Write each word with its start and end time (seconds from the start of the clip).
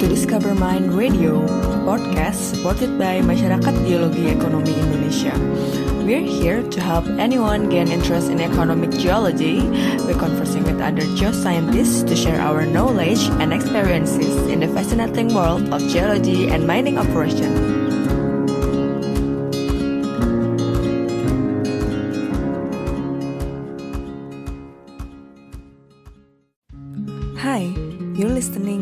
to 0.00 0.08
Discover 0.08 0.54
Mind 0.54 0.96
Radio, 0.96 1.44
podcast 1.84 2.56
supported 2.56 2.96
by 2.96 3.20
Masyarakat 3.20 3.84
Geologi 3.84 4.32
Ekonomi 4.32 4.72
Indonesia. 4.72 5.36
We're 6.00 6.24
here 6.24 6.64
to 6.64 6.80
help 6.80 7.04
anyone 7.20 7.68
gain 7.68 7.92
interest 7.92 8.32
in 8.32 8.40
economic 8.40 8.96
geology 8.96 9.60
by 10.08 10.16
conversing 10.16 10.64
with 10.64 10.80
other 10.80 11.04
geoscientists 11.20 12.08
to 12.08 12.16
share 12.16 12.40
our 12.40 12.64
knowledge 12.64 13.20
and 13.44 13.52
experiences 13.52 14.48
in 14.48 14.64
the 14.64 14.72
fascinating 14.72 15.36
world 15.36 15.68
of 15.68 15.84
geology 15.92 16.48
and 16.48 16.64
mining 16.64 16.96
operation. 16.96 17.79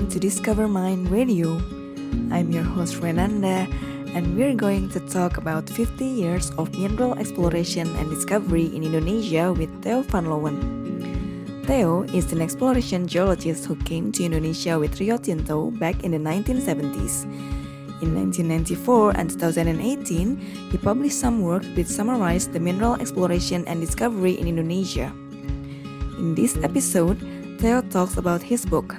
To 0.08 0.18
DiscoverMine 0.18 1.10
Radio. 1.10 1.60
I'm 2.32 2.50
your 2.50 2.64
host 2.64 2.96
Renanda, 3.04 3.68
and 4.16 4.34
we're 4.34 4.54
going 4.54 4.88
to 4.96 5.00
talk 5.00 5.36
about 5.36 5.68
50 5.68 6.02
years 6.02 6.50
of 6.56 6.72
mineral 6.72 7.12
exploration 7.18 7.94
and 7.96 8.08
discovery 8.08 8.74
in 8.74 8.84
Indonesia 8.84 9.52
with 9.52 9.68
Theo 9.84 10.00
van 10.08 10.24
Leeuwen. 10.24 10.56
Theo 11.66 12.08
is 12.16 12.32
an 12.32 12.40
exploration 12.40 13.06
geologist 13.06 13.66
who 13.66 13.76
came 13.84 14.10
to 14.12 14.24
Indonesia 14.24 14.78
with 14.78 14.98
Rio 14.98 15.18
Tinto 15.18 15.70
back 15.76 16.02
in 16.02 16.12
the 16.12 16.22
1970s. 16.24 17.28
In 18.00 18.16
1994 18.16 19.12
and 19.12 19.28
2018, 19.28 20.72
he 20.72 20.78
published 20.78 21.20
some 21.20 21.42
work 21.42 21.68
which 21.76 21.86
summarized 21.86 22.54
the 22.54 22.60
mineral 22.60 22.96
exploration 22.96 23.60
and 23.68 23.78
discovery 23.78 24.40
in 24.40 24.48
Indonesia. 24.48 25.12
In 26.16 26.32
this 26.34 26.56
episode, 26.64 27.20
Theo 27.60 27.82
talks 27.92 28.16
about 28.16 28.40
his 28.40 28.64
book, 28.64 28.96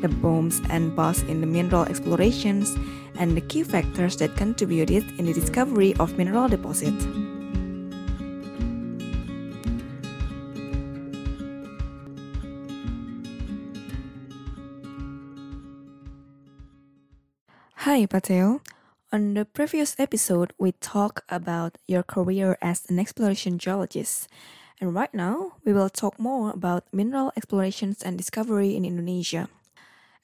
the 0.00 0.08
booms 0.08 0.60
and 0.70 0.94
busts 0.94 1.22
in 1.24 1.40
the 1.40 1.46
mineral 1.46 1.84
explorations, 1.84 2.76
and 3.18 3.36
the 3.36 3.40
key 3.40 3.62
factors 3.62 4.16
that 4.18 4.36
contributed 4.36 5.04
in 5.18 5.26
the 5.26 5.32
discovery 5.32 5.94
of 5.98 6.16
mineral 6.18 6.48
deposits. 6.48 7.06
Hi, 17.86 18.04
Pak 18.04 18.26
Theo. 18.26 18.60
On 19.12 19.34
the 19.34 19.46
previous 19.46 19.94
episode, 19.96 20.52
we 20.58 20.72
talked 20.72 21.22
about 21.30 21.78
your 21.86 22.02
career 22.02 22.58
as 22.60 22.84
an 22.90 22.98
exploration 22.98 23.56
geologist. 23.56 24.28
And 24.80 24.92
right 24.92 25.14
now, 25.14 25.52
we 25.64 25.72
will 25.72 25.88
talk 25.88 26.18
more 26.18 26.50
about 26.50 26.84
mineral 26.92 27.32
explorations 27.36 28.02
and 28.02 28.18
discovery 28.18 28.74
in 28.74 28.84
Indonesia. 28.84 29.48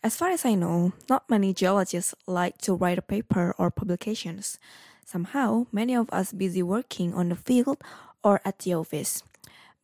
As 0.05 0.17
far 0.17 0.31
as 0.31 0.45
I 0.45 0.57
know, 0.57 0.93
not 1.09 1.31
many 1.31 1.55
geologists 1.55 2.13
like 2.27 2.59
to 2.67 2.75
write 2.75 2.99
a 2.99 3.03
paper 3.07 3.55
or 3.57 3.71
publications. 3.71 4.59
Somehow, 5.07 5.67
many 5.71 5.95
of 5.95 6.11
us 6.11 6.33
busy 6.33 6.61
working 6.61 7.15
on 7.15 7.29
the 7.29 7.37
field 7.37 7.79
or 8.25 8.41
at 8.45 8.59
the 8.59 8.75
office. 8.75 9.23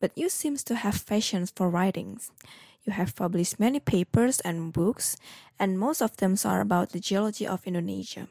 But 0.01 0.11
you 0.17 0.27
seems 0.27 0.61
to 0.65 0.75
have 0.75 1.07
passions 1.07 1.53
for 1.55 1.69
writings. 1.69 2.31
You 2.83 2.91
have 2.91 3.15
published 3.15 3.61
many 3.61 3.79
papers 3.79 4.41
and 4.41 4.73
books, 4.73 5.15
and 5.57 5.79
most 5.79 6.01
of 6.01 6.17
them 6.17 6.35
are 6.43 6.59
about 6.59 6.91
the 6.91 6.99
geology 6.99 7.47
of 7.47 7.65
Indonesia. 7.65 8.27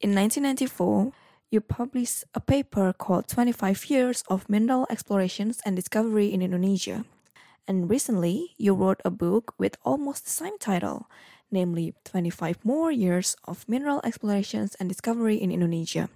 In 0.00 0.10
1994, 0.10 1.12
you 1.50 1.60
published 1.60 2.24
a 2.34 2.40
paper 2.40 2.92
called 2.92 3.28
25 3.28 3.90
Years 3.90 4.24
of 4.26 4.50
Mineral 4.50 4.88
Explorations 4.90 5.60
and 5.64 5.76
Discovery 5.76 6.32
in 6.34 6.42
Indonesia. 6.42 7.04
And 7.68 7.90
recently, 7.90 8.54
you 8.56 8.74
wrote 8.74 9.00
a 9.04 9.10
book 9.10 9.54
with 9.58 9.76
almost 9.84 10.24
the 10.24 10.30
same 10.30 10.58
title, 10.58 11.10
namely 11.50 11.94
25 12.04 12.64
More 12.64 12.92
Years 12.92 13.36
of 13.44 13.68
Mineral 13.68 14.00
Explorations 14.04 14.76
and 14.78 14.88
Discovery 14.88 15.36
in 15.36 15.50
Indonesia. 15.50 16.08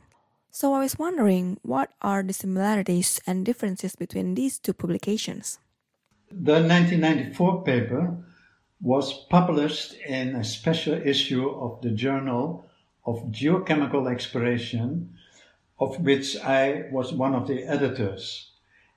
So 0.50 0.75
I 0.75 0.81
was 0.81 0.99
wondering 0.99 1.59
what 1.62 1.91
are 2.03 2.22
the 2.22 2.33
similarities 2.33 3.21
and 3.27 3.44
differences 3.44 3.94
between 3.97 4.34
these 4.34 4.59
two 4.59 4.72
publications? 4.72 5.59
The 6.31 6.62
1994 6.62 7.65
paper 7.65 8.17
was 8.81 9.27
published 9.31 9.94
in 10.06 10.37
a 10.37 10.44
special 10.44 10.94
issue 10.94 11.49
of 11.50 11.81
the 11.82 11.91
Journal 11.91 12.67
of 13.05 13.31
Geochemical 13.31 14.11
Exploration 14.11 15.15
of 15.81 15.99
which 16.00 16.37
I 16.37 16.84
was 16.93 17.12
one 17.12 17.34
of 17.34 17.49
the 17.49 17.65
editors. 17.65 18.50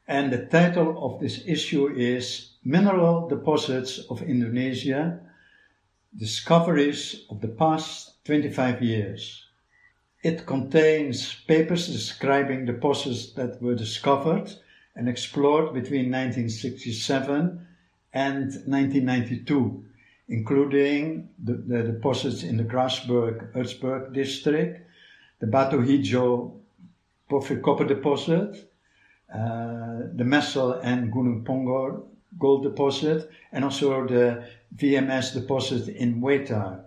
And 0.07 0.33
the 0.33 0.45
title 0.47 0.97
of 1.01 1.21
this 1.21 1.43
issue 1.45 1.87
is 1.87 2.49
Mineral 2.65 3.29
Deposits 3.29 3.99
of 4.09 4.21
Indonesia 4.21 5.19
Discoveries 6.17 7.25
of 7.29 7.39
the 7.39 7.47
Past 7.47 8.23
25 8.25 8.81
Years. 8.81 9.45
It 10.21 10.45
contains 10.45 11.33
papers 11.47 11.87
describing 11.87 12.65
deposits 12.65 13.31
that 13.33 13.61
were 13.61 13.75
discovered 13.75 14.51
and 14.95 15.07
explored 15.07 15.73
between 15.73 16.11
1967 16.11 17.65
and 18.13 18.43
1992, 18.43 19.85
including 20.27 21.29
the, 21.41 21.53
the 21.53 21.83
deposits 21.83 22.43
in 22.43 22.57
the 22.57 22.63
Grasberg 22.63 23.53
Ertsberg 23.53 24.13
district, 24.13 24.85
the 25.39 25.47
Batu 25.47 25.77
Hijau 25.77 26.59
porphyry 27.29 27.61
copper 27.61 27.85
deposit, 27.85 28.69
the 29.33 30.23
Mesel 30.23 30.79
and 30.83 31.11
Gunung 31.11 31.43
Pongkor 31.43 32.03
gold 32.39 32.63
deposit, 32.63 33.29
and 33.51 33.63
also 33.63 34.07
the 34.07 34.43
VMS 34.75 35.33
deposit 35.33 35.87
in 35.87 36.21
Wetar. 36.21 36.83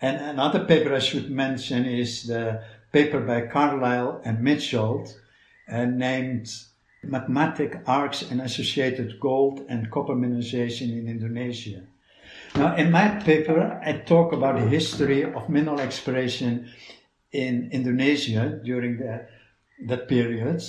And 0.00 0.16
another 0.16 0.64
paper 0.64 0.94
I 0.94 1.00
should 1.00 1.30
mention 1.30 1.84
is 1.84 2.26
the 2.26 2.62
paper 2.92 3.20
by 3.20 3.46
Carlile 3.46 4.20
and 4.24 4.42
Mitchell 4.42 5.08
uh, 5.70 5.84
named 5.84 6.54
Magmatic 7.04 7.82
Arcs 7.86 8.22
and 8.22 8.40
Associated 8.40 9.18
Gold 9.20 9.64
and 9.68 9.90
Copper 9.90 10.14
Mineralization 10.14 10.92
in 10.92 11.08
Indonesia. 11.08 11.82
Now, 12.54 12.76
in 12.76 12.90
my 12.90 13.08
paper, 13.08 13.80
I 13.84 13.92
talk 13.92 14.32
about 14.32 14.56
the 14.56 14.68
history 14.68 15.24
of 15.24 15.48
mineral 15.48 15.80
exploration 15.80 16.70
in 17.32 17.70
Indonesia 17.72 18.60
during 18.64 18.98
the 18.98 19.26
that 19.86 20.08
period. 20.08 20.62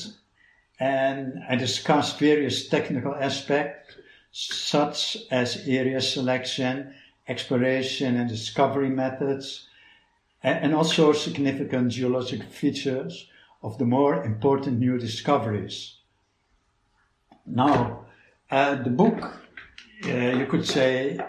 And 0.80 1.44
I 1.50 1.56
discussed 1.56 2.20
various 2.20 2.68
technical 2.68 3.14
aspects, 3.16 3.96
such 4.32 5.18
as 5.30 5.68
area 5.68 6.00
selection, 6.00 6.94
exploration 7.28 8.16
and 8.16 8.30
discovery 8.30 8.90
methods, 8.90 9.68
and 10.42 10.74
also 10.74 11.12
significant 11.12 11.92
geologic 11.92 12.44
features 12.44 13.28
of 13.62 13.78
the 13.78 13.86
more 13.86 14.24
important 14.24 14.80
new 14.80 14.98
discoveries. 14.98 15.98
Now, 17.46 18.06
uh, 18.50 18.76
the 18.76 18.90
book, 18.90 19.38
uh, 20.06 20.10
you 20.10 20.46
could 20.46 20.66
say, 20.66 21.20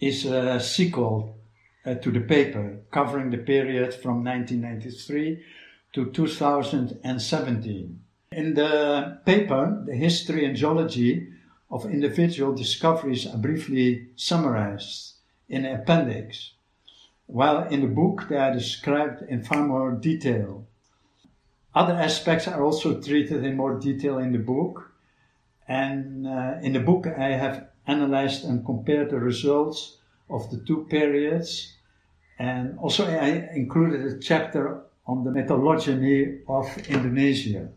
is 0.00 0.24
a 0.26 0.58
sequel 0.58 1.38
uh, 1.86 1.94
to 1.94 2.10
the 2.10 2.20
paper 2.20 2.80
covering 2.90 3.30
the 3.30 3.38
period 3.38 3.94
from 3.94 4.24
1993 4.24 5.44
to 5.92 6.10
2017. 6.10 8.03
In 8.36 8.54
the 8.54 9.20
paper, 9.24 9.84
the 9.86 9.94
history 9.94 10.44
and 10.44 10.56
geology 10.56 11.28
of 11.70 11.86
individual 11.86 12.52
discoveries 12.52 13.28
are 13.28 13.38
briefly 13.38 14.08
summarized 14.16 15.14
in 15.48 15.64
an 15.64 15.80
appendix, 15.80 16.54
while 17.26 17.68
in 17.68 17.82
the 17.82 17.86
book 17.86 18.26
they 18.28 18.36
are 18.36 18.52
described 18.52 19.22
in 19.28 19.44
far 19.44 19.64
more 19.64 19.92
detail. 19.92 20.66
Other 21.76 21.92
aspects 21.92 22.48
are 22.48 22.60
also 22.60 23.00
treated 23.00 23.44
in 23.44 23.56
more 23.56 23.78
detail 23.78 24.18
in 24.18 24.32
the 24.32 24.40
book, 24.40 24.90
and 25.68 26.26
uh, 26.26 26.54
in 26.60 26.72
the 26.72 26.80
book 26.80 27.06
I 27.06 27.36
have 27.36 27.68
analyzed 27.86 28.44
and 28.44 28.66
compared 28.66 29.10
the 29.10 29.20
results 29.20 29.98
of 30.28 30.50
the 30.50 30.58
two 30.66 30.86
periods, 30.90 31.72
and 32.40 32.80
also 32.80 33.06
I 33.06 33.48
included 33.54 34.04
a 34.04 34.18
chapter 34.18 34.82
on 35.06 35.22
the 35.22 35.30
metallurgy 35.30 36.40
of 36.48 36.66
Indonesia. 36.88 37.70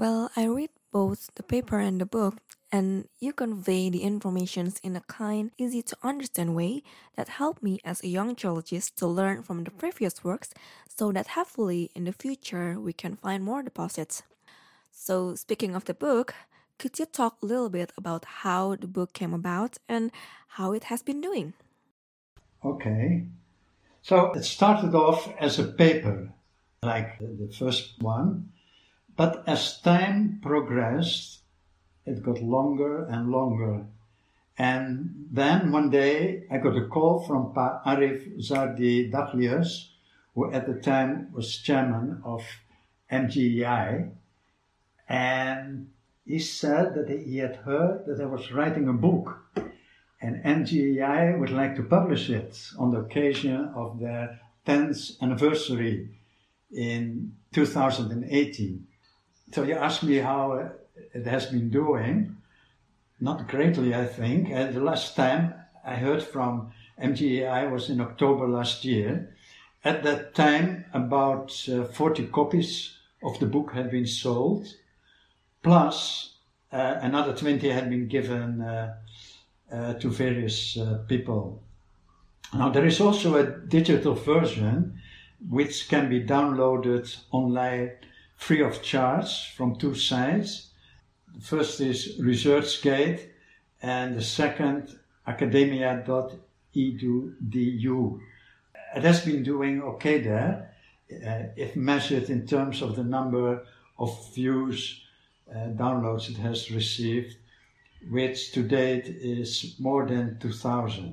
Well, 0.00 0.30
I 0.34 0.46
read 0.46 0.70
both 0.92 1.30
the 1.34 1.42
paper 1.42 1.78
and 1.78 2.00
the 2.00 2.06
book, 2.06 2.36
and 2.72 3.06
you 3.18 3.34
convey 3.34 3.90
the 3.90 4.00
information 4.02 4.72
in 4.82 4.96
a 4.96 5.02
kind, 5.02 5.50
easy 5.58 5.82
to 5.82 5.96
understand 6.02 6.56
way 6.56 6.84
that 7.16 7.28
helped 7.28 7.62
me 7.62 7.80
as 7.84 8.02
a 8.02 8.08
young 8.08 8.34
geologist 8.34 8.96
to 8.96 9.06
learn 9.06 9.42
from 9.42 9.62
the 9.62 9.70
previous 9.70 10.24
works 10.24 10.54
so 10.88 11.12
that 11.12 11.36
hopefully 11.36 11.90
in 11.94 12.04
the 12.04 12.12
future 12.12 12.80
we 12.80 12.94
can 12.94 13.14
find 13.14 13.44
more 13.44 13.62
deposits. 13.62 14.22
So, 14.90 15.34
speaking 15.34 15.74
of 15.74 15.84
the 15.84 15.92
book, 15.92 16.34
could 16.78 16.98
you 16.98 17.04
talk 17.04 17.36
a 17.42 17.46
little 17.46 17.68
bit 17.68 17.92
about 17.98 18.24
how 18.24 18.76
the 18.76 18.86
book 18.86 19.12
came 19.12 19.34
about 19.34 19.76
and 19.86 20.12
how 20.56 20.72
it 20.72 20.84
has 20.84 21.02
been 21.02 21.20
doing? 21.20 21.52
Okay. 22.64 23.26
So, 24.00 24.32
it 24.32 24.44
started 24.44 24.94
off 24.94 25.30
as 25.38 25.58
a 25.58 25.64
paper 25.64 26.32
like 26.82 27.18
the 27.18 27.52
first 27.52 28.00
one. 28.00 28.48
But 29.16 29.44
as 29.46 29.80
time 29.80 30.40
progressed, 30.42 31.40
it 32.06 32.22
got 32.22 32.42
longer 32.42 33.04
and 33.04 33.30
longer. 33.30 33.86
And 34.56 35.26
then 35.30 35.72
one 35.72 35.90
day 35.90 36.44
I 36.50 36.58
got 36.58 36.76
a 36.76 36.86
call 36.86 37.20
from 37.26 37.52
Pa 37.52 37.82
Arif 37.86 38.38
Zardi 38.38 39.10
Dahlius, 39.10 39.90
who 40.34 40.52
at 40.52 40.66
the 40.66 40.80
time 40.80 41.32
was 41.32 41.58
chairman 41.58 42.20
of 42.24 42.42
MGEI, 43.10 44.10
and 45.08 45.90
he 46.24 46.38
said 46.38 46.94
that 46.94 47.08
he 47.08 47.38
had 47.38 47.56
heard 47.56 48.06
that 48.06 48.20
I 48.20 48.26
was 48.26 48.52
writing 48.52 48.86
a 48.88 48.92
book, 48.92 49.42
and 50.20 50.44
MGEI 50.44 51.38
would 51.38 51.50
like 51.50 51.74
to 51.76 51.82
publish 51.82 52.30
it 52.30 52.56
on 52.78 52.90
the 52.90 53.00
occasion 53.00 53.72
of 53.74 53.98
their 53.98 54.40
10th 54.66 55.20
anniversary 55.20 56.10
in 56.70 57.34
2018. 57.52 58.86
So 59.52 59.64
you 59.64 59.74
asked 59.74 60.04
me 60.04 60.16
how 60.16 60.70
it 61.12 61.26
has 61.26 61.46
been 61.46 61.70
doing. 61.70 62.36
Not 63.20 63.48
greatly, 63.48 63.94
I 63.94 64.06
think. 64.06 64.48
And 64.50 64.74
the 64.74 64.80
last 64.80 65.16
time 65.16 65.54
I 65.84 65.96
heard 65.96 66.22
from 66.22 66.72
MGEI 67.02 67.70
was 67.70 67.90
in 67.90 68.00
October 68.00 68.46
last 68.48 68.84
year. 68.84 69.34
At 69.84 70.02
that 70.04 70.34
time, 70.34 70.84
about 70.92 71.68
uh, 71.68 71.84
40 71.84 72.28
copies 72.28 72.96
of 73.22 73.38
the 73.40 73.46
book 73.46 73.72
had 73.72 73.90
been 73.90 74.06
sold, 74.06 74.68
plus 75.62 76.34
uh, 76.72 76.98
another 77.00 77.34
20 77.34 77.68
had 77.70 77.90
been 77.90 78.06
given 78.06 78.60
uh, 78.60 78.94
uh 79.72 79.94
to 79.94 80.10
various 80.10 80.76
uh, 80.76 80.98
people. 81.08 81.62
Now, 82.52 82.68
there 82.68 82.86
is 82.86 83.00
also 83.00 83.36
a 83.36 83.46
digital 83.46 84.14
version 84.14 85.00
which 85.48 85.88
can 85.88 86.08
be 86.08 86.22
downloaded 86.22 87.16
online 87.30 87.92
free 88.40 88.62
of 88.62 88.82
charge 88.82 89.54
from 89.54 89.76
two 89.76 89.94
sides. 89.94 90.70
The 91.34 91.42
first 91.42 91.80
is 91.80 92.18
ResearchGate, 92.18 93.28
and 93.82 94.16
the 94.16 94.22
second, 94.22 94.98
academia.edu. 95.26 98.20
It 98.96 99.02
has 99.02 99.20
been 99.24 99.42
doing 99.42 99.82
okay 99.82 100.20
there, 100.20 100.74
uh, 101.12 101.42
if 101.56 101.74
measured 101.76 102.30
in 102.30 102.46
terms 102.46 102.80
of 102.82 102.96
the 102.96 103.04
number 103.04 103.62
of 103.98 104.34
views, 104.34 105.02
uh, 105.50 105.74
downloads 105.76 106.30
it 106.30 106.38
has 106.38 106.70
received, 106.70 107.36
which 108.10 108.52
to 108.52 108.62
date 108.62 109.04
is 109.06 109.76
more 109.78 110.06
than 110.06 110.38
2,000. 110.40 111.12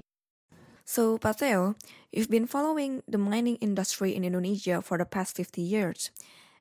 So, 0.85 1.17
Pak 1.17 1.39
Theo, 1.39 1.75
you've 2.13 2.29
been 2.29 2.47
following 2.47 3.03
the 3.07 3.17
mining 3.17 3.57
industry 3.57 4.15
in 4.15 4.23
Indonesia 4.23 4.81
for 4.81 4.97
the 4.97 5.05
past 5.05 5.35
50 5.35 5.61
years. 5.61 6.11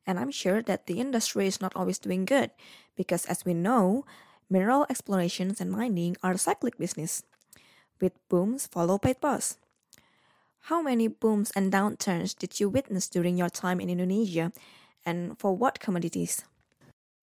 And 0.06 0.18
I'm 0.18 0.30
sure 0.30 0.62
that 0.62 0.86
the 0.86 1.00
industry 1.00 1.46
is 1.46 1.60
not 1.60 1.74
always 1.74 1.98
doing 1.98 2.24
good 2.24 2.50
because, 2.96 3.26
as 3.26 3.44
we 3.44 3.54
know, 3.54 4.06
mineral 4.48 4.86
explorations 4.88 5.60
and 5.60 5.70
mining 5.70 6.16
are 6.22 6.32
a 6.32 6.38
cyclic 6.38 6.78
business. 6.78 7.24
With 8.00 8.12
booms 8.28 8.66
follow 8.66 8.98
by 8.98 9.14
bust. 9.14 9.58
How 10.70 10.82
many 10.82 11.08
booms 11.08 11.50
and 11.54 11.72
downturns 11.72 12.36
did 12.36 12.60
you 12.60 12.68
witness 12.68 13.08
during 13.08 13.38
your 13.38 13.48
time 13.48 13.80
in 13.80 13.88
Indonesia, 13.88 14.52
and 15.04 15.38
for 15.38 15.56
what 15.56 15.80
commodities? 15.80 16.44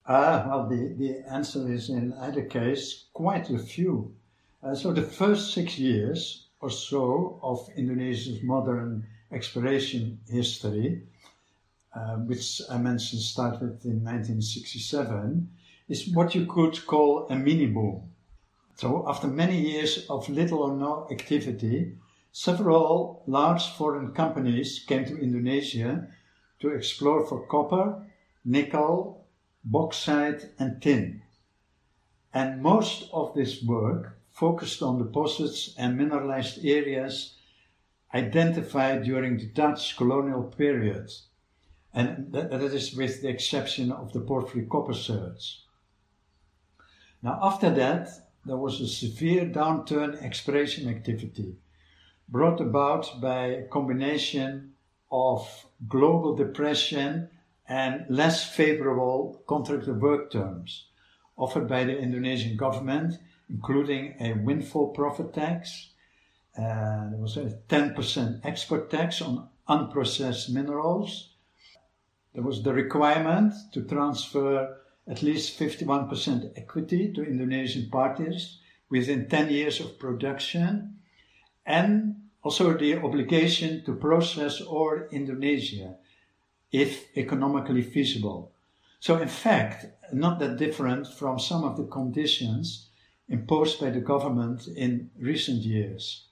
Ah, 0.05 0.45
well, 0.47 0.67
the, 0.67 0.95
the 0.97 1.23
answer 1.29 1.71
is 1.71 1.89
in 1.89 2.13
either 2.21 2.43
case 2.43 3.05
quite 3.13 3.49
a 3.49 3.59
few. 3.59 4.15
Uh, 4.61 4.73
so 4.73 4.93
the 4.93 5.01
first 5.01 5.53
six 5.53 5.77
years 5.77 6.47
or 6.61 6.69
so 6.69 7.39
of 7.43 7.67
Indonesia's 7.75 8.41
modern 8.43 9.05
exploration 9.31 10.19
history 10.29 11.03
uh, 11.95 12.15
which 12.15 12.61
I 12.69 12.77
mentioned 12.77 13.21
started 13.21 13.85
in 13.85 14.03
1967, 14.03 15.49
is 15.87 16.09
what 16.09 16.33
you 16.33 16.45
could 16.47 16.85
call 16.87 17.27
a 17.29 17.35
mini 17.35 17.67
boom. 17.67 18.09
So, 18.75 19.05
after 19.07 19.27
many 19.27 19.61
years 19.61 20.07
of 20.09 20.27
little 20.27 20.63
or 20.63 20.75
no 20.75 21.07
activity, 21.11 21.95
several 22.31 23.21
large 23.27 23.67
foreign 23.77 24.11
companies 24.13 24.83
came 24.87 25.05
to 25.05 25.21
Indonesia 25.21 26.07
to 26.61 26.69
explore 26.69 27.27
for 27.27 27.45
copper, 27.45 28.03
nickel, 28.43 29.27
bauxite, 29.63 30.49
and 30.57 30.81
tin. 30.81 31.21
And 32.33 32.63
most 32.63 33.07
of 33.13 33.35
this 33.35 33.61
work 33.61 34.17
focused 34.31 34.81
on 34.81 34.97
deposits 34.97 35.75
and 35.77 35.95
mineralized 35.95 36.65
areas 36.65 37.35
identified 38.13 39.03
during 39.03 39.37
the 39.37 39.45
Dutch 39.45 39.95
colonial 39.95 40.43
period 40.43 41.11
and 41.93 42.31
that, 42.31 42.49
that 42.49 42.61
is 42.61 42.95
with 42.95 43.21
the 43.21 43.29
exception 43.29 43.91
of 43.91 44.13
the 44.13 44.19
porphyry 44.19 44.65
copper 44.65 44.93
search. 44.93 45.61
Now, 47.21 47.39
after 47.41 47.69
that, 47.69 48.09
there 48.45 48.57
was 48.57 48.81
a 48.81 48.87
severe 48.87 49.45
downturn 49.45 50.17
in 50.17 50.25
exploration 50.25 50.89
activity 50.89 51.55
brought 52.27 52.59
about 52.59 53.21
by 53.21 53.45
a 53.45 53.67
combination 53.67 54.73
of 55.11 55.65
global 55.87 56.35
depression 56.35 57.29
and 57.67 58.05
less 58.09 58.43
favorable 58.43 59.43
contract 59.47 59.85
contractor 59.85 59.93
work 59.93 60.31
terms 60.31 60.87
offered 61.37 61.67
by 61.67 61.83
the 61.83 61.97
Indonesian 61.97 62.57
government, 62.57 63.19
including 63.49 64.15
a 64.19 64.33
windfall 64.33 64.89
profit 64.89 65.33
tax. 65.33 65.89
Uh, 66.57 67.09
there 67.09 67.19
was 67.19 67.37
a 67.37 67.57
10% 67.69 68.41
export 68.43 68.89
tax 68.89 69.21
on 69.21 69.47
unprocessed 69.67 70.49
minerals 70.49 71.32
there 72.33 72.43
was 72.43 72.63
the 72.63 72.73
requirement 72.73 73.53
to 73.73 73.83
transfer 73.83 74.77
at 75.07 75.21
least 75.21 75.59
51% 75.59 76.53
equity 76.55 77.11
to 77.13 77.23
Indonesian 77.23 77.89
parties 77.89 78.57
within 78.89 79.27
10 79.27 79.49
years 79.49 79.79
of 79.79 79.99
production 79.99 80.97
and 81.65 82.15
also 82.41 82.77
the 82.77 82.97
obligation 82.97 83.83
to 83.85 83.95
process 83.95 84.61
ore 84.61 85.07
Indonesia 85.11 85.95
if 86.71 87.15
economically 87.15 87.81
feasible. 87.81 88.51
So 88.99 89.17
in 89.17 89.27
fact, 89.27 89.85
not 90.11 90.39
that 90.39 90.57
different 90.57 91.07
from 91.07 91.39
some 91.39 91.63
of 91.63 91.77
the 91.77 91.85
conditions 91.85 92.89
imposed 93.29 93.79
by 93.79 93.89
the 93.89 93.99
government 93.99 94.67
in 94.67 95.09
recent 95.19 95.59
years. 95.59 96.25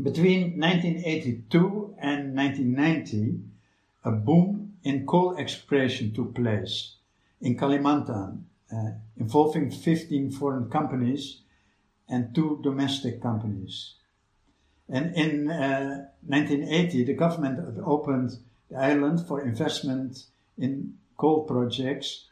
Between 0.00 0.58
1982 0.58 1.94
and 1.98 2.34
1990, 2.34 3.40
a 4.04 4.10
boom 4.10 4.63
in 4.84 5.06
coal 5.06 5.36
exploration 5.36 6.12
took 6.12 6.34
place 6.34 6.96
in 7.40 7.56
Kalimantan, 7.56 8.42
uh, 8.72 8.90
involving 9.16 9.70
15 9.70 10.30
foreign 10.30 10.70
companies 10.70 11.40
and 12.08 12.34
two 12.34 12.60
domestic 12.62 13.20
companies. 13.20 13.94
And 14.88 15.14
in 15.16 15.50
uh, 15.50 16.06
1980, 16.26 17.04
the 17.04 17.14
government 17.14 17.78
opened 17.84 18.38
the 18.70 18.76
island 18.76 19.26
for 19.26 19.40
investment 19.40 20.26
in 20.58 20.94
coal 21.16 21.44
projects, 21.44 22.26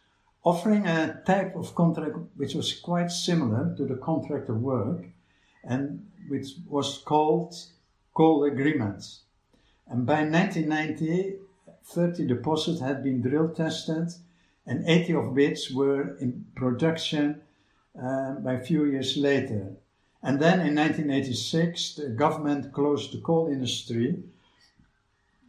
offering 0.45 0.87
a 0.87 1.23
type 1.25 1.57
of 1.57 1.75
contract 1.75 2.17
which 2.37 2.55
was 2.55 2.79
quite 2.81 3.11
similar 3.11 3.75
to 3.77 3.87
the 3.87 3.97
contractor 3.97 4.55
work 4.55 5.07
and 5.65 6.07
which 6.29 6.49
was 6.69 6.99
called 6.99 7.55
coal 8.15 8.45
agreements. 8.45 9.21
And 9.89 10.05
by 10.05 10.25
1990, 10.25 11.37
30 11.85 12.27
deposits 12.27 12.81
had 12.81 13.03
been 13.03 13.23
drill 13.23 13.49
tested, 13.49 14.09
and 14.67 14.87
80 14.87 15.15
of 15.15 15.33
which 15.33 15.71
were 15.73 16.17
in 16.19 16.47
production 16.55 17.43
uh, 18.01 18.35
by 18.35 18.55
a 18.55 18.65
few 18.65 18.85
years 18.85 19.17
later. 19.17 19.73
And 20.23 20.41
then 20.41 20.61
in 20.61 20.77
1986, 20.77 21.95
the 21.95 22.09
government 22.11 22.73
closed 22.73 23.13
the 23.13 23.21
coal 23.21 23.49
industry 23.49 24.23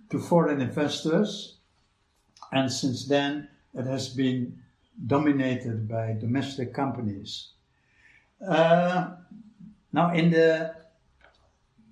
to 0.10 0.20
foreign 0.20 0.62
investors, 0.62 1.58
and 2.52 2.72
since 2.72 3.08
then 3.08 3.48
it 3.74 3.86
has 3.86 4.10
been 4.10 4.60
dominated 5.08 5.88
by 5.88 6.14
domestic 6.20 6.74
companies. 6.74 7.50
Uh, 8.46 9.12
now, 9.92 10.14
in 10.14 10.32
the 10.32 10.76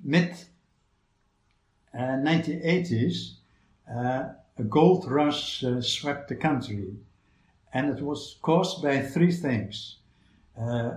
mid 0.03 0.35
uh, 1.93 1.97
1980s, 1.97 3.33
uh, 3.33 3.40
a 3.91 4.63
gold 4.67 5.09
rush 5.09 5.63
uh, 5.63 5.81
swept 5.81 6.29
the 6.29 6.35
country, 6.35 6.95
and 7.73 7.89
it 7.89 8.03
was 8.03 8.37
caused 8.41 8.81
by 8.81 9.01
three 9.01 9.31
things. 9.31 9.97
Uh, 10.57 10.91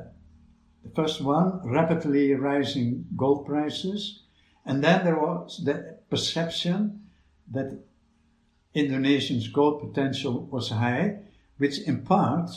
the 0.82 0.90
first 0.94 1.20
one, 1.20 1.60
rapidly 1.64 2.34
rising 2.34 3.06
gold 3.16 3.46
prices, 3.46 4.22
and 4.66 4.82
then 4.82 5.04
there 5.04 5.18
was 5.18 5.62
the 5.64 5.98
perception 6.10 7.08
that 7.50 7.78
Indonesia's 8.74 9.48
gold 9.48 9.80
potential 9.80 10.46
was 10.50 10.70
high, 10.70 11.18
which 11.58 11.78
in 11.80 12.02
part 12.02 12.50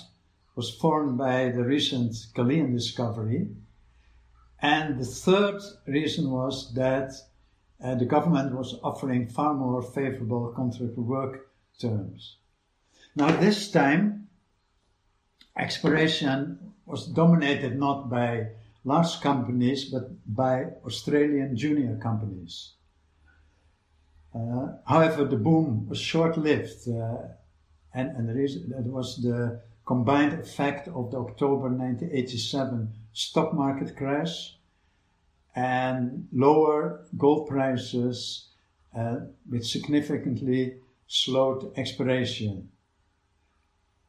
was 0.55 0.71
formed 0.71 1.17
by 1.17 1.49
the 1.49 1.63
recent 1.63 2.13
Kelian 2.33 2.73
discovery. 2.73 3.47
And 4.59 4.99
the 4.99 5.05
third 5.05 5.61
reason 5.85 6.31
was 6.31 6.73
that 6.73 7.13
uh, 7.83 7.95
the 7.95 8.05
government 8.05 8.55
was 8.55 8.79
offering 8.83 9.27
far 9.27 9.53
more 9.53 9.81
favorable 9.81 10.51
contract 10.55 10.97
work 10.97 11.51
terms. 11.79 12.37
Now, 13.15 13.35
this 13.39 13.71
time, 13.71 14.27
exploration 15.57 16.73
was 16.85 17.07
dominated 17.07 17.77
not 17.77 18.09
by 18.09 18.47
large 18.83 19.19
companies 19.21 19.85
but 19.85 20.09
by 20.25 20.65
Australian 20.85 21.55
junior 21.55 21.97
companies. 21.97 22.73
Uh, 24.33 24.73
however, 24.85 25.25
the 25.25 25.35
boom 25.35 25.87
was 25.89 25.99
short-lived, 25.99 26.87
uh, 26.87 27.17
and, 27.93 28.15
and 28.15 28.29
the 28.29 28.33
reason 28.33 28.69
that 28.69 28.85
was 28.85 29.21
the 29.21 29.61
combined 29.85 30.33
effect 30.33 30.87
of 30.89 31.11
the 31.11 31.17
October 31.17 31.69
1987 31.69 32.93
stock 33.13 33.53
market 33.53 33.95
crash 33.95 34.56
and 35.57 36.27
lower 36.31 37.03
gold 37.17 37.47
prices, 37.47 38.49
uh, 38.95 39.15
which 39.49 39.71
significantly 39.71 40.75
slowed 41.07 41.75
exploration. 41.75 42.69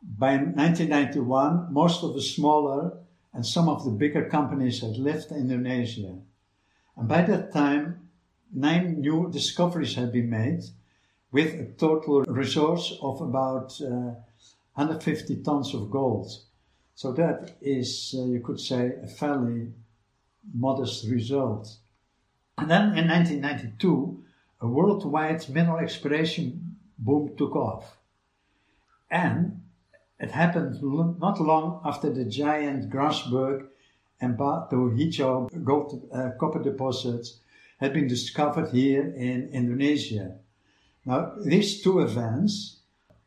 By 0.02 0.36
1991, 0.36 1.72
most 1.72 2.04
of 2.04 2.12
the 2.12 2.20
smaller 2.20 2.98
and 3.32 3.46
some 3.46 3.66
of 3.66 3.82
the 3.86 3.90
bigger 3.90 4.28
companies 4.28 4.82
had 4.82 4.98
left 4.98 5.32
Indonesia. 5.32 6.18
And 6.98 7.08
by 7.08 7.22
that 7.22 7.50
time, 7.50 8.10
nine 8.52 9.00
new 9.00 9.30
discoveries 9.32 9.94
had 9.94 10.12
been 10.12 10.28
made 10.28 10.64
with 11.32 11.54
a 11.54 11.72
total 11.78 12.24
resource 12.24 12.98
of 13.00 13.22
about 13.22 13.80
uh, 13.80 14.20
150 14.74 15.36
tons 15.36 15.72
of 15.72 15.90
gold. 15.90 16.30
So 16.94 17.12
that 17.12 17.56
is, 17.62 18.14
uh, 18.18 18.24
you 18.24 18.40
could 18.40 18.60
say, 18.60 18.96
a 19.02 19.06
fairly 19.06 19.68
modest 20.54 21.06
result. 21.08 21.76
And 22.56 22.70
then 22.70 22.98
in 22.98 23.08
1992, 23.08 24.24
a 24.60 24.66
worldwide 24.66 25.48
mineral 25.48 25.78
exploration 25.78 26.76
boom 26.98 27.36
took 27.36 27.54
off. 27.54 27.98
And 29.10 29.62
it 30.18 30.32
happened 30.32 30.82
not 31.20 31.40
long 31.40 31.80
after 31.84 32.10
the 32.12 32.24
giant 32.24 32.90
Grasberg 32.90 33.68
and 34.20 34.36
Batu 34.36 34.90
gold 35.62 36.08
uh, 36.12 36.30
copper 36.38 36.62
deposits 36.62 37.38
had 37.78 37.92
been 37.92 38.08
discovered 38.08 38.70
here 38.70 39.02
in 39.02 39.48
Indonesia. 39.52 40.36
Now, 41.06 41.34
these 41.44 41.80
two 41.80 42.00
events, 42.00 42.80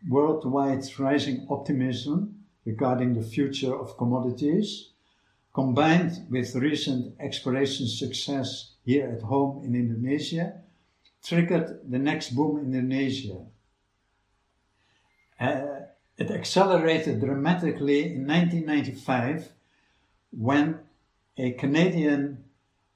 worldwide 0.10 0.84
rising 1.00 1.48
optimism 1.50 2.44
regarding 2.66 3.14
the 3.14 3.24
future 3.24 3.74
of 3.74 3.98
commodities, 3.98 4.90
combined 5.54 6.28
with 6.30 6.56
recent 6.56 7.16
exploration 7.20 7.88
success 7.88 8.72
here 8.86 9.10
at 9.18 9.22
home 9.24 9.64
in 9.64 9.76
Indonesia, 9.76 10.62
triggered 11.24 11.80
the 11.90 12.00
next 12.00 12.32
boom 12.32 12.58
in 12.58 12.74
Indonesia. 12.74 13.46
Uh, 15.40 15.82
it 16.18 16.32
accelerated 16.32 17.20
dramatically 17.20 18.14
in 18.14 18.28
1995 18.28 19.50
when 20.32 20.80
a 21.38 21.52
Canadian 21.54 22.44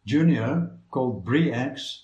junior 0.05 0.71
called 0.91 1.25
Bre-X 1.25 2.03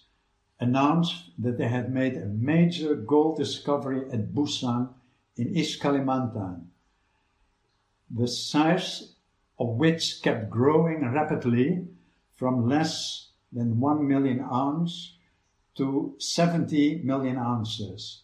announced 0.60 1.32
that 1.40 1.58
they 1.58 1.68
had 1.68 1.94
made 1.94 2.16
a 2.16 2.26
major 2.26 2.96
gold 2.96 3.38
discovery 3.38 4.02
at 4.12 4.34
Busang 4.34 4.90
in 5.36 5.56
East 5.56 5.82
Kalimantan, 5.82 6.66
the 8.10 8.28
size 8.28 9.11
of 9.62 9.78
which 9.82 10.22
kept 10.24 10.50
growing 10.50 11.00
rapidly 11.12 11.88
from 12.36 12.68
less 12.68 13.30
than 13.54 13.80
1 13.80 14.08
million 14.08 14.40
ounces 14.42 15.18
to 15.76 16.16
70 16.20 17.02
million 17.04 17.38
ounces 17.38 18.24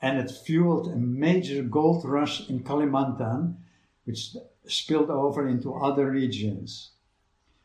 and 0.00 0.18
it 0.18 0.30
fueled 0.30 0.88
a 0.88 0.96
major 0.96 1.62
gold 1.62 2.04
rush 2.04 2.48
in 2.48 2.62
Kalimantan, 2.62 3.56
which 4.04 4.36
spilled 4.66 5.10
over 5.10 5.48
into 5.48 5.74
other 5.74 6.10
regions. 6.10 6.90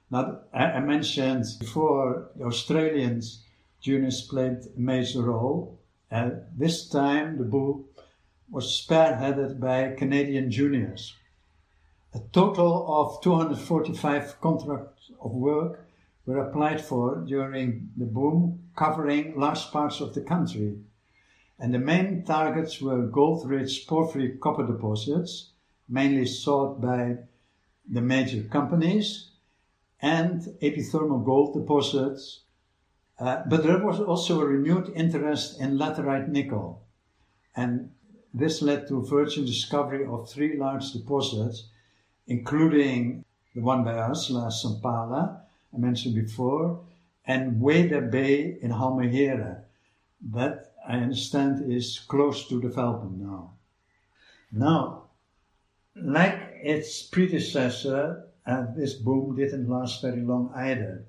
Now, 0.10 0.40
I 0.54 0.80
mentioned 0.80 1.46
before 1.60 2.32
the 2.36 2.46
Australians 2.46 3.44
juniors 3.80 4.22
played 4.28 4.58
a 4.66 4.80
major 4.80 5.24
role. 5.24 5.80
and 6.10 6.44
this 6.58 6.90
time, 6.90 7.38
the 7.38 7.46
book 7.46 7.86
was 8.50 8.66
spearheaded 8.66 9.60
by 9.60 9.96
Canadian 9.98 10.52
juniors. 10.52 11.16
A 12.14 12.20
total 12.32 12.86
of 12.88 13.22
245 13.22 14.42
contracts 14.42 15.12
of 15.22 15.32
work 15.32 15.86
were 16.26 16.40
applied 16.40 16.82
for 16.82 17.24
during 17.28 17.92
the 17.96 18.06
boom, 18.06 18.70
covering 18.76 19.40
large 19.40 19.72
parts 19.72 20.02
of 20.02 20.14
the 20.14 20.22
country 20.22 20.78
and 21.62 21.76
the 21.76 21.80
main 21.80 22.24
targets 22.24 22.82
were 22.82 23.04
gold-rich 23.04 23.86
porphyry 23.88 24.36
copper 24.42 24.66
deposits, 24.66 25.52
mainly 25.88 26.26
sought 26.26 26.82
by 26.82 27.18
the 27.88 28.02
major 28.02 28.42
companies, 28.50 29.30
and 30.02 30.42
epithermal 30.60 31.24
gold 31.24 31.54
deposits. 31.54 32.42
Uh, 33.20 33.44
but 33.48 33.62
there 33.62 33.78
was 33.78 34.00
also 34.00 34.42
a 34.42 34.46
renewed 34.46 34.92
interest 34.96 35.62
in 35.62 35.78
laterite 35.78 36.30
nickel, 36.30 36.82
and 37.56 37.92
this 38.34 38.64
led 38.64 38.88
to 38.88 39.06
virgin 39.06 39.46
discovery 39.46 40.04
of 40.04 40.28
three 40.28 40.58
large 40.58 40.92
deposits, 40.92 41.70
including 42.32 43.26
the 43.54 43.62
one 43.62 43.84
by 43.84 43.96
us, 44.12 44.30
La 44.30 44.48
Sampala, 44.50 45.42
I 45.74 45.78
mentioned 45.78 46.16
before, 46.16 46.80
and 47.26 47.62
Weda 47.62 48.10
Bay 48.10 48.58
in 48.62 48.72
Halmahera. 48.72 49.64
That 50.32 50.72
I 50.88 50.98
understand 50.98 51.72
is 51.72 52.00
close 52.08 52.48
to 52.48 52.62
development 52.62 53.18
now. 53.20 53.52
Now, 54.52 55.04
like 55.96 56.38
its 56.64 57.02
predecessor, 57.04 58.28
uh, 58.46 58.66
this 58.78 58.94
boom 58.94 59.36
didn't 59.36 59.68
last 59.68 60.02
very 60.02 60.22
long 60.22 60.52
either. 60.56 61.04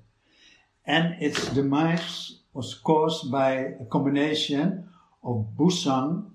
And 0.85 1.21
its 1.21 1.39
demise 1.53 2.39
was 2.53 2.73
caused 2.73 3.31
by 3.31 3.51
a 3.79 3.85
combination 3.89 4.89
of 5.23 5.47
Busang 5.57 6.31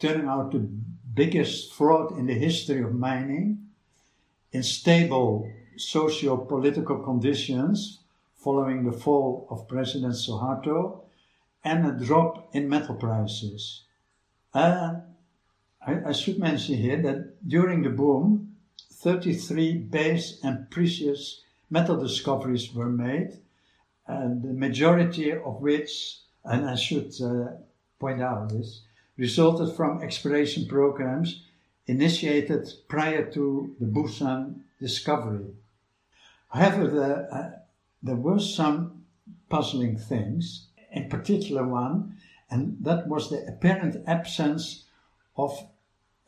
turning 0.00 0.26
out 0.26 0.50
the 0.50 0.66
biggest 1.14 1.72
fraud 1.72 2.18
in 2.18 2.26
the 2.26 2.34
history 2.34 2.82
of 2.82 2.92
mining, 2.94 3.63
unstable 4.54 5.50
socio-political 5.76 7.00
conditions 7.00 7.98
following 8.36 8.84
the 8.84 8.92
fall 8.92 9.46
of 9.50 9.66
President 9.66 10.14
Suharto, 10.14 11.00
and 11.64 11.86
a 11.86 12.04
drop 12.04 12.54
in 12.54 12.68
metal 12.68 12.94
prices. 12.94 13.84
Uh, 14.52 14.96
I, 15.84 16.10
I, 16.10 16.12
should 16.12 16.38
mention 16.38 16.76
here 16.76 17.00
that 17.02 17.48
during 17.48 17.82
the 17.82 17.88
boom, 17.88 18.56
33 18.92 19.78
base 19.78 20.38
and 20.42 20.70
precious 20.70 21.40
metal 21.70 21.96
discoveries 21.96 22.72
were 22.74 22.90
made, 22.90 23.38
and 24.06 24.42
the 24.42 24.52
majority 24.52 25.32
of 25.32 25.62
which, 25.62 26.18
and 26.44 26.68
I 26.68 26.74
should 26.74 27.12
uh, 27.22 27.52
point 27.98 28.20
out 28.20 28.50
this, 28.50 28.82
resulted 29.16 29.74
from 29.74 30.02
exploration 30.02 30.66
programs 30.66 31.44
initiated 31.86 32.72
prior 32.88 33.30
to 33.32 33.74
the 33.78 33.86
Busang 33.86 34.60
discovery. 34.80 35.46
However, 36.48 37.28
uh, 37.30 37.60
there 38.02 38.16
were 38.16 38.38
some 38.38 39.04
puzzling 39.48 39.96
things 39.96 40.68
in 40.92 41.08
particular 41.08 41.66
one, 41.66 42.16
and 42.50 42.76
that 42.80 43.08
was 43.08 43.28
the 43.28 43.44
apparent 43.46 43.96
absence 44.06 44.84
of 45.36 45.68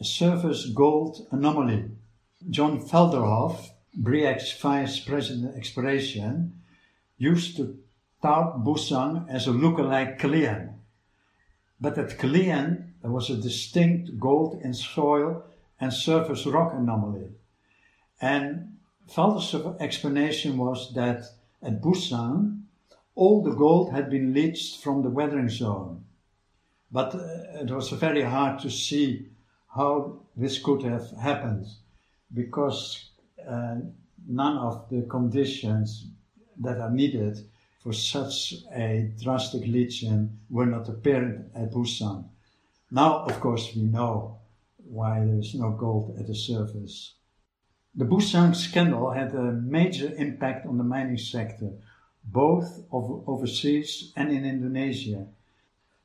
a 0.01 0.05
surface 0.05 0.67
gold 0.67 1.27
anomaly. 1.31 1.85
John 2.51 2.81
Felderhoff, 2.81 3.71
Bre-X 3.95 4.61
vice 4.61 5.01
president 5.01 5.57
exploration, 5.57 6.61
used 7.17 7.57
to 7.57 7.79
tout 8.21 8.65
Busang 8.65 9.29
as 9.29 9.47
a 9.47 9.51
lookalike 9.51 10.19
Kelian. 10.19 10.75
But 11.81 11.97
at 11.99 12.19
Kelian, 12.19 12.86
there 13.03 13.11
was 13.11 13.31
a 13.31 13.37
distinct 13.37 14.19
gold 14.19 14.61
in 14.63 14.75
soil 14.75 15.45
and 15.81 15.93
surface 15.93 16.47
rock 16.47 16.73
anomaly. 16.75 17.29
And 18.21 18.79
Felderhoff's 19.09 19.81
explanation 19.81 20.57
was 20.57 20.93
that 20.95 21.25
at 21.63 21.81
Busang, 21.81 22.63
all 23.15 23.43
the 23.43 23.55
gold 23.55 23.93
had 23.93 24.11
been 24.11 24.33
leached 24.35 24.83
from 24.83 25.03
the 25.03 25.11
weathering 25.11 25.49
zone. 25.49 26.05
But 26.91 27.15
uh, 27.15 27.63
it 27.63 27.71
was 27.71 27.91
very 27.91 28.23
hard 28.23 28.61
to 28.61 28.71
see 28.71 29.29
how 29.75 30.21
this 30.37 30.59
could 30.59 30.83
have 30.83 31.11
happened 31.13 31.67
because 32.33 33.11
uh, 33.47 33.77
none 34.27 34.57
of 34.57 34.89
the 34.91 35.03
conditions 35.03 36.07
that 36.59 36.79
are 36.79 36.91
needed 36.91 37.39
for 37.81 37.93
such 37.93 38.55
a 38.75 39.13
drastic 39.23 39.67
leaching 39.67 40.39
were 40.51 40.67
not 40.67 40.89
apparent 40.89 41.51
at 41.55 41.71
Busang. 41.71 42.25
Now, 42.91 43.25
of 43.25 43.41
course, 43.41 43.75
we 43.75 43.83
know 43.83 44.39
why 44.89 45.25
there 45.25 45.39
is 45.39 45.55
no 45.55 45.71
gold 45.71 46.17
at 46.19 46.27
the 46.27 46.35
surface. 46.35 47.15
The 47.95 48.05
Busang 48.05 48.55
scandal 48.55 49.11
had 49.11 49.35
a 49.35 49.53
major 49.53 50.15
impact 50.17 50.67
on 50.67 50.79
the 50.79 50.85
mining 50.85 51.19
sector 51.19 51.73
both 52.27 52.83
overseas 52.91 54.13
and 54.17 54.31
in 54.31 54.45
Indonesia. 54.45 55.27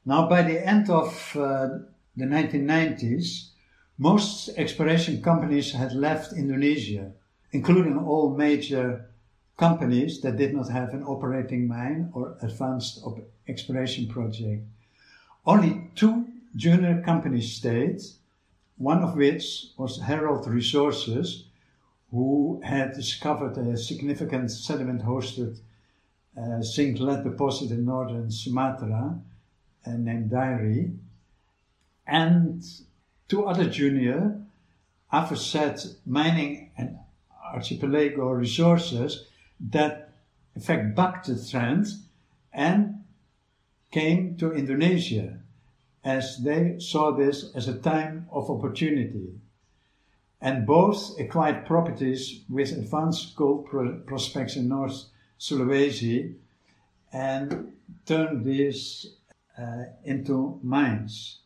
Now, 0.05 0.29
by 0.29 0.43
the 0.43 0.65
end 0.65 0.89
of 0.89 1.35
uh, 1.35 1.79
the 2.15 2.25
1990s, 2.25 3.50
most 3.97 4.50
exploration 4.57 5.21
companies 5.21 5.73
had 5.73 5.93
left 5.93 6.33
Indonesia, 6.33 7.11
including 7.51 7.97
all 7.97 8.35
major 8.35 9.09
companies 9.57 10.21
that 10.21 10.38
did 10.38 10.53
not 10.53 10.69
have 10.69 10.93
an 10.93 11.03
operating 11.03 11.67
mine 11.67 12.09
or 12.13 12.38
advanced 12.41 13.01
op- 13.03 13.19
exploration 13.47 14.07
project. 14.07 14.63
Only 15.45 15.91
two 15.95 16.27
junior 16.55 17.01
companies 17.01 17.53
stayed, 17.53 18.01
one 18.77 19.03
of 19.03 19.15
which 19.15 19.67
was 19.77 20.01
Herald 20.01 20.48
Resources, 20.48 21.46
who 22.12 22.62
had 22.63 22.93
discovered 22.93 23.58
a 23.58 23.77
significant 23.77 24.51
sediment 24.51 25.03
hosted 25.03 25.60
uh, 26.38 26.62
zinc 26.62 27.00
lead 27.00 27.24
deposit 27.24 27.72
in 27.72 27.86
northern 27.86 28.31
Sumatra 28.31 29.20
uh, 29.86 29.91
named 29.91 30.31
Dairi, 30.31 30.98
and 32.08 32.63
two 33.27 33.46
other 33.46 33.70
junior, 33.70 34.41
Avocet 35.12 35.96
Mining 36.05 36.72
and 36.77 36.98
Archipelago 37.53 38.29
Resources, 38.31 39.25
that 39.60 40.13
in 40.55 40.62
fact 40.62 40.96
bucked 40.96 41.27
the 41.27 41.48
trend 41.50 41.88
and 42.53 43.03
came 43.91 44.36
to 44.38 44.53
Indonesia 44.53 45.38
as 46.03 46.43
they 46.43 46.75
saw 46.79 47.12
this 47.12 47.51
as 47.55 47.67
a 47.67 47.79
time 47.79 48.27
of 48.31 48.50
opportunity. 48.50 49.29
And 50.41 50.65
both 50.65 51.20
acquired 51.20 51.65
properties 51.65 52.41
with 52.50 52.72
advanced 52.72 53.36
gold 53.36 53.67
pro- 53.67 54.00
prospects 54.00 54.55
in 54.55 54.67
North 54.67 55.05
Sulawesi 55.39 56.36
and 57.13 57.74
turned 58.05 58.46
these 58.46 59.05
uh, 59.58 59.84
into 60.03 60.60
mines. 60.63 61.39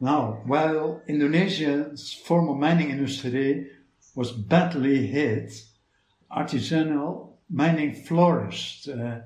Now, 0.00 0.40
while 0.46 1.02
Indonesia's 1.08 2.14
former 2.14 2.54
mining 2.54 2.90
industry 2.90 3.70
was 4.14 4.32
badly 4.32 5.06
hit, 5.06 5.64
artisanal 6.30 7.32
mining 7.50 7.94
flourished, 7.94 8.88
uh, 8.88 9.20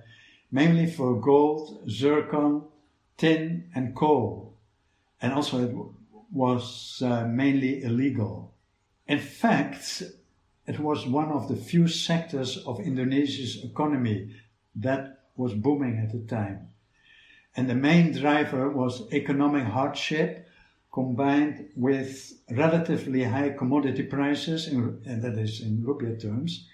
mainly 0.50 0.86
for 0.86 1.20
gold, 1.20 1.88
zircon, 1.88 2.62
tin, 3.16 3.70
and 3.74 3.94
coal. 3.94 4.56
And 5.20 5.32
also, 5.32 5.64
it 5.64 5.74
was 6.32 7.02
uh, 7.04 7.24
mainly 7.26 7.82
illegal. 7.82 8.54
In 9.06 9.18
fact, 9.18 10.02
it 10.66 10.80
was 10.80 11.06
one 11.06 11.30
of 11.30 11.48
the 11.48 11.56
few 11.56 11.88
sectors 11.88 12.56
of 12.66 12.80
Indonesia's 12.80 13.62
economy 13.64 14.34
that 14.76 15.20
was 15.36 15.54
booming 15.54 15.98
at 15.98 16.12
the 16.12 16.26
time. 16.26 16.68
And 17.56 17.68
the 17.68 17.74
main 17.74 18.12
driver 18.12 18.70
was 18.70 19.12
economic 19.12 19.64
hardship 19.64 20.48
combined 20.92 21.68
with 21.76 22.32
relatively 22.50 23.24
high 23.24 23.50
commodity 23.50 24.04
prices, 24.04 24.68
in, 24.68 25.00
and 25.04 25.22
that 25.22 25.36
is 25.36 25.60
in 25.60 25.82
rupiah 25.82 26.20
terms, 26.20 26.68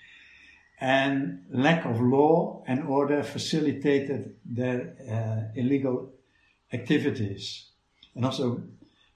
and 0.78 1.44
lack 1.50 1.84
of 1.84 2.00
law 2.00 2.62
and 2.66 2.84
order 2.84 3.22
facilitated 3.22 4.36
their 4.44 4.94
uh, 5.10 5.58
illegal 5.58 6.12
activities. 6.72 7.66
And 8.14 8.24
also, 8.24 8.62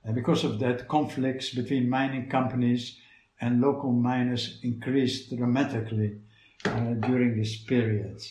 uh, 0.06 0.12
because 0.12 0.44
of 0.44 0.58
that, 0.60 0.88
conflicts 0.88 1.50
between 1.50 1.88
mining 1.88 2.28
companies 2.28 2.98
and 3.40 3.60
local 3.60 3.92
miners 3.92 4.58
increased 4.62 5.34
dramatically 5.36 6.18
uh, 6.64 6.94
during 7.00 7.36
this 7.36 7.56
period. 7.56 8.22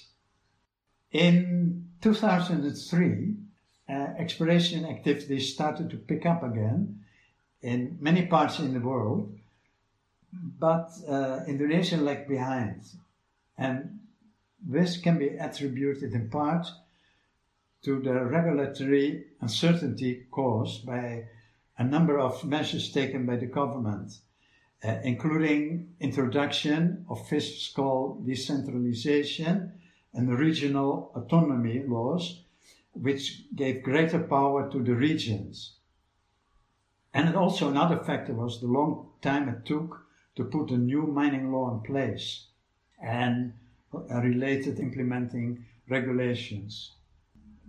In 1.12 1.90
2003, 2.02 3.36
uh, 3.90 3.94
exploration 4.18 4.86
activities 4.86 5.54
started 5.54 5.90
to 5.90 5.98
pick 5.98 6.26
up 6.26 6.44
again 6.44 7.04
in 7.62 7.98
many 8.00 8.26
parts 8.26 8.60
in 8.60 8.74
the 8.74 8.80
world, 8.80 9.38
but 10.60 10.90
uh, 11.08 11.42
Indonesia 11.48 11.98
lagged 11.98 12.28
behind. 12.28 12.82
And 13.58 14.00
this 14.66 14.98
can 14.98 15.20
be 15.20 15.28
attributed 15.28 16.14
in 16.14 16.30
part 16.30 16.68
to 17.84 18.00
the 18.02 18.14
regulatory 18.14 19.26
uncertainty 19.42 20.26
caused 20.32 20.86
by 20.86 21.26
a 21.78 21.84
number 21.84 22.18
of 22.18 22.46
measures 22.46 22.92
taken 22.92 23.26
by 23.26 23.36
the 23.36 23.46
government, 23.46 24.20
uh, 24.84 25.00
including 25.04 25.94
introduction 26.00 27.06
of 27.10 27.28
fiscal 27.28 28.22
decentralization 28.26 29.74
and 30.14 30.40
regional 30.40 31.12
autonomy 31.16 31.84
laws, 31.86 32.44
which 32.94 33.44
gave 33.56 33.84
greater 33.84 34.20
power 34.20 34.72
to 34.72 34.82
the 34.82 34.94
regions. 34.94 35.74
And 37.14 37.36
also 37.36 37.70
another 37.70 37.98
factor 37.98 38.34
was 38.34 38.62
the 38.62 38.68
long 38.68 39.10
time 39.22 39.50
it 39.50 39.66
took 39.66 40.06
to 40.36 40.46
put 40.46 40.72
a 40.72 40.78
new 40.78 41.06
mining 41.08 41.52
law 41.52 41.74
in 41.74 41.82
place 41.82 42.48
and 43.02 43.54
related 43.92 44.80
implementing 44.80 45.66
regulations. 45.90 46.94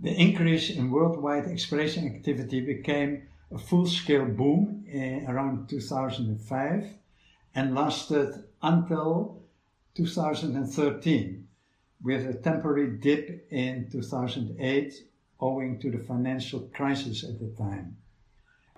The 0.01 0.13
increase 0.13 0.71
in 0.71 0.91
worldwide 0.91 1.47
exploration 1.47 2.07
activity 2.07 2.61
became 2.61 3.29
a 3.53 3.59
full-scale 3.59 4.27
boom 4.27 4.85
eh, 4.91 5.25
around 5.29 5.69
2005 5.69 6.85
and 7.55 7.75
lasted 7.75 8.45
until 8.63 9.43
2013 9.95 11.47
with 12.03 12.27
a 12.27 12.35
temporary 12.35 12.99
dip 12.99 13.47
in 13.51 13.89
2008 13.91 14.95
owing 15.41 15.79
to 15.79 15.91
the 15.91 15.99
financial 15.99 16.61
crisis 16.75 17.25
at 17.25 17.39
the 17.39 17.49
time. 17.57 17.97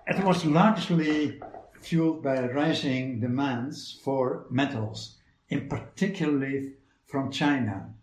It 0.06 0.22
was 0.22 0.44
largely 0.44 1.40
fueled 1.80 2.22
by 2.22 2.46
rising 2.48 3.20
demands 3.20 3.98
for 4.04 4.46
metals, 4.50 5.16
in 5.48 5.68
particularly 5.68 6.74
from 7.06 7.30
China. 7.30 7.94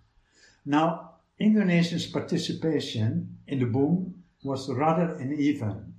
Now, 0.65 1.12
Indonesia's 1.43 2.07
participation 2.07 3.37
in 3.47 3.59
the 3.59 3.65
boom 3.65 4.23
was 4.43 4.71
rather 4.71 5.15
uneven. 5.15 5.93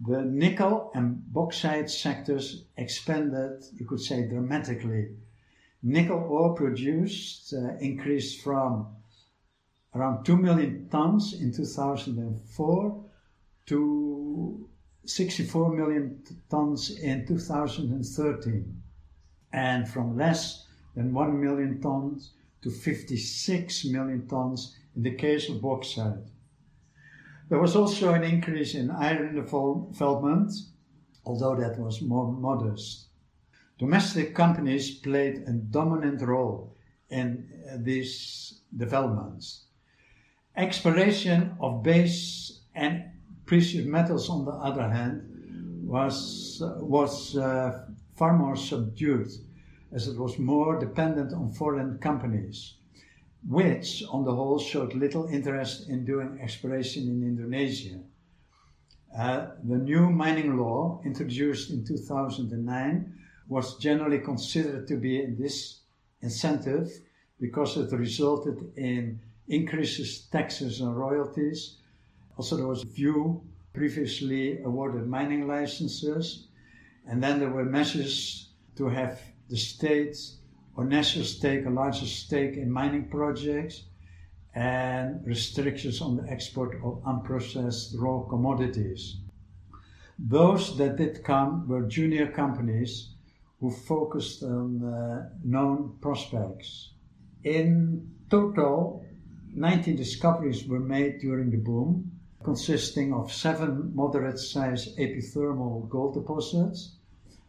The 0.00 0.24
nickel 0.24 0.90
and 0.92 1.22
bauxite 1.32 1.88
sectors 1.88 2.64
expanded, 2.76 3.62
you 3.76 3.86
could 3.86 4.00
say, 4.00 4.26
dramatically. 4.26 5.10
Nickel 5.84 6.18
ore 6.18 6.52
produced 6.54 7.54
uh, 7.54 7.76
increased 7.76 8.42
from 8.42 8.88
around 9.94 10.24
2 10.24 10.36
million 10.36 10.88
tons 10.88 11.34
in 11.34 11.52
2004 11.52 13.04
to 13.66 14.68
64 15.04 15.76
million 15.76 16.24
tons 16.50 16.90
in 16.98 17.24
2013, 17.24 18.82
and 19.52 19.88
from 19.88 20.16
less 20.16 20.66
than 20.96 21.14
1 21.14 21.40
million 21.40 21.80
tons 21.80 22.32
to 22.64 22.70
56 22.70 23.84
million 23.84 24.26
tons 24.26 24.74
in 24.96 25.02
the 25.02 25.14
case 25.14 25.50
of 25.50 25.60
bauxite. 25.60 26.24
There 27.50 27.58
was 27.58 27.76
also 27.76 28.14
an 28.14 28.24
increase 28.24 28.74
in 28.74 28.90
iron 28.90 29.34
development, 29.34 30.50
although 31.26 31.56
that 31.56 31.78
was 31.78 32.00
more 32.00 32.32
modest. 32.32 33.08
Domestic 33.78 34.34
companies 34.34 34.90
played 34.90 35.44
a 35.46 35.52
dominant 35.52 36.22
role 36.22 36.74
in 37.10 37.46
uh, 37.70 37.76
these 37.80 38.60
developments. 38.74 39.64
Exploration 40.56 41.54
of 41.60 41.82
base 41.82 42.62
and 42.74 43.04
precious 43.44 43.84
metals, 43.84 44.30
on 44.30 44.46
the 44.46 44.52
other 44.52 44.88
hand, 44.88 45.22
was, 45.86 46.62
was 46.80 47.36
uh, 47.36 47.84
far 48.16 48.38
more 48.38 48.56
subdued 48.56 49.28
as 49.94 50.08
it 50.08 50.18
was 50.18 50.38
more 50.38 50.78
dependent 50.78 51.32
on 51.32 51.52
foreign 51.52 51.98
companies, 51.98 52.74
which, 53.48 54.02
on 54.10 54.24
the 54.24 54.34
whole, 54.34 54.58
showed 54.58 54.92
little 54.94 55.26
interest 55.26 55.88
in 55.88 56.04
doing 56.04 56.38
exploration 56.42 57.04
in 57.04 57.22
Indonesia. 57.22 58.00
Uh, 59.16 59.46
the 59.62 59.78
new 59.78 60.10
mining 60.10 60.56
law, 60.56 61.00
introduced 61.04 61.70
in 61.70 61.84
2009, 61.84 63.14
was 63.46 63.78
generally 63.78 64.18
considered 64.18 64.88
to 64.88 64.96
be 64.96 65.20
a 65.20 65.28
disincentive 65.28 66.90
because 67.40 67.76
it 67.76 67.92
resulted 67.92 68.72
in 68.76 69.20
increases 69.46 70.26
taxes 70.32 70.80
and 70.80 70.96
royalties. 70.96 71.76
Also, 72.36 72.56
there 72.56 72.66
was 72.66 72.82
a 72.82 72.86
few 72.86 73.40
previously 73.72 74.60
awarded 74.62 75.06
mining 75.06 75.46
licenses, 75.46 76.48
and 77.06 77.22
then 77.22 77.38
there 77.38 77.50
were 77.50 77.64
measures 77.64 78.48
to 78.76 78.88
have 78.88 79.20
the 79.48 79.56
states 79.56 80.38
or 80.76 80.84
nations 80.84 81.38
take 81.38 81.66
a 81.66 81.70
larger 81.70 82.06
stake 82.06 82.56
in 82.56 82.70
mining 82.70 83.08
projects 83.08 83.84
and 84.54 85.26
restrictions 85.26 86.00
on 86.00 86.16
the 86.16 86.30
export 86.30 86.74
of 86.82 87.02
unprocessed 87.04 87.94
raw 87.98 88.22
commodities. 88.22 89.16
Those 90.18 90.76
that 90.78 90.96
did 90.96 91.24
come 91.24 91.66
were 91.66 91.82
junior 91.82 92.28
companies 92.28 93.10
who 93.60 93.70
focused 93.70 94.42
on 94.42 94.84
uh, 94.84 95.30
known 95.42 95.96
prospects. 96.00 96.90
In 97.42 98.14
total, 98.30 99.04
19 99.54 99.96
discoveries 99.96 100.66
were 100.66 100.80
made 100.80 101.20
during 101.20 101.50
the 101.50 101.56
boom, 101.56 102.12
consisting 102.42 103.12
of 103.12 103.32
seven 103.32 103.92
moderate 103.94 104.38
sized 104.38 104.96
epithermal 104.98 105.88
gold 105.88 106.14
deposits, 106.14 106.96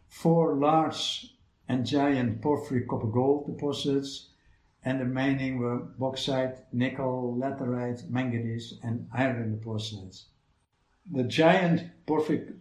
four 0.08 0.56
large 0.56 1.35
and 1.68 1.84
giant 1.84 2.40
porphyry 2.40 2.82
copper 2.82 3.06
gold 3.06 3.46
deposits, 3.46 4.28
and 4.84 5.00
the 5.00 5.04
mining 5.04 5.58
were 5.58 5.78
bauxite, 5.98 6.58
nickel, 6.72 7.36
laterite, 7.38 8.08
manganese, 8.08 8.74
and 8.82 9.08
iron 9.12 9.58
deposits. 9.58 10.26
The 11.10 11.24
giant 11.24 11.90
porphyry 12.06 12.54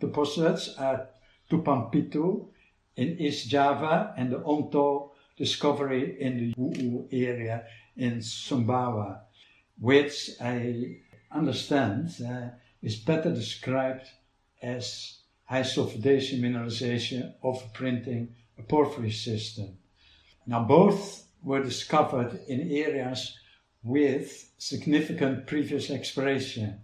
deposits 0.00 0.74
are 0.76 1.08
Tumpang 1.50 1.92
Pitu 1.92 2.48
in 2.96 3.20
East 3.20 3.48
Java 3.48 4.12
and 4.16 4.32
the 4.32 4.38
Onto 4.38 5.10
discovery 5.36 6.20
in 6.20 6.36
the 6.38 6.54
Hu'u 6.54 7.06
area 7.12 7.64
in 7.96 8.18
Sumbawa, 8.18 9.20
which 9.78 10.30
I 10.40 10.98
understand 11.30 12.10
uh, 12.26 12.48
is 12.82 12.96
better 12.96 13.32
described 13.32 14.06
as 14.60 15.18
high 15.44 15.62
sulfidation 15.62 16.40
mineralization 16.40 17.34
overprinting 17.42 18.28
a 18.58 18.62
porphyry 18.62 19.10
system. 19.10 19.78
Now, 20.46 20.64
both 20.64 21.26
were 21.42 21.62
discovered 21.62 22.40
in 22.48 22.70
areas 22.70 23.36
with 23.82 24.50
significant 24.58 25.46
previous 25.46 25.90
exploration, 25.90 26.80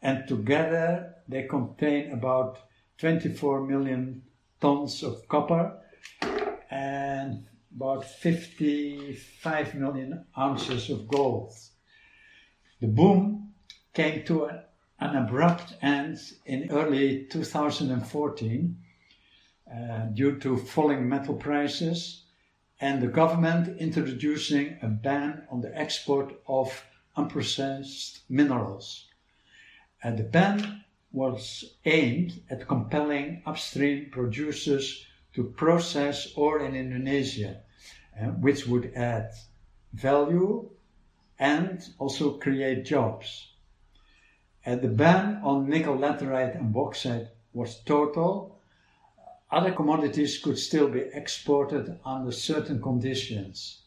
and 0.00 0.26
together 0.26 1.14
they 1.28 1.44
contain 1.44 2.12
about 2.12 2.58
24 2.98 3.66
million 3.66 4.22
tons 4.60 5.02
of 5.02 5.28
copper 5.28 5.78
and 6.70 7.44
about 7.74 8.04
55 8.04 9.74
million 9.74 10.24
ounces 10.38 10.90
of 10.90 11.08
gold. 11.08 11.52
The 12.80 12.86
boom 12.88 13.52
came 13.92 14.24
to 14.24 14.44
an, 14.46 14.62
an 14.98 15.16
abrupt 15.16 15.74
end 15.82 16.18
in 16.46 16.70
early 16.70 17.26
2014 17.30 18.76
uh, 19.72 20.06
due 20.12 20.38
to 20.38 20.56
falling 20.56 21.08
metal 21.08 21.34
prices 21.34 22.24
and 22.80 23.00
the 23.00 23.06
government 23.06 23.78
introducing 23.78 24.76
a 24.82 24.88
ban 24.88 25.46
on 25.50 25.60
the 25.60 25.78
export 25.78 26.34
of 26.46 26.84
unprocessed 27.16 28.20
minerals. 28.28 29.06
And 30.02 30.18
the 30.18 30.24
ban 30.24 30.84
was 31.12 31.76
aimed 31.84 32.42
at 32.50 32.66
compelling 32.66 33.42
upstream 33.46 34.10
producers 34.10 35.06
to 35.34 35.44
process 35.44 36.32
ore 36.36 36.60
in 36.60 36.74
Indonesia, 36.74 37.60
uh, 38.20 38.26
which 38.26 38.66
would 38.66 38.92
add 38.94 39.30
value 39.92 40.68
and 41.38 41.82
also 41.98 42.38
create 42.38 42.84
jobs. 42.84 43.52
And 44.64 44.80
the 44.80 44.88
ban 44.88 45.40
on 45.42 45.68
nickel 45.68 45.96
laterite 45.96 46.56
and 46.56 46.72
bauxite 46.72 47.28
was 47.52 47.82
total. 47.84 48.51
Other 49.52 49.72
commodities 49.72 50.38
could 50.38 50.58
still 50.58 50.88
be 50.88 51.00
exported 51.12 51.98
under 52.06 52.32
certain 52.32 52.80
conditions. 52.80 53.82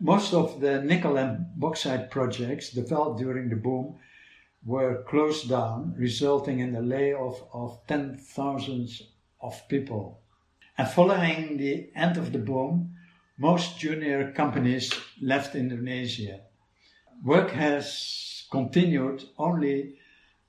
Most 0.00 0.34
of 0.34 0.60
the 0.60 0.82
nickel 0.82 1.16
and 1.16 1.46
bauxite 1.54 2.10
projects 2.10 2.70
developed 2.70 3.20
during 3.20 3.48
the 3.48 3.54
boom 3.54 4.00
were 4.64 5.04
closed 5.04 5.48
down, 5.48 5.94
resulting 5.96 6.58
in 6.58 6.72
the 6.72 6.82
layoff 6.82 7.44
of 7.52 7.86
ten 7.86 8.16
thousands 8.16 9.02
of 9.40 9.68
people. 9.68 10.20
And 10.76 10.88
following 10.88 11.58
the 11.58 11.90
end 11.94 12.16
of 12.16 12.32
the 12.32 12.40
boom, 12.40 12.96
most 13.38 13.78
junior 13.78 14.32
companies 14.32 14.92
left 15.22 15.54
Indonesia. 15.54 16.40
Work 17.22 17.50
has 17.50 18.46
continued 18.50 19.22
only 19.38 19.94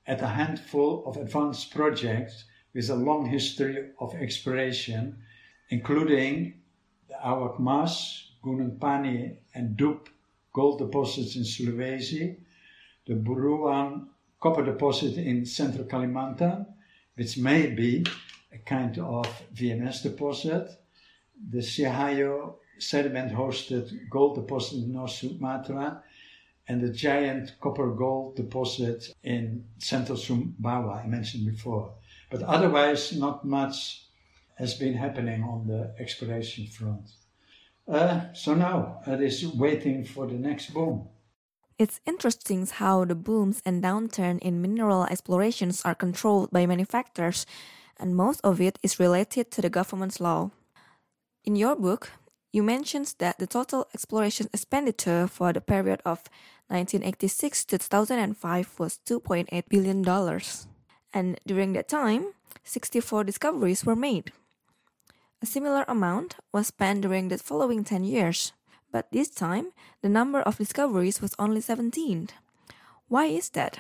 at 0.08 0.23
a 0.23 0.28
handful 0.28 1.04
of 1.06 1.17
advanced 1.17 1.69
projects 1.69 2.45
with 2.76 2.90
a 2.90 2.96
long 2.96 3.26
history 3.26 3.92
of 4.00 4.14
exploration, 4.16 5.18
including 5.70 6.54
the 7.08 7.16
Awak 7.16 7.58
Mas, 7.58 8.32
Gunung 8.44 8.80
Pani, 8.80 9.38
and 9.56 9.78
Dup 9.78 10.10
gold 10.54 10.80
deposits 10.80 11.38
in 11.38 11.44
Sulawesi, 11.44 12.36
the 13.08 13.14
Buruan 13.14 14.08
copper 14.42 14.66
deposit 14.66 15.18
in 15.18 15.46
central 15.46 15.86
Kalimantan, 15.86 16.66
which 17.16 17.38
may 17.38 17.68
be 17.68 18.06
a 18.52 18.58
kind 18.58 19.00
of 19.00 19.26
VMS 19.56 20.04
deposit, 20.04 20.70
the 21.50 21.60
Sihayo 21.60 22.56
sediment 22.78 23.32
hosted 23.32 24.10
gold 24.10 24.36
deposit 24.36 24.80
in 24.80 24.92
North 24.92 25.12
Sumatra, 25.12 26.04
and 26.68 26.82
the 26.82 26.90
giant 26.90 27.54
copper 27.62 27.92
gold 27.92 28.36
deposit 28.36 29.14
in 29.24 29.64
central 29.78 30.18
Sumbawa, 30.18 31.04
I 31.04 31.08
mentioned 31.08 31.46
before. 31.46 31.94
But 32.36 32.50
otherwise, 32.50 33.13
not 33.13 33.45
much 33.45 34.04
has 34.56 34.74
been 34.74 34.93
happening 34.93 35.41
on 35.43 35.67
the 35.67 35.95
exploration 36.00 36.67
front. 36.67 37.08
Uh, 37.88 38.34
so 38.34 38.54
now 38.54 39.00
it 39.08 39.21
is 39.21 39.48
waiting 39.48 40.04
for 40.04 40.28
the 40.28 40.34
next 40.34 40.74
boom. 40.74 41.08
It's 41.78 42.02
interesting 42.06 42.67
how 42.67 43.06
the 43.06 43.15
booms 43.15 43.62
and 43.65 43.82
downturn 43.82 44.39
in 44.39 44.62
mineral 44.62 45.06
explorations 45.06 45.82
are 45.86 45.95
controlled 45.95 46.52
by 46.52 46.65
manufacturers, 46.65 47.45
and 47.98 48.15
most 48.17 48.41
of 48.43 48.60
it 48.60 48.80
is 48.84 49.00
related 49.00 49.50
to 49.52 49.62
the 49.62 49.69
government's 49.69 50.19
law. 50.19 50.52
In 51.45 51.56
your 51.56 51.76
book, 51.78 52.12
you 52.52 52.63
mentioned 52.63 53.15
that 53.19 53.39
the 53.39 53.48
total 53.48 53.88
exploration 53.93 54.48
expenditure 54.54 55.28
for 55.28 55.54
the 55.54 55.62
period 55.62 56.02
of 56.06 56.24
1986 56.67 57.65
to 57.65 57.78
2005 57.78 58.80
was 58.80 59.00
$2.8 59.06 59.63
billion. 59.69 60.04
And 61.15 61.39
during 61.47 61.73
that 61.73 61.88
time, 61.88 62.34
64 62.63 63.23
discoveries 63.23 63.84
were 63.84 63.95
made. 63.95 64.32
A 65.41 65.47
similar 65.47 65.86
amount 65.88 66.36
was 66.54 66.67
spent 66.67 67.01
during 67.01 67.30
the 67.30 67.39
following 67.39 67.84
10 67.84 68.04
years 68.04 68.54
but 68.95 69.12
this 69.12 69.28
time 69.28 69.73
the 70.01 70.08
number 70.08 70.39
of 70.39 70.58
discoveries 70.58 71.21
was 71.21 71.36
only 71.38 71.60
17. 71.60 72.30
Why 73.10 73.25
is 73.25 73.49
that? 73.49 73.80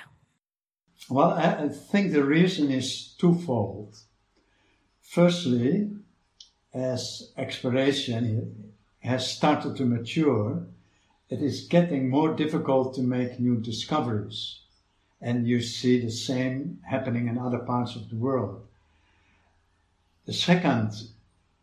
Well, 1.09 1.31
I 1.31 1.69
think 1.69 2.11
the 2.11 2.25
reason 2.25 2.69
is 2.69 3.15
twofold. 3.17 3.95
Firstly, 4.99 5.89
as 6.73 7.31
exploration 7.37 8.73
has 8.99 9.25
started 9.25 9.77
to 9.77 9.85
mature, 9.85 10.67
it 11.29 11.41
is 11.41 11.69
getting 11.69 12.09
more 12.09 12.35
difficult 12.35 12.93
to 12.95 13.01
make 13.01 13.39
new 13.39 13.55
discoveries. 13.61 14.64
And 15.25 15.47
you 15.47 15.59
see 15.59 15.99
the 15.99 16.11
same 16.11 16.79
happening 16.87 17.27
in 17.27 17.39
other 17.39 17.57
parts 17.57 17.95
of 17.95 18.09
the 18.09 18.15
world. 18.15 18.61
The 20.27 20.33
second 20.33 20.91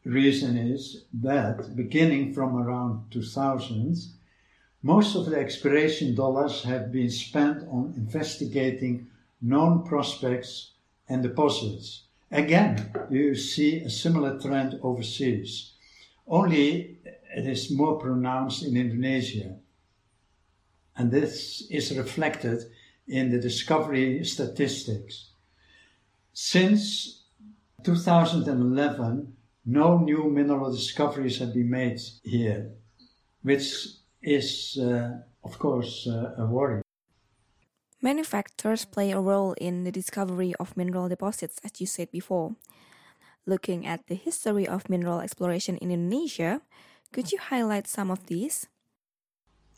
reason 0.05 0.57
is 0.57 1.05
that 1.14 1.77
beginning 1.77 2.35
from 2.35 2.57
around 2.57 3.12
2000, 3.12 3.96
most 4.83 5.14
of 5.14 5.27
the 5.27 5.38
exploration 5.38 6.16
dollars 6.16 6.64
have 6.64 6.90
been 6.90 7.09
spent 7.09 7.59
on 7.68 7.94
investigating 7.96 9.07
known 9.40 9.85
prospects 9.85 10.72
and 11.09 11.22
deposits. 11.22 12.03
Again, 12.33 12.92
you 13.11 13.37
see 13.37 13.79
a 13.79 13.90
similar 13.90 14.40
trend 14.40 14.81
overseas. 14.83 15.70
Only 16.27 16.96
it 17.37 17.46
is 17.46 17.70
more 17.70 17.96
pronounced 18.01 18.64
in 18.64 18.77
Indonesia. 18.77 19.55
And 20.96 21.12
this 21.12 21.62
is 21.70 21.96
reflected 21.96 22.64
in 23.06 23.30
the 23.30 23.38
discovery 23.38 24.24
statistics. 24.24 25.30
Since 26.32 27.24
2011, 27.84 29.36
no 29.66 29.98
new 29.98 30.30
mineral 30.30 30.72
discoveries 30.72 31.38
have 31.38 31.54
been 31.54 31.70
made 31.70 32.00
here, 32.22 32.72
which 33.42 33.86
is, 34.22 34.78
uh, 34.80 35.18
of 35.44 35.58
course, 35.58 36.06
uh, 36.06 36.34
a 36.38 36.46
worry. 36.46 36.82
Many 38.00 38.24
factors 38.24 38.84
play 38.84 39.12
a 39.12 39.20
role 39.20 39.52
in 39.54 39.84
the 39.84 39.92
discovery 39.92 40.54
of 40.58 40.76
mineral 40.76 41.08
deposits, 41.08 41.60
as 41.64 41.80
you 41.80 41.86
said 41.86 42.10
before. 42.10 42.56
Looking 43.46 43.86
at 43.86 44.06
the 44.06 44.14
history 44.14 44.66
of 44.66 44.88
mineral 44.88 45.20
exploration 45.20 45.76
in 45.76 45.90
Indonesia, 45.90 46.62
could 47.12 47.30
you 47.30 47.38
highlight 47.38 47.86
some 47.86 48.10
of 48.10 48.26
these? 48.26 48.66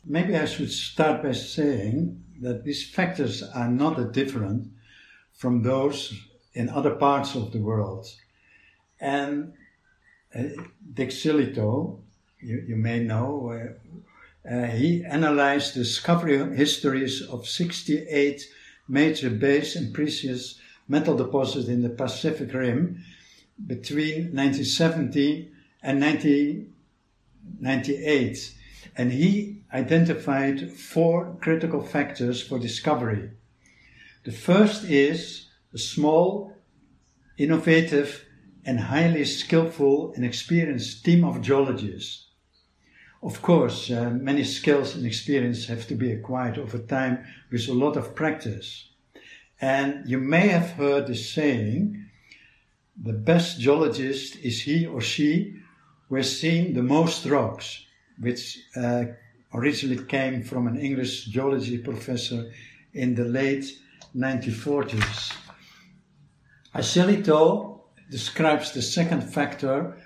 Maybe 0.05 0.35
I 0.35 0.45
should 0.45 0.71
start 0.71 1.23
by 1.23 1.31
saying 1.31 2.23
that 2.41 2.63
these 2.63 2.87
factors 2.87 3.41
are 3.41 3.69
not 3.69 3.97
that 3.97 4.11
different 4.11 4.67
from 5.33 5.63
those 5.63 6.13
in 6.53 6.69
other 6.69 6.95
parts 6.95 7.35
of 7.35 7.51
the 7.51 7.59
world. 7.59 8.07
And 8.99 9.53
Dick 10.93 11.09
Sillitoe, 11.09 11.99
you, 12.39 12.63
you 12.67 12.75
may 12.75 12.99
know, 12.99 13.51
uh, 13.51 13.69
uh, 14.47 14.67
he 14.67 15.03
analyzed 15.03 15.73
discovery 15.73 16.55
histories 16.55 17.23
of 17.23 17.47
68 17.47 18.47
major 18.87 19.31
base 19.31 19.75
and 19.75 19.91
precious 19.93 20.59
metal 20.87 21.17
deposits 21.17 21.67
in 21.67 21.81
the 21.81 21.89
Pacific 21.89 22.53
Rim 22.53 23.03
between 23.65 24.35
1970 24.35 25.49
and 25.81 25.99
1998. 25.99 28.53
And 28.97 29.11
he 29.11 29.63
identified 29.73 30.71
four 30.71 31.37
critical 31.41 31.81
factors 31.81 32.41
for 32.41 32.59
discovery. 32.59 33.31
The 34.23 34.31
first 34.31 34.85
is 34.85 35.49
a 35.73 35.77
small, 35.77 36.55
innovative, 37.37 38.25
and 38.65 38.79
highly 38.79 39.25
skillful 39.25 40.13
and 40.15 40.25
experienced 40.25 41.05
team 41.05 41.23
of 41.23 41.41
geologists. 41.41 42.25
Of 43.21 43.41
course, 43.41 43.91
uh, 43.91 44.11
many 44.11 44.43
skills 44.43 44.95
and 44.95 45.05
experience 45.05 45.65
have 45.65 45.87
to 45.87 45.95
be 45.95 46.11
acquired 46.11 46.57
over 46.57 46.77
time 46.77 47.25
with 47.51 47.67
a 47.67 47.73
lot 47.73 47.97
of 47.97 48.15
practice. 48.15 48.89
And 49.61 50.07
you 50.09 50.19
may 50.19 50.47
have 50.49 50.71
heard 50.71 51.07
the 51.07 51.15
saying, 51.15 52.05
the 53.01 53.13
best 53.13 53.59
geologist 53.59 54.37
is 54.37 54.61
he 54.61 54.85
or 54.85 55.01
she 55.01 55.55
who 56.07 56.15
has 56.15 56.39
seen 56.39 56.73
the 56.73 56.83
most 56.83 57.25
rocks, 57.25 57.84
which 58.19 58.59
uh, 58.75 59.05
originally 59.53 60.03
came 60.05 60.43
from 60.43 60.67
an 60.67 60.77
English 60.77 61.25
geology 61.25 61.77
professor 61.77 62.51
in 62.93 63.15
the 63.15 63.25
late 63.25 63.65
1940s. 64.15 65.33
Acelito 66.73 67.81
describes 68.09 68.71
the 68.71 68.81
second 68.81 69.21
factor 69.21 69.97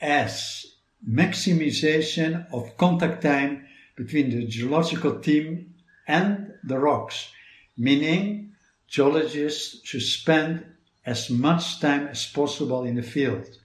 as 0.00 0.66
maximization 1.08 2.46
of 2.52 2.76
contact 2.76 3.22
time 3.22 3.66
between 3.96 4.30
the 4.30 4.46
geological 4.46 5.20
team 5.20 5.74
and 6.06 6.52
the 6.64 6.78
rocks, 6.78 7.30
meaning 7.76 8.52
geologists 8.88 9.80
should 9.84 10.02
spend 10.02 10.64
as 11.04 11.30
much 11.30 11.80
time 11.80 12.08
as 12.08 12.26
possible 12.26 12.84
in 12.84 12.96
the 12.96 13.02
field. 13.02 13.57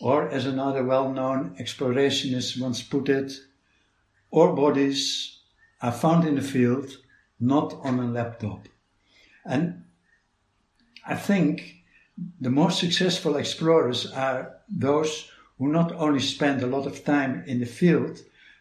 Or, 0.00 0.28
as 0.28 0.46
another 0.46 0.84
well 0.84 1.12
known 1.12 1.54
explorationist 1.60 2.60
once 2.60 2.82
put 2.82 3.08
it, 3.08 3.32
ore 4.30 4.54
bodies 4.54 5.38
are 5.80 5.92
found 5.92 6.26
in 6.26 6.36
the 6.36 6.42
field, 6.42 6.96
not 7.38 7.74
on 7.82 8.00
a 8.00 8.06
laptop. 8.06 8.68
And 9.44 9.84
I 11.06 11.16
think 11.16 11.84
the 12.40 12.50
most 12.50 12.78
successful 12.78 13.36
explorers 13.36 14.10
are 14.12 14.56
those 14.68 15.30
who 15.58 15.68
not 15.70 15.92
only 15.92 16.20
spend 16.20 16.62
a 16.62 16.66
lot 16.66 16.86
of 16.86 17.04
time 17.04 17.44
in 17.46 17.60
the 17.60 17.66
field, 17.66 18.18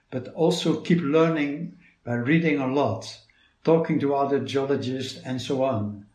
but 0.09 0.27
also 0.29 0.81
keep 0.81 1.01
learning 1.01 1.77
by 2.03 2.13
reading 2.13 2.59
a 2.59 2.67
lot, 2.67 3.17
talking 3.63 3.99
to 3.99 4.15
other 4.15 4.39
geologists, 4.39 5.19
and 5.23 5.41
so 5.41 5.63
on. 5.63 6.05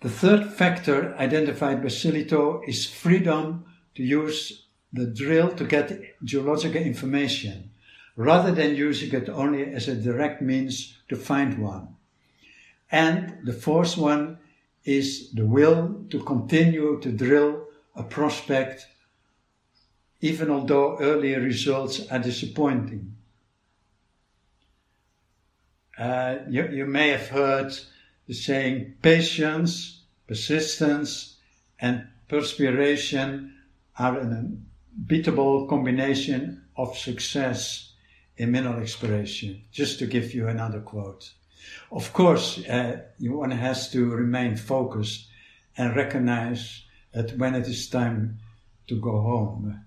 The 0.00 0.08
third 0.08 0.52
factor 0.52 1.14
identified 1.16 1.82
by 1.82 1.88
Sillitoe 1.88 2.62
is 2.68 2.86
freedom 2.86 3.64
to 3.98 4.04
use 4.04 4.62
the 4.92 5.06
drill 5.06 5.50
to 5.50 5.64
get 5.64 6.14
geological 6.22 6.80
information, 6.80 7.70
rather 8.14 8.52
than 8.52 8.76
using 8.76 9.12
it 9.12 9.28
only 9.28 9.64
as 9.74 9.88
a 9.88 9.94
direct 9.96 10.40
means 10.40 10.96
to 11.08 11.16
find 11.16 11.58
one. 11.58 11.88
And 12.92 13.38
the 13.44 13.52
fourth 13.52 13.98
one 13.98 14.38
is 14.84 15.32
the 15.32 15.44
will 15.44 16.04
to 16.10 16.22
continue 16.22 17.00
to 17.00 17.10
drill 17.10 17.66
a 17.96 18.04
prospect 18.04 18.86
even 20.20 20.48
although 20.48 20.96
earlier 20.98 21.40
results 21.40 22.06
are 22.10 22.20
disappointing. 22.20 23.16
Uh, 25.98 26.36
you, 26.48 26.68
you 26.68 26.86
may 26.86 27.08
have 27.08 27.28
heard 27.28 27.76
the 28.28 28.34
saying 28.34 28.94
patience, 29.02 30.02
persistence, 30.28 31.36
and 31.80 32.06
perspiration 32.28 33.57
are 33.98 34.18
an 34.18 34.66
unbeatable 34.96 35.66
combination 35.66 36.64
of 36.76 36.96
success 36.96 37.92
in 38.36 38.52
mineral 38.52 38.80
exploration. 38.80 39.62
Just 39.72 39.98
to 39.98 40.06
give 40.06 40.32
you 40.34 40.48
another 40.48 40.80
quote. 40.80 41.32
Of 41.90 42.12
course, 42.12 42.64
uh, 42.66 43.00
one 43.20 43.50
has 43.50 43.90
to 43.90 44.10
remain 44.10 44.56
focused 44.56 45.28
and 45.76 45.96
recognize 45.96 46.84
that 47.12 47.36
when 47.36 47.54
it 47.54 47.66
is 47.66 47.88
time 47.88 48.38
to 48.86 49.00
go 49.00 49.20
home. 49.20 49.84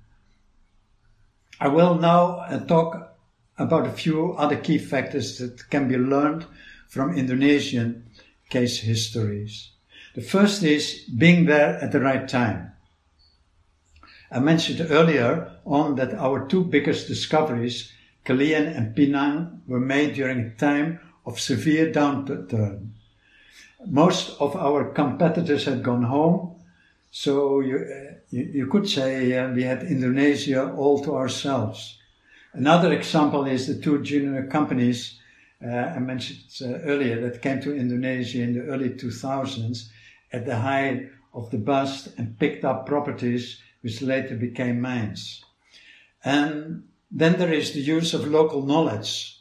I 1.60 1.67
will 1.67 1.95
now 1.95 2.38
uh, 2.38 2.60
talk 2.65 3.15
about 3.58 3.88
a 3.88 3.91
few 3.91 4.34
other 4.34 4.58
key 4.58 4.78
factors 4.78 5.38
that 5.38 5.69
can 5.69 5.88
be 5.88 5.97
learned 5.97 6.45
from 6.88 7.17
Indonesian 7.17 8.10
case 8.50 8.80
histories. 8.80 9.69
The 10.15 10.21
first 10.21 10.63
is 10.63 11.06
being 11.17 11.45
there 11.45 11.78
at 11.78 11.91
the 11.91 12.02
right 12.02 12.28
time. 12.28 12.71
I 14.32 14.39
mentioned 14.39 14.88
earlier 14.89 15.52
on 15.65 15.96
that 15.96 16.13
our 16.13 16.48
two 16.48 16.63
biggest 16.63 17.08
discoveries, 17.08 17.91
Kelian 18.26 18.65
and 18.76 18.96
Pinang, 18.96 19.60
were 19.67 19.80
made 19.80 20.13
during 20.13 20.39
a 20.39 20.56
time 20.56 21.00
of 21.26 21.39
severe 21.39 21.91
downturn. 21.91 22.91
Most 23.86 24.39
of 24.39 24.56
our 24.56 24.86
competitors 24.91 25.65
had 25.65 25.84
gone 25.84 26.04
home, 26.04 26.56
so 27.10 27.60
you, 27.60 27.76
uh, 27.78 28.13
you, 28.30 28.44
you, 28.54 28.67
could 28.67 28.88
say 28.88 29.38
uh, 29.38 29.50
we 29.50 29.63
had 29.63 29.84
Indonesia 29.84 30.72
all 30.72 31.04
to 31.04 31.15
ourselves. 31.15 31.98
Another 32.54 32.94
example 32.94 33.46
is 33.46 33.67
the 33.67 33.82
two 33.82 34.02
junior 34.02 34.48
companies 34.48 35.20
uh, 35.63 35.67
I 35.67 36.00
mentioned 36.00 36.39
uh, 36.62 36.80
earlier 36.86 37.20
that 37.22 37.41
came 37.41 37.62
to 37.62 37.76
Indonesia 37.76 38.41
in 38.41 38.54
the 38.54 38.62
early 38.62 38.91
2000s 38.91 39.89
at 40.32 40.46
the 40.46 40.58
height 40.58 41.10
of 41.34 41.52
the 41.52 41.58
bust 41.58 42.10
and 42.17 42.39
picked 42.39 42.63
up 42.63 42.86
properties 42.86 43.60
which 43.82 44.02
later 44.02 44.36
became 44.36 44.82
mines. 44.82 45.44
And 46.24 46.84
then 47.12 47.38
there 47.38 47.54
is 47.54 47.74
the 47.74 47.82
use 47.82 48.13
of 48.13 48.28
local 48.28 48.62
knowledge. 48.65 49.39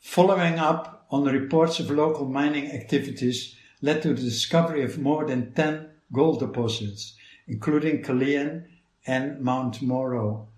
Following 0.00 0.58
up 0.58 1.06
on 1.10 1.24
the 1.24 1.32
reports 1.32 1.78
of 1.78 1.90
local 1.90 2.26
mining 2.26 2.70
activities 2.72 3.54
led 3.82 4.02
to 4.02 4.14
the 4.14 4.22
discovery 4.22 4.82
of 4.84 4.98
more 4.98 5.26
than 5.26 5.52
10 5.52 5.90
gold 6.12 6.40
deposits, 6.40 7.14
including 7.46 8.02
Kelian 8.02 8.64
and 9.06 9.40
Mount 9.40 9.82
Muro 9.82 10.48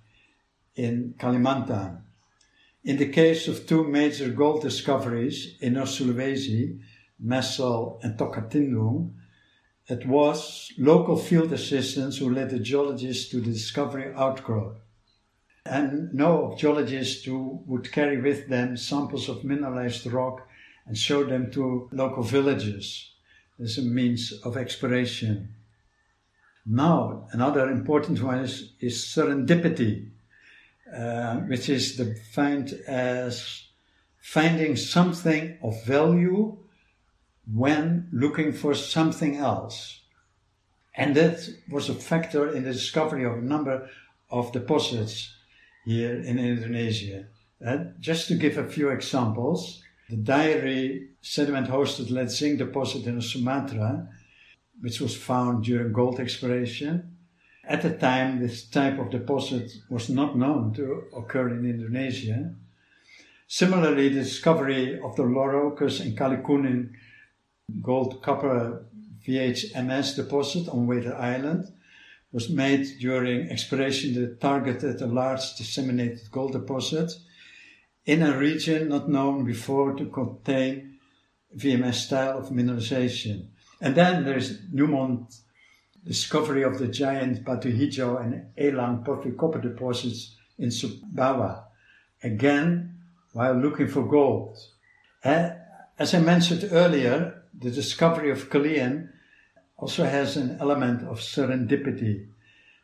in 0.77 1.15
Kalimantan. 1.19 2.03
In 2.85 2.99
the 2.99 3.09
case 3.09 3.49
of 3.49 3.67
two 3.67 3.85
major 3.85 4.29
gold 4.29 4.63
discoveries 4.63 5.57
in 5.61 5.75
Sulawesi, 5.75 6.81
Mesel 7.25 7.99
and 8.03 8.19
Tokatindung, 8.19 9.13
it 9.89 10.07
was 10.07 10.73
local 10.79 11.17
field 11.17 11.53
assistants 11.53 12.17
who 12.17 12.33
led 12.33 12.51
the 12.51 12.59
geologists 12.59 13.31
to 13.31 13.41
the 13.41 13.53
discovery 13.53 14.13
outcrop. 14.15 14.77
And 15.67 16.13
no 16.13 16.55
geologists 16.59 17.25
who 17.25 17.63
would 17.67 17.93
carry 17.93 18.21
with 18.21 18.49
them 18.49 18.77
samples 18.77 19.29
of 19.29 19.45
mineralized 19.45 20.07
rock 20.07 20.47
and 20.87 20.97
show 20.97 21.25
them 21.25 21.51
to 21.53 21.89
local 21.93 22.23
villages 22.23 23.11
as 23.63 23.79
a 23.79 23.83
means 23.83 24.33
of 24.45 24.57
exploration. 24.57 25.55
Now, 26.67 27.29
another 27.33 27.71
important 27.71 28.23
one 28.23 28.41
is, 28.41 28.73
is 28.81 29.05
serendipity, 29.05 30.11
uh, 30.95 31.37
which 31.41 31.69
is 31.69 31.97
defined 31.97 32.73
as 32.87 33.65
finding 34.19 34.77
something 34.77 35.59
of 35.63 35.85
value 35.85 36.57
when 37.53 38.09
looking 38.13 38.53
for 38.53 38.75
something 38.75 39.37
else. 39.37 40.01
And 40.97 41.15
that 41.17 41.49
was 41.71 41.89
a 41.89 41.95
factor 41.95 42.49
in 42.55 42.65
the 42.65 42.73
discovery 42.73 43.25
of 43.25 43.39
a 43.39 43.43
number 43.43 43.89
of 44.31 44.53
deposits 44.53 45.35
here 45.85 46.21
in 46.21 46.39
Indonesia. 46.39 47.27
Uh, 47.65 47.79
just 48.01 48.29
to 48.29 48.35
give 48.37 48.59
a 48.59 48.69
few 48.69 48.91
examples, 48.91 49.83
the 50.09 50.17
Dairi 50.17 51.09
sediment 51.23 51.69
hosted 51.69 52.11
lead 52.11 52.31
zinc 52.31 52.59
deposit 52.59 53.07
in 53.07 53.21
Sumatra, 53.21 54.09
which 54.81 55.01
was 55.01 55.17
found 55.17 55.65
during 55.65 55.93
gold 55.93 56.21
exploration. 56.21 57.17
At 57.67 57.83
the 57.83 57.97
time, 57.97 58.41
this 58.41 58.65
type 58.67 58.99
of 58.99 59.11
deposit 59.11 59.73
was 59.89 60.11
not 60.11 60.37
known 60.37 60.75
to 60.75 61.05
occur 61.17 61.49
in 61.49 61.65
Indonesia. 61.65 62.55
Similarly, 63.47 64.11
the 64.11 64.23
discovery 64.23 65.01
of 65.01 65.17
the 65.17 65.23
Lerokis 65.23 66.01
and 66.01 66.17
Kali 66.17 66.37
Kuning 66.37 66.93
gold 67.85 68.23
copper 68.23 68.85
VHMS 69.27 70.17
deposit 70.17 70.69
on 70.69 70.87
Wetar 70.87 71.19
Island 71.19 71.73
was 72.33 72.51
made 72.51 72.99
during 72.99 73.49
exploration 73.51 74.15
that 74.15 74.41
targeted 74.41 75.01
a 75.01 75.07
large 75.07 75.55
disseminated 75.57 76.31
gold 76.31 76.53
deposit 76.53 77.13
in 78.07 78.23
a 78.23 78.37
region 78.37 78.89
not 78.89 79.09
known 79.09 79.45
before 79.45 79.95
to 79.95 80.07
contain 80.07 80.99
VMS 81.57 81.95
style 81.95 82.39
of 82.39 82.51
mineralization. 82.51 83.47
And 83.81 83.95
then 83.95 84.25
there's 84.25 84.61
Newmont 84.63 85.41
discovery 86.05 86.65
of 86.65 86.79
the 86.79 86.89
giant 86.89 87.45
Batu 87.45 87.73
Hijau 87.73 88.23
and 88.23 88.47
Elang 88.57 89.05
porphyry 89.05 89.33
copper 89.33 89.61
deposits 89.61 90.37
in 90.59 90.69
Sumbawa, 90.69 91.65
again 92.23 92.99
while 93.33 93.55
looking 93.55 93.89
for 93.89 94.07
gold. 94.07 94.59
Uh, 95.25 95.51
as 95.99 96.15
I 96.15 96.21
mentioned 96.21 96.69
earlier, 96.71 97.44
the 97.59 97.71
discovery 97.71 98.31
of 98.31 98.51
Kelian 98.51 99.11
also 99.77 100.05
has 100.05 100.37
an 100.37 100.59
element 100.61 101.03
of 101.09 101.21
serendipity, 101.21 102.29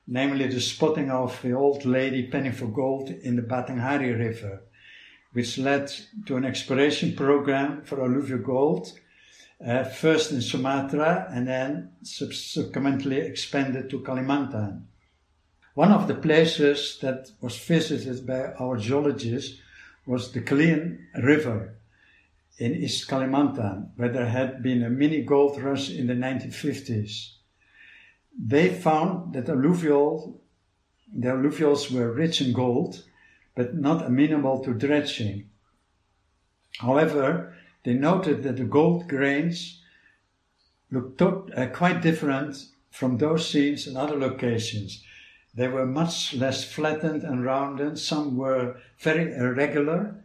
namely 0.07 0.47
the 0.49 0.61
spotting 0.61 1.11
of 1.11 1.41
the 1.43 1.53
old 1.53 1.85
lady 1.85 2.29
penning 2.29 2.53
for 2.53 2.67
gold 2.67 3.11
in 3.11 3.37
the 3.37 3.43
Batanghari 3.43 4.19
River 4.19 4.63
which 5.33 5.59
led 5.59 5.93
to 6.27 6.37
an 6.37 6.45
exploration 6.45 7.15
program 7.15 7.83
for 7.83 8.03
alluvial 8.03 8.39
gold, 8.41 8.93
uh, 9.65 9.85
first 9.85 10.33
in 10.33 10.41
Sumatra 10.41 11.29
and 11.33 11.47
then 11.47 11.93
subsequently 12.03 13.19
expanded 13.19 13.91
to 13.91 14.01
Kalimantan. 14.01 14.83
One 15.75 15.93
of 15.93 16.09
the 16.09 16.15
places 16.15 16.99
that 17.01 17.31
was 17.41 17.57
visited 17.59 18.27
by 18.27 18.53
our 18.59 18.77
geologists 18.77 19.61
was 20.07 20.33
the 20.33 20.41
Kelian 20.41 20.99
River 21.23 21.77
in 22.59 22.75
East 22.75 23.09
Kalimantan, 23.09 23.91
where 23.97 24.09
there 24.09 24.27
had 24.27 24.63
been 24.63 24.83
a 24.83 24.91
mini 24.91 25.23
gold 25.23 25.61
rush 25.61 25.91
in 25.91 26.07
the 26.07 26.15
1950s. 26.15 27.35
They 28.39 28.69
found 28.69 29.35
that 29.35 29.49
alluvial, 29.49 30.41
the 31.13 31.29
alluvials 31.29 31.91
were 31.91 32.13
rich 32.13 32.41
in 32.41 32.53
gold, 32.53 33.05
but 33.55 33.75
not 33.75 34.05
amenable 34.05 34.63
to 34.65 34.75
dredging. 34.75 35.49
However, 36.79 37.55
they 37.85 37.95
noted 37.95 38.43
that 38.43 38.57
the 38.57 38.65
gold 38.65 39.09
grains 39.09 39.83
looked 40.91 41.21
uh, 41.23 41.67
quite 41.69 42.03
different 42.03 42.67
from 42.91 43.19
those 43.19 43.49
seen 43.49 43.77
in 43.87 43.97
other 43.97 44.17
locations. 44.17 45.05
They 45.55 45.69
were 45.69 45.87
much 45.87 46.35
less 46.35 46.65
flattened 46.65 47.23
and 47.23 47.45
rounded, 47.45 47.99
some 47.99 48.37
were 48.37 48.77
very 48.99 49.35
irregular 49.35 50.23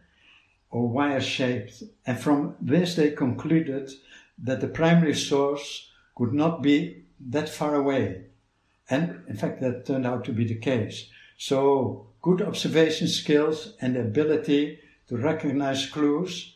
or 0.75 0.89
wire 0.89 1.21
shaped, 1.21 1.83
and 2.05 2.19
from 2.19 2.53
this 2.59 2.95
they 2.95 3.09
concluded 3.09 3.89
that 4.37 4.59
the 4.59 4.67
primary 4.67 5.15
source 5.15 5.89
could 6.15 6.33
not 6.33 6.61
be 6.61 7.05
that 7.17 7.47
far 7.47 7.75
away. 7.75 8.25
And 8.89 9.21
in 9.29 9.37
fact, 9.37 9.61
that 9.61 9.85
turned 9.85 10.05
out 10.05 10.25
to 10.25 10.33
be 10.33 10.45
the 10.45 10.59
case. 10.71 11.07
So, 11.37 12.07
good 12.21 12.41
observation 12.41 13.07
skills 13.07 13.73
and 13.79 13.95
the 13.95 14.01
ability 14.01 14.79
to 15.07 15.15
recognize 15.15 15.85
clues 15.85 16.55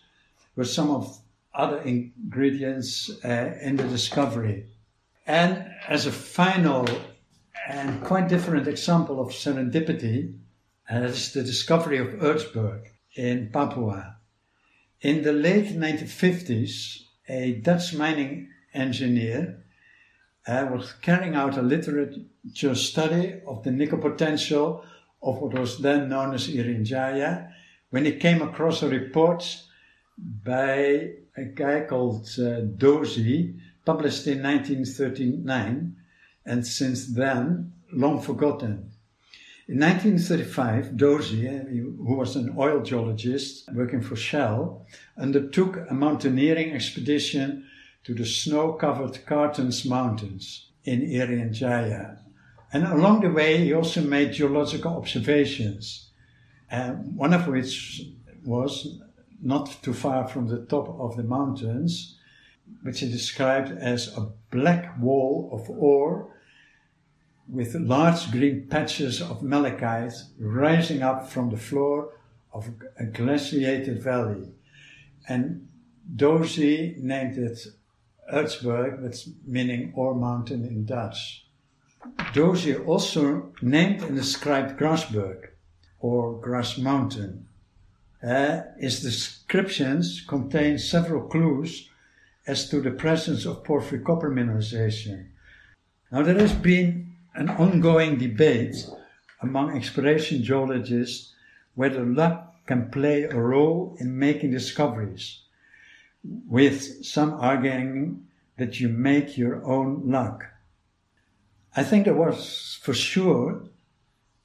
were 0.58 0.66
some 0.66 0.90
of 0.90 1.18
other 1.54 1.80
ingredients 1.80 3.10
uh, 3.24 3.54
in 3.62 3.78
the 3.78 3.88
discovery. 3.88 4.66
And 5.28 5.66
as 5.88 6.06
a 6.06 6.12
final 6.12 6.86
and 7.70 8.04
quite 8.04 8.28
different 8.28 8.68
example 8.68 9.22
of 9.22 9.30
serendipity, 9.30 10.34
is 10.92 11.32
the 11.32 11.44
discovery 11.44 12.00
of 12.00 12.20
Ertsberg 12.20 12.89
in 13.20 13.50
Papua. 13.52 14.16
In 15.02 15.24
the 15.24 15.34
late 15.34 15.78
1950s, 15.78 17.02
a 17.28 17.54
Dutch 17.56 17.94
mining 17.94 18.48
engineer 18.74 19.64
uh, 20.48 20.68
was 20.72 20.94
carrying 21.02 21.36
out 21.36 21.58
a 21.58 21.62
literature 21.62 22.76
study 22.76 23.42
of 23.46 23.64
the 23.64 23.72
nickel 23.72 23.98
potential 23.98 24.86
of 25.22 25.40
what 25.40 25.54
was 25.54 25.80
then 25.80 26.08
known 26.08 26.34
as 26.34 26.48
Irian 26.48 26.86
Jaya 26.86 27.50
when 27.90 28.06
he 28.06 28.14
came 28.14 28.42
across 28.42 28.82
a 28.82 28.88
report 28.88 29.64
by 30.18 31.12
a 31.36 31.44
guy 31.54 31.82
called 31.82 32.28
uh, 32.40 32.62
Dozy, 32.62 33.56
published 33.86 34.28
in 34.28 34.42
1939 34.44 35.96
and 36.46 36.66
since 36.66 37.08
then 37.08 37.74
long 37.92 38.22
forgotten. 38.22 38.92
In 39.70 39.78
1935, 39.82 40.98
Dozy, 40.98 41.48
uh, 41.48 41.64
who 41.70 42.16
was 42.16 42.36
an 42.36 42.56
oil 42.58 42.82
geologist 42.82 43.70
working 43.72 44.02
for 44.02 44.16
Shell, 44.16 44.84
undertook 45.16 45.86
a 45.88 45.94
mountaineering 45.94 46.74
expedition 46.74 47.68
to 48.04 48.16
the 48.16 48.26
snow-covered 48.26 49.28
Carstensz 49.28 49.86
Mountains 49.86 50.72
in 50.86 51.02
Irian 51.02 51.54
Jaya. 51.54 52.18
And 52.74 52.84
along 52.84 53.22
the 53.22 53.30
way, 53.30 53.58
he 53.58 53.72
also 53.72 54.02
made 54.02 54.34
geological 54.34 54.98
observations, 54.98 56.10
uh, 56.72 56.94
one 56.94 57.36
of 57.36 57.48
which 57.48 58.02
was 58.44 59.00
not 59.40 59.84
too 59.84 59.94
far 59.94 60.28
from 60.28 60.48
the 60.48 60.66
top 60.66 60.90
of 61.00 61.16
the 61.16 61.22
mountains, 61.22 62.18
which 62.82 63.02
he 63.02 63.12
described 63.12 63.72
as 63.78 64.18
a 64.18 64.32
black 64.50 65.00
wall 65.00 65.52
of 65.54 65.70
ore 65.70 66.34
with 67.52 67.76
large 67.76 68.32
green 68.32 68.68
patches 68.68 69.22
of 69.22 69.42
malachite 69.42 70.14
rising 70.40 71.02
up 71.02 71.30
from 71.30 71.50
the 71.50 71.58
floor 71.58 72.14
of 72.54 72.70
a 72.98 73.06
glaciated 73.06 74.02
valley. 74.02 74.50
And 75.28 75.68
Dozy 76.16 76.96
named 77.00 77.38
it 77.38 77.68
Ertsberg, 78.32 79.02
that's 79.02 79.30
meaning 79.46 79.92
ore 79.96 80.16
mountain 80.16 80.66
in 80.66 80.86
Dutch. 80.86 81.46
Dozy 82.34 82.76
also 82.76 83.52
named 83.62 84.02
and 84.04 84.16
described 84.16 84.80
Grasberg, 84.80 85.50
or 86.00 86.40
Grass 86.40 86.78
Mountain, 86.78 87.48
uh, 88.24 88.62
his 88.78 89.02
descriptions 89.02 90.24
contain 90.28 90.78
several 90.78 91.28
clues 91.28 91.90
as 92.48 92.70
to 92.70 92.82
the 92.82 92.92
presence 92.92 93.46
of 93.46 93.64
porphyry 93.64 94.00
copper 94.00 94.30
mineralization. 94.30 95.28
Now, 96.12 96.24
there 96.24 96.40
has 96.40 96.54
been 96.54 97.09
an 97.36 97.50
ongoing 97.50 98.18
debate 98.18 98.76
among 99.42 99.76
exploration 99.76 100.44
geologists 100.44 101.34
whether 101.76 102.04
luck 102.04 102.66
can 102.66 102.90
play 102.92 103.24
a 103.24 103.36
role 103.36 103.96
in 104.00 104.20
making 104.20 104.52
discoveries, 104.52 105.40
with 106.24 107.06
some 107.06 107.34
arguing 107.34 108.28
that 108.58 108.80
you 108.80 108.90
make 108.90 109.38
your 109.38 109.64
own 109.64 110.02
luck. 110.06 110.46
I 111.76 111.84
think 111.84 112.06
there 112.06 112.14
was 112.14 112.78
for 112.82 112.94
sure 112.94 113.64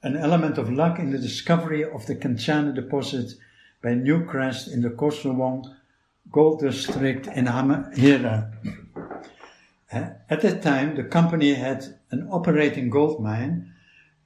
an 0.01 0.15
element 0.15 0.57
of 0.57 0.71
luck 0.71 0.99
in 0.99 1.11
the 1.11 1.17
discovery 1.17 1.83
of 1.83 2.05
the 2.05 2.15
Kencana 2.15 2.73
deposit 2.73 3.33
by 3.81 3.89
Newcrest 3.89 4.71
in 4.71 4.81
the 4.81 4.89
Gosowong 4.89 5.75
gold 6.31 6.61
district 6.61 7.27
in 7.27 7.45
Halmahera. 7.45 8.53
Uh, 9.91 10.09
at 10.29 10.41
that 10.41 10.61
time, 10.61 10.95
the 10.95 11.03
company 11.03 11.53
had 11.53 11.99
an 12.15 12.27
operating 12.31 12.89
gold 12.89 13.21
mine 13.21 13.73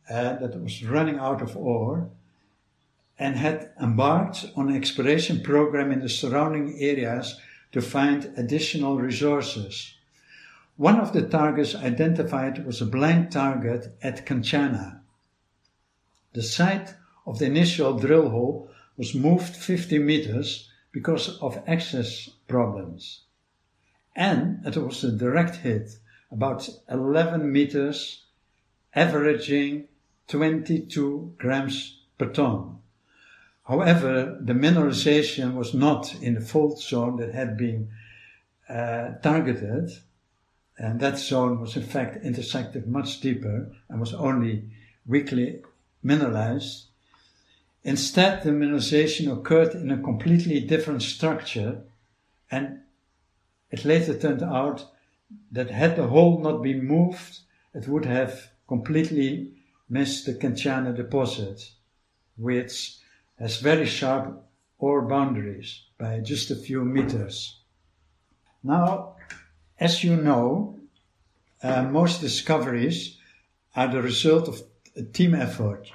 uh, 0.09 0.35
that 0.35 0.61
was 0.61 0.85
running 0.85 1.17
out 1.17 1.41
of 1.41 1.57
ore 1.57 2.09
and 3.17 3.35
had 3.35 3.71
embarked 3.81 4.45
on 4.55 4.69
an 4.69 4.75
exploration 4.75 5.41
program 5.41 5.91
in 5.91 5.99
the 5.99 6.09
surrounding 6.09 6.79
areas 6.79 7.39
to 7.71 7.81
find 7.81 8.31
additional 8.37 8.97
resources. 8.97 9.93
One 10.77 10.99
of 10.99 11.11
the 11.11 11.23
targets 11.23 11.75
identified 11.75 12.65
was 12.65 12.81
a 12.81 12.85
blank 12.85 13.31
target 13.31 13.97
at 14.01 14.25
Kencana. 14.25 15.01
The 16.33 16.43
site 16.43 16.93
of 17.25 17.39
the 17.39 17.45
initial 17.45 17.99
drill 17.99 18.29
hole 18.29 18.69
was 18.95 19.13
moved 19.15 19.55
50 19.55 19.99
meters 19.99 20.69
because 20.91 21.37
of 21.39 21.61
access 21.67 22.29
problems. 22.47 23.21
And 24.15 24.65
it 24.65 24.77
was 24.77 25.03
a 25.03 25.11
direct 25.11 25.57
hit, 25.57 25.99
about 26.31 26.69
11 26.89 27.51
meters, 27.51 28.23
averaging 28.93 29.87
22 30.27 31.33
grams 31.37 31.99
per 32.17 32.27
ton. 32.27 32.79
However, 33.67 34.37
the 34.41 34.53
mineralization 34.53 35.53
was 35.53 35.73
not 35.73 36.15
in 36.21 36.35
the 36.35 36.41
fault 36.41 36.81
zone 36.81 37.17
that 37.17 37.33
had 37.33 37.55
been 37.57 37.89
uh, 38.67 39.13
targeted, 39.21 39.91
and 40.77 40.99
that 40.99 41.19
zone 41.19 41.59
was 41.59 41.75
in 41.75 41.83
fact 41.83 42.23
intersected 42.23 42.87
much 42.87 43.19
deeper 43.19 43.71
and 43.87 43.99
was 43.99 44.13
only 44.13 44.69
weakly 45.05 45.61
mineralized. 46.01 46.85
Instead, 47.83 48.43
the 48.43 48.49
mineralization 48.49 49.31
occurred 49.31 49.73
in 49.75 49.91
a 49.91 50.01
completely 50.01 50.59
different 50.59 51.01
structure, 51.01 51.81
and 52.51 52.79
it 53.71 53.85
later 53.85 54.17
turned 54.17 54.43
out 54.43 54.85
that 55.51 55.69
had 55.69 55.95
the 55.95 56.07
hole 56.07 56.39
not 56.39 56.61
been 56.61 56.85
moved, 56.85 57.39
it 57.73 57.87
would 57.87 58.05
have 58.05 58.51
completely 58.67 59.53
missed 59.89 60.25
the 60.25 60.33
Kencana 60.33 60.95
deposit, 60.95 61.71
which 62.37 62.97
has 63.37 63.59
very 63.59 63.85
sharp 63.85 64.43
ore 64.77 65.01
boundaries 65.01 65.83
by 65.97 66.19
just 66.19 66.51
a 66.51 66.55
few 66.55 66.83
meters. 66.83 67.59
Now, 68.63 69.15
as 69.79 70.03
you 70.03 70.15
know, 70.15 70.79
uh, 71.61 71.83
most 71.83 72.21
discoveries 72.21 73.17
are 73.75 73.87
the 73.87 74.01
result 74.01 74.47
of 74.47 74.61
a 74.95 75.03
team 75.03 75.35
effort 75.35 75.91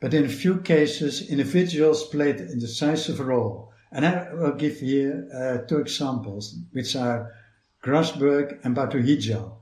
but 0.00 0.14
in 0.14 0.24
a 0.24 0.28
few 0.28 0.58
cases, 0.58 1.28
individuals 1.28 2.06
played 2.06 2.40
a 2.40 2.54
decisive 2.54 3.18
role. 3.20 3.72
And 3.90 4.06
I 4.06 4.32
will 4.32 4.52
give 4.52 4.78
here 4.78 5.28
uh, 5.34 5.66
two 5.66 5.78
examples, 5.78 6.56
which 6.72 6.94
are 6.94 7.32
Grasberg 7.82 8.58
and 8.64 8.74
Batu 8.74 9.02
Hijau. 9.02 9.56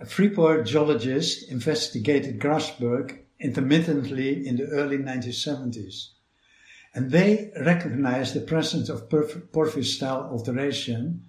A 0.00 0.06
Freeport 0.06 0.66
geologist 0.66 1.50
investigated 1.50 2.40
Grasberg 2.40 3.18
intermittently 3.40 4.46
in 4.46 4.56
the 4.56 4.66
early 4.66 4.98
1970s. 4.98 6.10
And 6.94 7.10
they 7.10 7.52
recognized 7.60 8.34
the 8.34 8.40
presence 8.40 8.88
of 8.88 9.08
porphyry 9.08 9.84
style 9.84 10.28
alteration, 10.30 11.26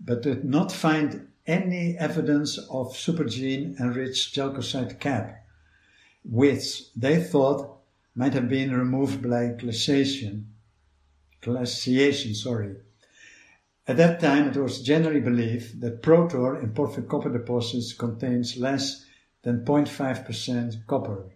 but 0.00 0.22
did 0.22 0.44
not 0.44 0.72
find 0.72 1.28
any 1.46 1.96
evidence 1.98 2.58
of 2.58 2.96
supergene 2.96 3.78
enriched 3.78 4.34
chalcocite 4.34 4.98
cap 4.98 5.44
which 6.24 6.90
they 6.94 7.22
thought 7.22 7.78
might 8.14 8.32
have 8.32 8.48
been 8.48 8.76
removed 8.76 9.22
by 9.22 9.48
glaciation. 9.48 10.46
Glaciation, 11.42 12.34
sorry. 12.34 12.76
At 13.86 13.98
that 13.98 14.20
time, 14.20 14.48
it 14.48 14.56
was 14.56 14.80
generally 14.80 15.20
believed 15.20 15.80
that 15.82 16.02
protore 16.02 16.62
in 16.62 16.72
porphyry 16.72 17.06
copper 17.06 17.30
deposits 17.30 17.92
contains 17.92 18.56
less 18.56 19.04
than 19.42 19.64
0.5% 19.64 20.86
copper, 20.86 21.26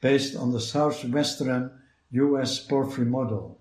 based 0.00 0.34
on 0.36 0.50
the 0.50 0.60
southwestern 0.60 1.70
US 2.10 2.58
porphyry 2.58 3.06
model. 3.06 3.60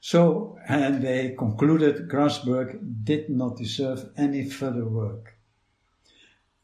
So, 0.00 0.58
and 0.68 1.02
they 1.02 1.34
concluded 1.38 2.08
Grasberg 2.08 3.04
did 3.04 3.30
not 3.30 3.56
deserve 3.56 4.10
any 4.16 4.48
further 4.48 4.84
work. 4.84 5.34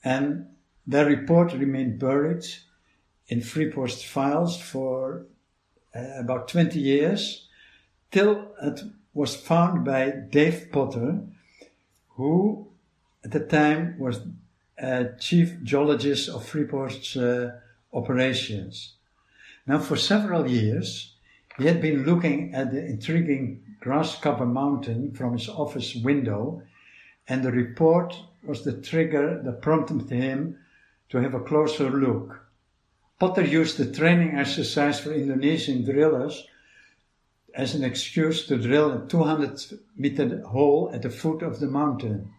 And 0.05 0.49
their 0.87 1.07
report 1.07 1.55
remained 1.55 1.99
buried 1.99 2.45
in 3.29 3.41
Freeport's 3.41 4.03
files 4.03 4.61
for 4.61 5.27
uh, 5.95 6.19
about 6.19 6.49
20 6.49 6.79
years 6.79 7.49
till 8.11 8.53
it 8.63 8.83
was 9.15 9.37
found 9.37 9.85
by 9.85 10.11
Dave 10.11 10.69
Potter, 10.73 11.21
who 12.17 12.69
at 13.25 13.31
the 13.31 13.41
time 13.41 13.97
was 13.99 14.21
uh, 14.83 15.05
chief 15.21 15.63
geologist 15.63 16.29
of 16.29 16.45
Freeport's 16.45 17.17
uh, 17.17 17.53
operations. 17.93 18.95
Now, 19.67 19.79
for 19.79 19.97
several 19.97 20.49
years, 20.49 21.15
he 21.57 21.67
had 21.67 21.81
been 21.81 22.05
looking 22.05 22.55
at 22.55 22.73
the 22.73 22.85
intriguing 22.85 23.63
Grascover 23.81 24.47
Mountain 24.47 25.13
from 25.13 25.35
his 25.35 25.49
office 25.49 25.95
window, 25.95 26.63
and 27.29 27.43
the 27.43 27.53
report 27.53 28.15
was 28.43 28.65
the 28.65 28.73
trigger 28.73 29.41
that 29.43 29.63
prompted 29.63 30.11
him 30.11 30.59
to 31.11 31.19
have 31.19 31.35
a 31.35 31.41
closer 31.41 31.89
look. 31.89 32.41
Potter 33.21 33.45
used 33.45 33.79
the 33.79 33.91
training 33.91 34.37
exercise 34.37 34.99
for 34.99 35.13
Indonesian 35.13 35.85
drillers 35.85 36.47
as 37.55 37.75
an 37.75 37.85
excuse 37.85 38.47
to 38.47 38.59
drill 38.59 38.93
a 38.93 39.07
200 39.07 39.61
meter 39.97 40.41
hole 40.43 40.91
at 40.93 41.03
the 41.03 41.11
foot 41.11 41.43
of 41.43 41.61
the 41.61 41.69
mountain. 41.69 42.33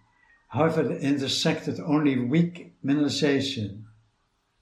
However, 0.50 0.92
it 0.92 1.02
intersected 1.02 1.80
only 1.80 2.20
weak 2.20 2.74
mineralization. 2.84 3.84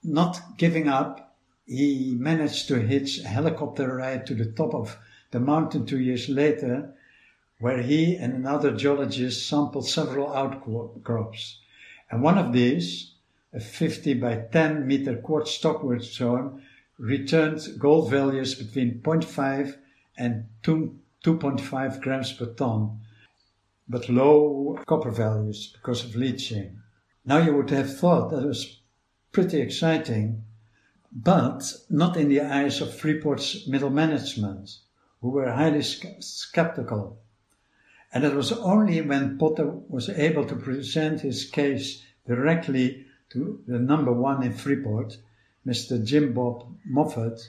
Not 0.03 0.57
giving 0.57 0.87
up, 0.87 1.35
he 1.65 2.15
managed 2.19 2.67
to 2.67 2.79
hitch 2.79 3.19
a 3.19 3.27
helicopter 3.27 3.95
ride 3.95 4.27
to 4.27 4.35
the 4.35 4.51
top 4.51 4.75
of 4.75 4.97
the 5.31 5.39
mountain 5.39 5.85
two 5.85 5.99
years 5.99 6.29
later, 6.29 6.93
where 7.59 7.81
he 7.81 8.15
and 8.15 8.33
another 8.33 8.75
geologist 8.75 9.47
sampled 9.47 9.87
several 9.87 10.33
outcrops. 10.33 11.59
And 12.11 12.21
one 12.21 12.37
of 12.37 12.53
these, 12.53 13.13
a 13.53 13.59
50 13.59 14.15
by 14.15 14.35
10 14.51 14.85
meter 14.85 15.15
quartz 15.15 15.51
stockwork 15.51 16.01
zone 16.01 16.61
returned 16.99 17.61
gold 17.79 18.11
values 18.11 18.53
between 18.55 18.99
0.5 18.99 19.77
and 20.17 20.45
2.5 20.63 22.01
grams 22.01 22.33
per 22.33 22.45
ton, 22.53 22.99
but 23.87 24.09
low 24.09 24.79
copper 24.85 25.11
values 25.11 25.73
because 25.73 26.03
of 26.05 26.15
leaching. 26.15 26.79
Now 27.25 27.37
you 27.37 27.55
would 27.55 27.69
have 27.69 27.97
thought 27.97 28.29
that 28.31 28.45
was 28.45 28.79
pretty 29.31 29.59
exciting, 29.61 30.43
but 31.11 31.73
not 31.89 32.17
in 32.17 32.29
the 32.29 32.41
eyes 32.41 32.81
of 32.81 32.93
Freeport's 32.93 33.67
middle 33.67 33.89
management, 33.89 34.77
who 35.21 35.29
were 35.29 35.51
highly 35.51 35.81
skeptical. 35.81 37.17
And 38.11 38.23
it 38.23 38.33
was 38.35 38.51
only 38.51 39.01
when 39.01 39.37
Potter 39.37 39.67
was 39.87 40.09
able 40.09 40.45
to 40.45 40.55
present 40.55 41.21
his 41.21 41.45
case 41.45 42.03
directly 42.27 43.05
to 43.29 43.61
the 43.67 43.79
number 43.79 44.13
one 44.13 44.43
in 44.43 44.53
Freeport, 44.53 45.17
Mr. 45.65 46.03
Jim 46.03 46.33
Bob 46.33 46.67
Moffett, 46.87 47.39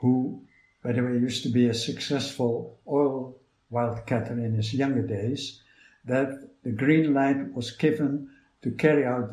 who, 0.00 0.42
by 0.82 0.92
the 0.92 1.02
way, 1.02 1.12
used 1.12 1.42
to 1.44 1.48
be 1.48 1.68
a 1.68 1.74
successful 1.74 2.78
oil 2.88 3.36
wildcatter 3.72 4.32
in 4.32 4.54
his 4.54 4.74
younger 4.74 5.02
days, 5.02 5.60
that 6.04 6.48
the 6.62 6.72
green 6.72 7.14
light 7.14 7.52
was 7.54 7.70
given 7.70 8.28
to 8.62 8.70
carry 8.72 9.04
out 9.04 9.30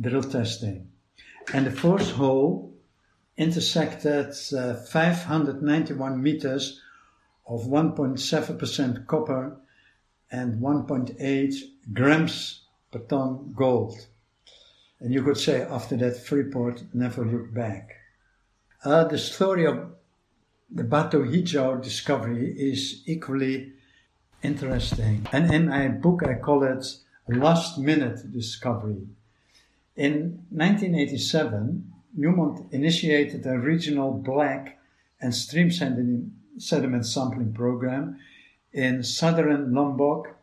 drill 0.00 0.22
testing. 0.22 0.88
And 1.52 1.66
the 1.66 1.70
first 1.70 2.12
hole 2.12 2.72
intersected 3.36 4.34
uh, 4.56 4.74
591 4.74 6.22
meters 6.22 6.80
of 7.46 7.64
1.7% 7.64 9.06
copper 9.06 9.56
and 10.30 10.60
1.8 10.60 11.54
grams 11.92 12.62
per 12.90 12.98
ton 13.00 13.52
gold. 13.56 14.06
And 15.00 15.12
you 15.12 15.22
could 15.22 15.38
say 15.38 15.62
after 15.62 15.96
that, 15.96 16.24
Freeport 16.24 16.82
never 16.92 17.24
looked 17.24 17.54
back. 17.54 17.94
Uh, 18.84 19.04
the 19.04 19.18
story 19.18 19.66
of 19.66 19.97
the 20.70 20.84
Batu 20.84 21.24
Hijau 21.24 21.82
discovery 21.82 22.54
is 22.56 23.02
equally 23.06 23.72
interesting. 24.42 25.26
And 25.32 25.52
in 25.52 25.68
my 25.68 25.88
book, 25.88 26.22
I 26.26 26.34
call 26.34 26.62
it 26.62 26.84
last 27.28 27.78
minute 27.78 28.30
discovery. 28.32 29.06
In 29.96 30.44
1987, 30.50 31.92
Newmont 32.18 32.72
initiated 32.72 33.46
a 33.46 33.58
regional 33.58 34.12
BLEG 34.12 34.72
and 35.20 35.34
stream 35.34 35.70
sediment 35.70 37.06
sampling 37.06 37.52
program 37.52 38.18
in 38.72 39.02
southern 39.02 39.74
Lombok 39.74 40.36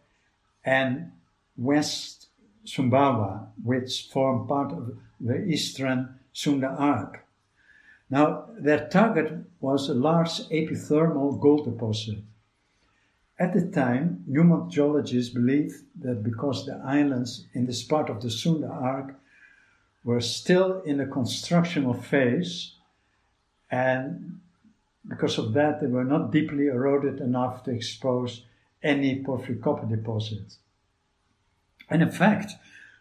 and 0.63 1.11
west 1.55 2.27
Sumbawa, 2.65 3.47
which 3.63 4.09
form 4.11 4.47
part 4.47 4.71
of 4.71 4.97
the 5.19 5.45
eastern 5.45 6.19
Sunda 6.33 6.67
Arc. 6.67 7.24
Now, 8.09 8.45
their 8.57 8.87
target 8.87 9.33
was 9.59 9.89
a 9.89 9.93
large 9.93 10.47
epithermal 10.49 11.39
gold 11.39 11.65
deposit. 11.65 12.19
At 13.37 13.53
the 13.53 13.69
time, 13.69 14.23
Newmont 14.29 14.71
geologists 14.71 15.33
believed 15.33 15.83
that 16.01 16.23
because 16.23 16.65
the 16.65 16.81
islands 16.85 17.47
in 17.53 17.65
this 17.65 17.83
part 17.83 18.09
of 18.09 18.21
the 18.21 18.29
Sunda 18.31 18.67
Arc 18.67 19.15
were 20.03 20.21
still 20.21 20.81
in 20.81 21.01
a 21.01 21.07
constructional 21.07 21.93
phase, 21.93 22.75
and 23.69 24.39
because 25.07 25.37
of 25.37 25.53
that, 25.53 25.81
they 25.81 25.87
were 25.87 26.05
not 26.05 26.31
deeply 26.31 26.67
eroded 26.67 27.19
enough 27.19 27.63
to 27.63 27.71
expose 27.71 28.45
any 28.81 29.23
porphyry 29.23 29.57
copper 29.57 29.87
deposit. 29.87 30.55
And 31.89 32.01
in 32.01 32.11
fact, 32.11 32.53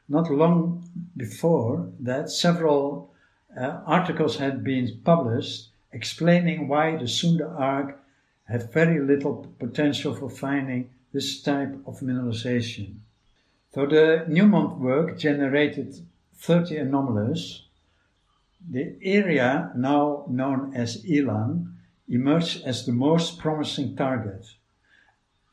not 0.08 0.30
long 0.30 0.88
before 1.16 1.90
that, 2.00 2.30
several 2.30 3.13
uh, 3.56 3.80
articles 3.86 4.36
had 4.36 4.64
been 4.64 5.00
published 5.04 5.68
explaining 5.92 6.68
why 6.68 6.96
the 6.96 7.08
Sunda 7.08 7.48
Arc 7.48 7.98
had 8.48 8.72
very 8.72 9.00
little 9.00 9.46
potential 9.58 10.14
for 10.14 10.28
finding 10.28 10.90
this 11.12 11.40
type 11.40 11.74
of 11.86 12.00
mineralization. 12.00 12.96
So 13.72 13.86
the 13.86 14.26
Newmont 14.28 14.78
work 14.78 15.18
generated 15.18 16.06
30 16.36 16.76
anomalies. 16.76 17.62
The 18.68 18.96
area 19.02 19.72
now 19.76 20.26
known 20.28 20.74
as 20.74 21.04
Elang 21.04 21.72
emerged 22.08 22.64
as 22.64 22.84
the 22.84 22.92
most 22.92 23.38
promising 23.38 23.96
target. 23.96 24.46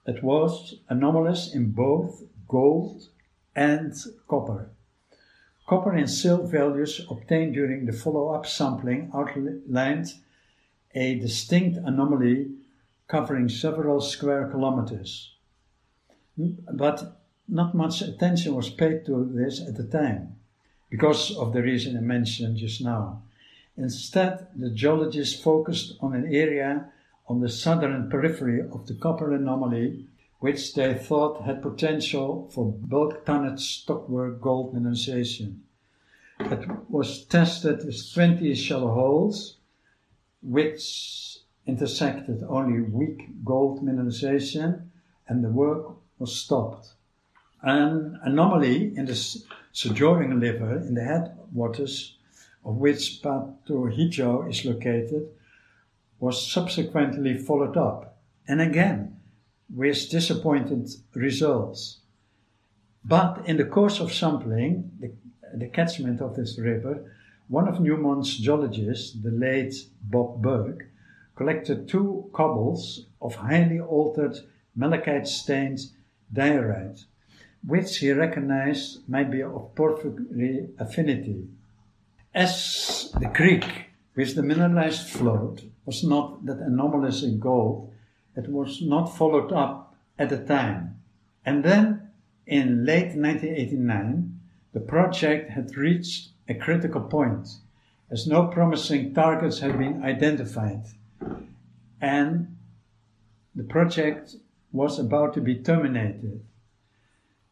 It 0.06 0.24
was 0.24 0.76
anomalous 0.90 1.54
in 1.54 1.72
both 1.72 2.24
gold 2.48 3.08
and 3.56 3.94
copper. 4.28 4.70
Copper 5.72 5.94
and 5.94 6.10
silk 6.10 6.52
values 6.52 7.00
obtained 7.10 7.54
during 7.54 7.86
the 7.86 7.94
follow-up 7.94 8.46
sampling 8.46 9.10
outlined 9.16 10.14
a 10.94 11.16
distinct 11.16 11.78
anomaly 11.86 12.52
covering 13.08 13.48
several 13.48 14.02
square 14.02 14.50
kilometers. 14.50 15.34
But 16.38 17.22
not 17.48 17.74
much 17.74 18.02
attention 18.02 18.54
was 18.54 18.70
paid 18.70 19.06
to 19.06 19.24
this 19.34 19.62
at 19.66 19.78
the 19.78 19.86
time, 19.86 20.36
because 20.90 21.34
of 21.38 21.54
the 21.54 21.62
reason 21.62 21.96
I 21.96 22.02
mentioned 22.02 22.58
just 22.58 22.82
now. 22.82 23.24
Instead, 23.78 24.48
the 24.54 24.72
geologists 24.72 25.42
focused 25.42 25.94
on 26.02 26.14
an 26.14 26.36
area 26.36 26.92
on 27.30 27.40
the 27.40 27.48
southern 27.48 28.10
periphery 28.10 28.60
of 28.60 28.88
the 28.88 28.96
copper 28.96 29.34
anomaly 29.34 30.06
which 30.42 30.74
they 30.74 30.96
thought 30.96 31.46
had 31.46 31.62
potential 31.62 32.50
for 32.52 32.66
bulk 32.66 33.24
tonnage 33.26 33.82
stockwork 33.82 34.42
gold 34.42 34.74
mineralization. 34.74 35.60
It 36.40 36.68
was 36.90 37.26
tested 37.26 37.86
with 37.86 38.14
20 38.14 38.56
shallow 38.56 38.92
holes, 38.92 39.58
which 40.42 41.38
intersected 41.68 42.44
only 42.50 42.82
weak 42.82 43.46
gold 43.46 43.86
mineralization, 43.86 44.88
and 45.28 45.44
the 45.44 45.50
work 45.50 45.96
was 46.18 46.36
stopped. 46.36 46.94
An 47.62 48.20
anomaly 48.24 48.98
in 48.98 49.06
the 49.06 49.14
Sejorong 49.74 50.42
River 50.42 50.78
in 50.78 50.96
the 50.96 51.04
headwaters 51.04 52.18
of 52.66 52.78
which 52.78 53.22
Batu 53.22 53.92
Hijau 53.92 54.50
is 54.50 54.66
located 54.66 55.30
was 56.20 56.52
subsequently 56.52 57.38
followed 57.38 57.78
up. 57.78 58.18
And 58.48 58.60
again, 58.60 59.21
with 59.74 60.10
disappointed 60.10 60.90
results. 61.14 62.00
But 63.04 63.44
in 63.46 63.58
the 63.58 63.66
course 63.66 64.00
of 64.00 64.14
sampling 64.14 64.92
the, 65.00 65.12
the 65.56 65.68
catchment 65.68 66.22
of 66.22 66.36
this 66.36 66.60
river, 66.60 67.12
one 67.48 67.68
of 67.68 67.80
Newmont's 67.80 68.38
geologists, 68.38 69.18
the 69.22 69.32
late 69.32 69.76
Bob 70.04 70.42
Burke, 70.42 70.88
collected 71.36 71.88
two 71.88 72.30
cobbles 72.34 73.08
of 73.22 73.36
highly 73.36 73.80
altered 73.80 74.38
malachite 74.76 75.28
stained 75.28 75.80
diorite, 76.32 77.06
which 77.66 77.98
he 77.98 78.12
recognized 78.12 79.08
might 79.10 79.32
be 79.32 79.42
of 79.42 79.74
porphyry 79.76 80.70
affinity. 80.80 81.48
As 82.34 83.12
the 83.20 83.28
creek 83.28 83.66
with 84.16 84.36
the 84.36 84.44
mineralized 84.44 85.10
float 85.10 85.64
was 85.86 86.04
not 86.04 86.46
that 86.46 86.60
anomalous 86.60 87.24
in 87.24 87.40
gold, 87.40 87.91
it 88.36 88.50
was 88.50 88.82
not 88.82 89.16
followed 89.16 89.52
up 89.52 89.96
at 90.18 90.30
the 90.30 90.38
time. 90.38 91.02
And 91.46 91.64
then, 91.64 92.10
in 92.46 92.86
late 92.86 93.16
1989, 93.16 94.40
the 94.74 94.80
project 94.80 95.52
had 95.52 95.76
reached 95.76 96.30
a 96.48 96.54
critical 96.54 97.02
point, 97.02 97.48
as 98.10 98.28
no 98.28 98.48
promising 98.48 99.14
targets 99.14 99.60
had 99.60 99.78
been 99.78 100.04
identified, 100.04 100.84
and 102.00 102.58
the 103.56 103.64
project 103.64 104.36
was 104.72 105.00
about 105.00 105.34
to 105.34 105.42
be 105.42 105.56
terminated. 105.56 106.44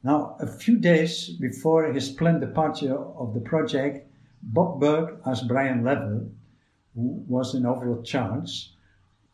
Now, 0.04 0.38
a 0.40 0.48
few 0.48 0.78
days 0.78 1.30
before 1.30 1.92
his 1.92 2.10
planned 2.10 2.42
departure 2.42 2.96
of 2.96 3.34
the 3.34 3.42
project, 3.42 4.08
Bob 4.42 4.80
Burke 4.80 5.22
asked 5.26 5.48
Brian 5.48 5.84
Levet, 5.84 6.30
who 6.96 7.24
was 7.28 7.54
in 7.54 7.66
overall 7.66 8.02
charge, 8.02 8.72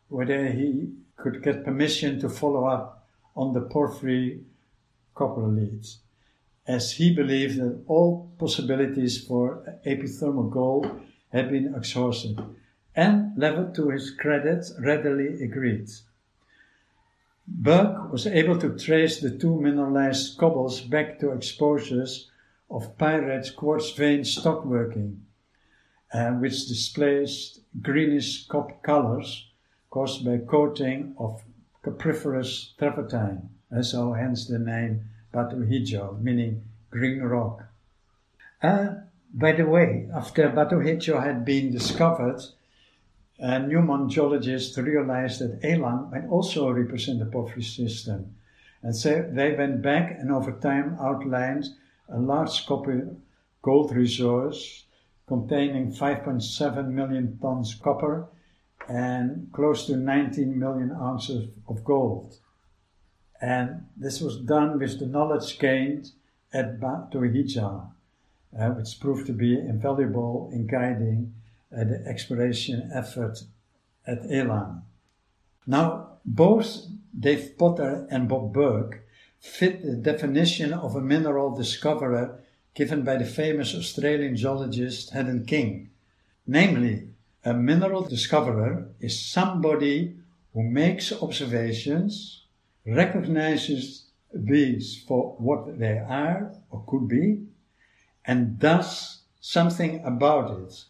whether 0.10 0.48
he 0.48 0.90
could 1.18 1.42
get 1.44 1.66
permission 1.66 2.20
to 2.20 2.30
follow 2.30 2.66
up 2.66 3.08
on 3.36 3.54
the 3.54 3.62
porphyry 3.62 4.42
copper 5.14 5.42
leads, 5.42 6.00
as 6.68 6.94
he 6.94 7.14
believed 7.14 7.58
that 7.58 7.84
all 7.88 8.32
possibilities 8.38 9.24
for 9.24 9.80
epithermal 9.86 10.50
gold 10.50 10.88
had 11.32 11.50
been 11.50 11.74
exhausted, 11.76 12.40
and 12.96 13.36
Levet, 13.38 13.74
to 13.76 13.90
his 13.90 14.12
credit, 14.12 14.66
readily 14.80 15.42
agreed. 15.44 15.90
Burke 17.48 18.12
was 18.12 18.26
able 18.26 18.58
to 18.58 18.78
trace 18.78 19.20
the 19.20 19.30
two 19.30 19.60
mineralized 19.60 20.38
cobbles 20.38 20.82
back 20.82 21.20
to 21.20 21.32
exposures 21.32 22.30
of 22.70 22.98
pyrite 22.98 23.56
quartz 23.56 23.92
vein 23.92 24.22
stockworking, 24.22 25.18
uh, 26.14 26.32
which 26.32 26.68
displays 26.68 27.60
greenish 27.82 28.48
copper 28.48 28.76
colors 28.82 29.48
caused 29.96 30.26
by 30.26 30.38
coating 30.40 31.16
of 31.18 31.42
cupriferous 31.82 32.76
travertine, 32.78 33.48
and 33.72 33.86
so 33.86 34.12
hence 34.12 34.46
the 34.46 34.60
name 34.60 35.00
Batu 35.32 35.56
Hijau, 35.56 36.22
meaning 36.22 36.66
green 36.90 37.22
rock. 37.22 37.64
Uh, 38.62 38.96
by 39.34 39.54
the 39.54 39.66
way, 39.66 40.10
after 40.14 40.50
Batu 40.50 40.80
Hijau 40.80 41.24
had 41.24 41.46
been 41.46 41.72
discovered, 41.72 42.42
uh, 43.42 43.60
Newmont 43.70 44.10
geologists 44.10 44.78
realized 44.78 45.40
that 45.40 45.62
Elang 45.62 46.12
might 46.12 46.28
also 46.28 46.70
represent 46.72 47.20
the 47.20 47.26
porphyry 47.26 47.64
system. 47.64 48.36
And 48.82 48.94
so 48.94 49.26
they 49.32 49.56
went 49.56 49.82
back 49.82 50.18
and 50.20 50.30
over 50.30 50.52
time 50.52 50.98
outlined 51.00 51.68
a 52.10 52.20
large 52.20 52.66
copper 52.66 53.16
gold 53.62 53.96
resource 53.96 54.84
containing 55.26 55.94
5.7 55.94 56.90
million 56.90 57.40
tons 57.42 57.76
copper 57.76 58.28
and 58.88 59.50
close 59.52 59.86
to 59.88 59.98
19 59.98 60.58
million 60.58 60.92
ounces 60.92 61.50
of 61.68 61.84
gold. 61.84 62.38
And 63.42 63.88
this 63.98 64.22
was 64.22 64.38
done 64.38 64.80
with 64.80 65.00
the 65.00 65.06
knowledge 65.06 65.60
gained 65.60 66.12
at 66.54 66.80
Batu 66.80 67.20
Hijau, 67.20 67.90
uh, 68.58 68.70
which 68.70 69.00
proved 69.00 69.28
to 69.28 69.34
be 69.34 69.58
invaluable 69.58 70.50
in 70.54 70.68
guiding 70.68 71.34
uh, 71.76 71.84
the 71.84 72.04
exploration 72.08 72.90
effort 72.94 73.44
at 74.08 74.24
Elang. 74.24 74.82
Now, 75.68 76.18
both 76.24 76.88
Dave 77.18 77.58
Potter 77.58 78.08
and 78.10 78.30
Bob 78.30 78.54
Burke 78.54 79.04
fit 79.40 79.84
the 79.84 79.96
definition 79.96 80.74
of 80.74 80.96
a 80.96 81.02
mineral 81.02 81.56
discoverer 81.56 82.40
given 82.74 83.04
by 83.04 83.18
the 83.18 83.26
famous 83.26 83.74
Australian 83.74 84.36
geologist 84.36 85.12
Haddon 85.12 85.46
King. 85.46 85.90
Namely, 86.48 87.10
a 87.46 87.54
mineral 87.54 88.04
discoverer 88.04 88.90
is 89.00 89.22
somebody 89.22 90.16
who 90.54 90.64
makes 90.64 91.14
observations, 91.22 92.44
recognizes 92.88 94.06
these 94.34 95.04
for 95.08 95.36
what 95.38 95.78
they 95.78 96.00
are 96.00 96.52
or 96.72 96.84
could 96.88 97.08
be, 97.08 97.44
and 98.26 98.58
does 98.58 99.20
something 99.40 100.04
about 100.04 100.60
it. 100.60 100.86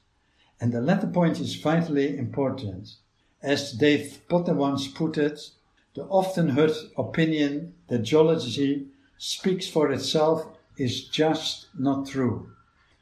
And 0.61 0.71
the 0.71 0.81
latter 0.81 1.07
point 1.07 1.41
is 1.41 1.55
vitally 1.55 2.17
important. 2.17 2.95
As 3.41 3.73
Dave 3.73 4.21
Potter 4.29 4.53
once 4.53 4.87
put 4.87 5.17
it, 5.17 5.49
the 5.93 6.03
often 6.03 6.49
heard 6.49 6.71
opinion 6.97 7.73
that 7.87 8.03
geology 8.03 8.87
speaks 9.17 9.67
for 9.67 9.91
itself 9.91 10.45
is 10.77 11.03
just 11.05 11.67
not 11.77 12.07
true. 12.07 12.49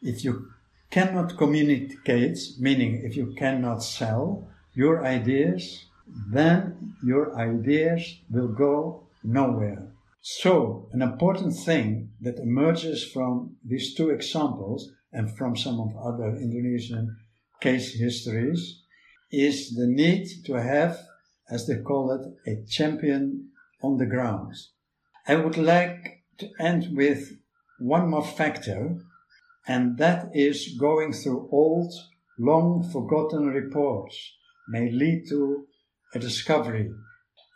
If 0.01 0.24
you 0.26 0.51
cannot 0.94 1.38
communicate, 1.38 2.38
meaning 2.60 3.02
if 3.04 3.18
you 3.18 3.34
cannot 3.36 3.82
sell 3.82 4.48
your 4.76 5.04
ideas, 5.04 5.86
then 6.32 6.96
your 7.04 7.36
ideas 7.36 8.20
will 8.30 8.50
go 8.50 9.04
nowhere. 9.24 9.88
So, 10.22 10.88
an 10.94 11.02
important 11.02 11.56
thing 11.56 12.12
that 12.22 12.38
emerges 12.38 13.04
from 13.04 13.58
these 13.66 13.96
two 13.96 14.12
examples 14.12 14.91
and 15.12 15.36
from 15.36 15.58
some 15.58 15.80
of 15.80 15.98
other 15.98 16.30
Indonesian 16.36 17.18
case 17.60 17.96
histories 17.96 18.84
is 19.32 19.76
the 19.76 19.88
need 19.88 20.28
to 20.46 20.54
have, 20.62 21.00
as 21.50 21.66
they 21.66 21.78
call 21.78 22.12
it, 22.12 22.24
a 22.46 22.64
champion 22.70 23.50
on 23.82 23.98
the 23.98 24.06
ground. 24.06 24.54
I 25.28 25.36
would 25.38 25.58
like 25.58 26.24
to 26.38 26.50
end 26.60 26.96
with 26.96 27.32
one 27.80 28.12
more 28.12 28.26
factor, 28.26 29.00
and 29.68 29.97
that 29.97 30.30
is 30.34 30.76
going 30.80 31.14
through 31.14 31.49
old, 31.51 31.93
long 32.38 32.84
forgotten 32.91 33.47
reports 33.47 34.34
may 34.68 34.91
lead 34.91 35.26
to 35.30 35.66
a 36.14 36.20
discovery. 36.20 36.91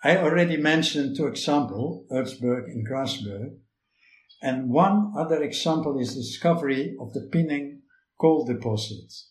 I 0.04 0.18
already 0.18 0.58
mentioned 0.58 1.16
two 1.16 1.28
examples, 1.28 2.06
Ertsberg 2.12 2.66
and 2.66 2.88
Grasberg, 2.88 3.58
and 4.42 4.70
one 4.70 5.14
other 5.18 5.42
example 5.42 6.00
is 6.00 6.16
the 6.16 6.22
discovery 6.22 6.96
of 7.00 7.14
the 7.14 7.28
Pinang 7.34 7.80
coal 8.20 8.46
deposits. 8.46 9.30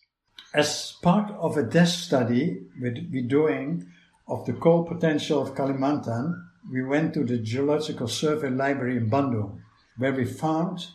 As 0.52 0.94
part 1.02 1.30
of 1.32 1.56
a 1.56 1.62
desk 1.62 2.04
study 2.04 2.58
we're 2.80 3.28
doing 3.28 3.86
of 4.28 4.44
the 4.46 4.54
coal 4.54 4.84
potential 4.84 5.40
of 5.40 5.54
Kalimantan, 5.54 6.34
we 6.70 6.82
went 6.82 7.14
to 7.14 7.24
the 7.24 7.38
Geological 7.38 8.08
Survey 8.08 8.50
Library 8.50 8.96
in 8.96 9.08
Bandung, 9.08 9.60
where 9.98 10.12
we 10.12 10.24
found 10.24 10.86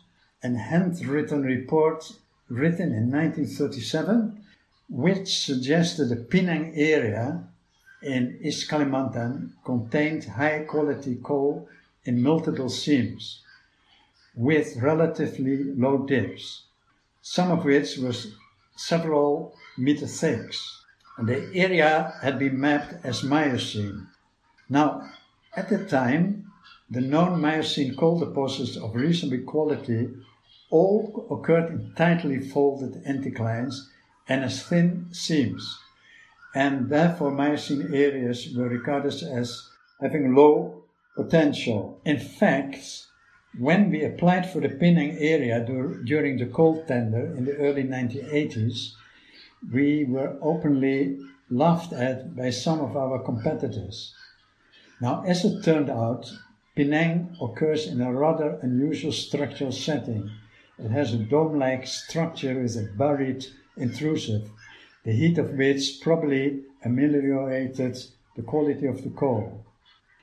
a 0.43 0.49
handwritten 0.57 1.43
report 1.43 2.11
written 2.49 2.91
in 2.91 3.11
1937, 3.11 4.43
which 4.89 5.39
suggested 5.39 6.09
the 6.09 6.15
Pinang 6.15 6.73
area 6.75 7.43
in 8.01 8.39
East 8.41 8.69
Kalimantan 8.69 9.51
contained 9.63 10.25
high 10.25 10.63
quality 10.63 11.19
coal 11.23 11.69
in 12.05 12.21
multiple 12.21 12.69
seams 12.69 13.41
with 14.35 14.77
relatively 14.77 15.63
low 15.63 15.99
dips, 15.99 16.63
some 17.21 17.51
of 17.51 17.63
which 17.63 17.97
was 17.97 18.33
several 18.75 19.55
meter 19.77 20.07
thick. 20.07 20.53
And 21.17 21.27
the 21.27 21.51
area 21.53 22.13
had 22.21 22.39
been 22.39 22.59
mapped 22.59 23.05
as 23.05 23.23
Miocene. 23.23 24.07
Now, 24.69 25.11
at 25.55 25.69
the 25.69 25.85
time, 25.85 26.51
the 26.89 27.01
known 27.01 27.39
Miocene 27.39 27.95
coal 27.95 28.19
deposits 28.19 28.77
of 28.77 28.95
reasonable 28.95 29.45
quality 29.45 30.09
all 30.71 31.27
occurred 31.29 31.69
in 31.69 31.93
tightly 31.95 32.39
folded 32.39 33.03
anticlines 33.05 33.89
and 34.27 34.43
as 34.43 34.63
thin 34.63 35.07
seams, 35.11 35.77
and 36.55 36.89
therefore 36.89 37.31
Miocene 37.31 37.93
areas 37.93 38.53
were 38.55 38.69
regarded 38.69 39.21
as 39.23 39.69
having 39.99 40.33
low 40.33 40.83
potential. 41.15 41.99
In 42.05 42.17
fact, 42.17 43.05
when 43.59 43.91
we 43.91 44.03
applied 44.03 44.49
for 44.49 44.61
the 44.61 44.69
Pinang 44.69 45.17
area 45.19 45.63
dur- 45.65 46.01
during 46.03 46.37
the 46.37 46.45
coal 46.45 46.85
tender 46.85 47.25
in 47.35 47.45
the 47.45 47.57
early 47.57 47.83
1980s, 47.83 48.93
we 49.71 50.05
were 50.05 50.37
openly 50.41 51.19
laughed 51.49 51.91
at 51.91 52.35
by 52.35 52.49
some 52.49 52.79
of 52.79 52.95
our 52.95 53.19
competitors. 53.19 54.15
Now, 55.01 55.23
as 55.27 55.43
it 55.43 55.63
turned 55.63 55.89
out, 55.89 56.31
Pinang 56.77 57.35
occurs 57.41 57.87
in 57.87 57.99
a 57.99 58.13
rather 58.13 58.57
unusual 58.61 59.11
structural 59.11 59.73
setting. 59.73 60.31
It 60.83 60.91
has 60.91 61.13
a 61.13 61.17
dome 61.17 61.59
like 61.59 61.85
structure 61.85 62.59
with 62.59 62.75
a 62.75 62.89
buried 62.97 63.45
intrusive, 63.77 64.49
the 65.03 65.11
heat 65.11 65.37
of 65.37 65.51
which 65.51 66.01
probably 66.01 66.61
ameliorated 66.83 67.97
the 68.35 68.41
quality 68.41 68.87
of 68.87 69.03
the 69.03 69.11
coal. 69.11 69.63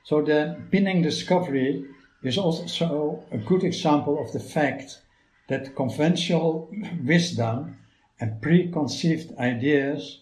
So 0.03 0.21
the 0.21 0.61
Pinang 0.71 1.01
discovery 1.01 1.85
is 2.23 2.37
also 2.37 3.23
a 3.31 3.37
good 3.37 3.63
example 3.63 4.21
of 4.21 4.33
the 4.33 4.39
fact 4.39 4.99
that 5.47 5.75
conventional 5.75 6.69
wisdom 7.05 7.77
and 8.19 8.41
preconceived 8.41 9.37
ideas 9.37 10.19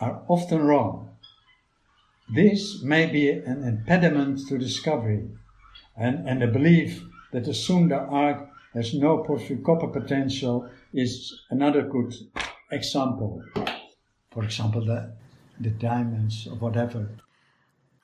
are 0.00 0.22
often 0.28 0.62
wrong. 0.62 1.10
This 2.34 2.82
may 2.82 3.06
be 3.06 3.30
an 3.30 3.64
impediment 3.64 4.46
to 4.48 4.58
discovery, 4.58 5.28
and, 5.96 6.28
and 6.28 6.42
the 6.42 6.46
belief 6.46 7.02
that 7.32 7.44
the 7.44 7.54
Sunda 7.54 8.00
arc 8.10 8.47
has 8.74 8.94
no 8.94 9.24
copper 9.64 9.88
potential 9.88 10.68
is 10.92 11.42
another 11.50 11.82
good 11.82 12.14
example. 12.70 13.42
For 14.30 14.44
example, 14.44 14.84
the, 14.84 15.12
the 15.60 15.70
diamonds 15.70 16.46
or 16.46 16.56
whatever. 16.56 17.08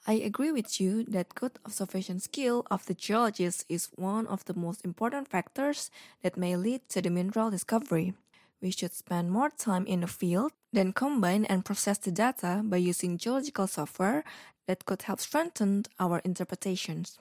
I 0.06 0.14
agree 0.14 0.52
with 0.52 0.80
you 0.80 1.04
that 1.04 1.34
good 1.34 1.52
observation 1.64 2.20
skill 2.20 2.66
of 2.70 2.84
the 2.86 2.94
geologist 2.94 3.64
is 3.68 3.88
one 3.94 4.26
of 4.26 4.44
the 4.44 4.54
most 4.54 4.84
important 4.84 5.28
factors 5.28 5.90
that 6.22 6.36
may 6.36 6.56
lead 6.56 6.88
to 6.90 7.00
the 7.00 7.10
mineral 7.10 7.50
discovery. 7.50 8.14
We 8.60 8.70
should 8.70 8.92
spend 8.92 9.30
more 9.30 9.50
time 9.50 9.86
in 9.86 10.00
the 10.00 10.06
field 10.06 10.52
then 10.74 10.92
combine 10.92 11.44
and 11.44 11.64
process 11.64 11.98
the 11.98 12.10
data 12.10 12.60
by 12.64 12.78
using 12.78 13.16
geological 13.16 13.66
software 13.66 14.24
that 14.66 14.84
could 14.84 15.02
help 15.02 15.20
strengthen 15.20 15.84
our 16.00 16.18
interpretations. 16.24 17.18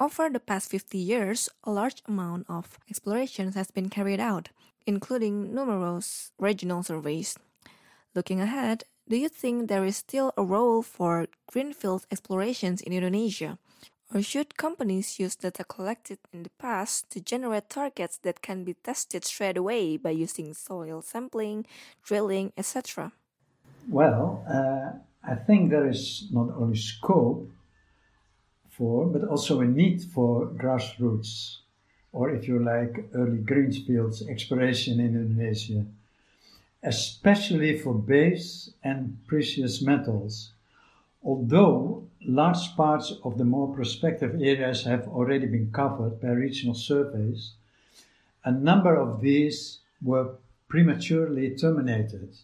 Over 0.00 0.30
the 0.30 0.40
past 0.40 0.70
50 0.70 0.96
years, 0.96 1.50
a 1.62 1.70
large 1.70 2.02
amount 2.08 2.46
of 2.48 2.78
exploration 2.88 3.52
has 3.52 3.70
been 3.70 3.90
carried 3.90 4.18
out, 4.18 4.48
including 4.86 5.54
numerous 5.54 6.32
regional 6.38 6.82
surveys. 6.82 7.36
Looking 8.14 8.40
ahead, 8.40 8.84
do 9.10 9.18
you 9.18 9.28
think 9.28 9.68
there 9.68 9.84
is 9.84 9.98
still 9.98 10.32
a 10.38 10.42
role 10.42 10.80
for 10.80 11.26
greenfield 11.52 12.06
explorations 12.10 12.80
in 12.80 12.94
Indonesia? 12.94 13.58
Or 14.14 14.22
should 14.22 14.56
companies 14.56 15.20
use 15.20 15.36
data 15.36 15.64
collected 15.64 16.18
in 16.32 16.44
the 16.44 16.56
past 16.58 17.10
to 17.10 17.20
generate 17.20 17.68
targets 17.68 18.16
that 18.22 18.40
can 18.40 18.64
be 18.64 18.80
tested 18.82 19.26
straight 19.26 19.58
away 19.58 19.98
by 19.98 20.10
using 20.10 20.54
soil 20.54 21.02
sampling, 21.02 21.66
drilling, 22.02 22.54
etc.? 22.56 23.12
Well, 23.86 24.46
uh, 24.48 24.96
I 25.22 25.34
think 25.34 25.68
there 25.68 25.86
is 25.86 26.26
not 26.32 26.48
only 26.56 26.78
scope 26.78 27.50
for, 28.80 29.04
but 29.04 29.28
also 29.28 29.60
a 29.60 29.66
need 29.66 30.02
for 30.02 30.46
grassroots, 30.46 31.58
or 32.12 32.30
if 32.30 32.48
you 32.48 32.58
like, 32.58 33.10
early 33.14 33.36
greenfields 33.36 34.26
exploration 34.26 34.98
in 34.98 35.14
Indonesia, 35.14 35.84
especially 36.82 37.78
for 37.78 37.92
base 37.92 38.70
and 38.82 39.18
precious 39.26 39.82
metals. 39.82 40.52
Although 41.22 42.04
large 42.24 42.74
parts 42.74 43.12
of 43.22 43.36
the 43.36 43.44
more 43.44 43.74
prospective 43.74 44.34
areas 44.40 44.84
have 44.84 45.06
already 45.08 45.46
been 45.46 45.70
covered 45.70 46.18
by 46.18 46.28
regional 46.28 46.74
surveys, 46.74 47.52
a 48.46 48.50
number 48.50 48.96
of 48.96 49.20
these 49.20 49.80
were 50.02 50.36
prematurely 50.68 51.54
terminated, 51.54 52.34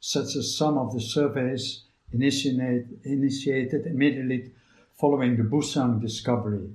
such 0.00 0.36
as 0.36 0.56
some 0.56 0.78
of 0.78 0.94
the 0.94 1.02
surveys 1.02 1.82
initiate, 2.14 2.86
initiated 3.04 3.86
immediately 3.86 4.52
following 4.96 5.36
the 5.36 5.42
Busang 5.42 6.00
discovery. 6.00 6.70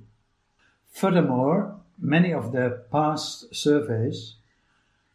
Furthermore, 0.90 1.80
many 1.98 2.32
of 2.32 2.52
their 2.52 2.70
past 2.70 3.54
surveys 3.54 4.36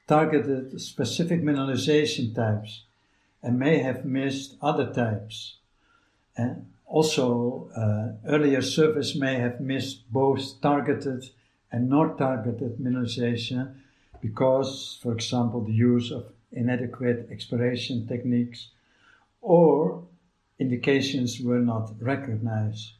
targeted 0.07 0.79
specific 0.81 1.41
mineralization 1.41 2.33
types 2.35 2.83
and 3.41 3.59
may 3.59 3.79
have 3.79 4.05
missed 4.05 4.55
other 4.61 4.91
types. 4.91 5.57
And 6.35 6.67
also, 6.85 7.69
uh, 7.75 8.29
earlier 8.29 8.61
surveys 8.61 9.15
may 9.15 9.35
have 9.35 9.59
missed 9.59 10.11
both 10.11 10.61
targeted 10.61 11.29
and 11.71 11.89
not 11.89 12.17
targeted 12.17 12.77
mineralization 12.77 13.75
because, 14.21 14.97
for 15.01 15.13
example, 15.13 15.61
the 15.61 15.73
use 15.73 16.11
of 16.11 16.31
inadequate 16.51 17.27
exploration 17.31 18.07
techniques 18.07 18.69
or 19.41 20.03
indications 20.59 21.39
were 21.39 21.59
not 21.59 21.91
recognized. 21.99 22.93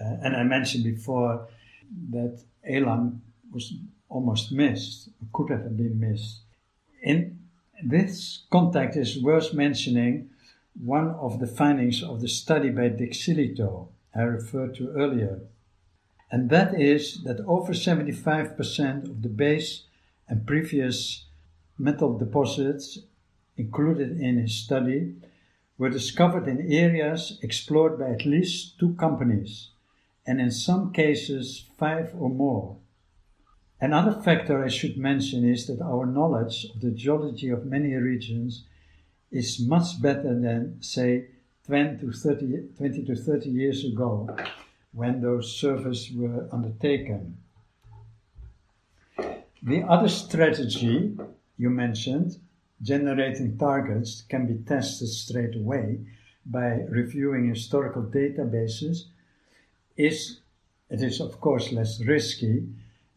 Uh, 0.00 0.16
and 0.22 0.36
I 0.36 0.44
mentioned 0.44 0.84
before 0.84 1.48
that 2.10 2.40
Elang 2.68 3.20
was 3.52 3.74
almost 4.08 4.52
missed, 4.52 5.08
could 5.32 5.50
have 5.50 5.76
been 5.76 5.98
missed. 5.98 6.40
In 7.02 7.38
this 7.82 8.42
context, 8.50 8.98
is 8.98 9.22
worth 9.22 9.52
mentioning 9.52 10.30
one 10.74 11.10
of 11.10 11.40
the 11.40 11.46
findings 11.46 12.02
of 12.02 12.20
the 12.20 12.28
study 12.28 12.70
by 12.70 12.88
Dick 12.88 13.12
Sillitoe 13.12 13.88
I 14.14 14.22
referred 14.22 14.74
to 14.76 14.90
earlier, 14.90 15.40
and 16.30 16.50
that 16.50 16.78
is 16.80 17.22
that 17.24 17.40
over 17.46 17.72
75% 17.72 19.04
of 19.04 19.22
the 19.22 19.28
base 19.28 19.84
and 20.28 20.46
previous 20.46 21.24
metal 21.78 22.18
deposits 22.18 22.98
included 23.56 24.20
in 24.20 24.38
his 24.38 24.54
study 24.54 25.14
were 25.78 25.88
discovered 25.88 26.48
in 26.48 26.72
areas 26.72 27.38
explored 27.42 27.98
by 27.98 28.10
at 28.10 28.26
least 28.26 28.78
two 28.78 28.94
companies 28.94 29.70
and 30.28 30.42
in 30.42 30.50
some 30.50 30.92
cases 30.92 31.64
five 31.78 32.12
or 32.14 32.28
more. 32.28 32.76
Another 33.80 34.12
factor 34.12 34.62
I 34.62 34.68
should 34.68 34.98
mention 34.98 35.48
is 35.48 35.66
that 35.68 35.80
our 35.80 36.04
knowledge 36.04 36.66
of 36.66 36.82
the 36.82 36.90
geology 36.90 37.48
of 37.48 37.64
many 37.64 37.94
regions 37.94 38.64
is 39.30 39.58
much 39.66 40.02
better 40.02 40.38
than, 40.38 40.82
say, 40.82 41.28
20 41.66 41.98
to 42.00 42.12
30, 42.12 42.68
20 42.76 43.04
to 43.04 43.16
30 43.16 43.48
years 43.48 43.84
ago 43.84 44.28
when 44.92 45.22
those 45.22 45.56
surveys 45.56 46.10
were 46.14 46.46
undertaken. 46.52 47.38
The 49.62 49.82
other 49.88 50.08
strategy 50.08 51.16
you 51.56 51.70
mentioned, 51.70 52.36
generating 52.82 53.56
targets, 53.56 54.24
can 54.28 54.46
be 54.46 54.62
tested 54.68 55.08
straight 55.08 55.56
away 55.56 56.00
by 56.44 56.84
reviewing 56.90 57.48
historical 57.48 58.02
databases 58.02 59.04
is 59.98 60.40
it 60.88 61.02
is 61.02 61.20
of 61.20 61.40
course 61.40 61.72
less 61.72 62.00
risky 62.06 62.66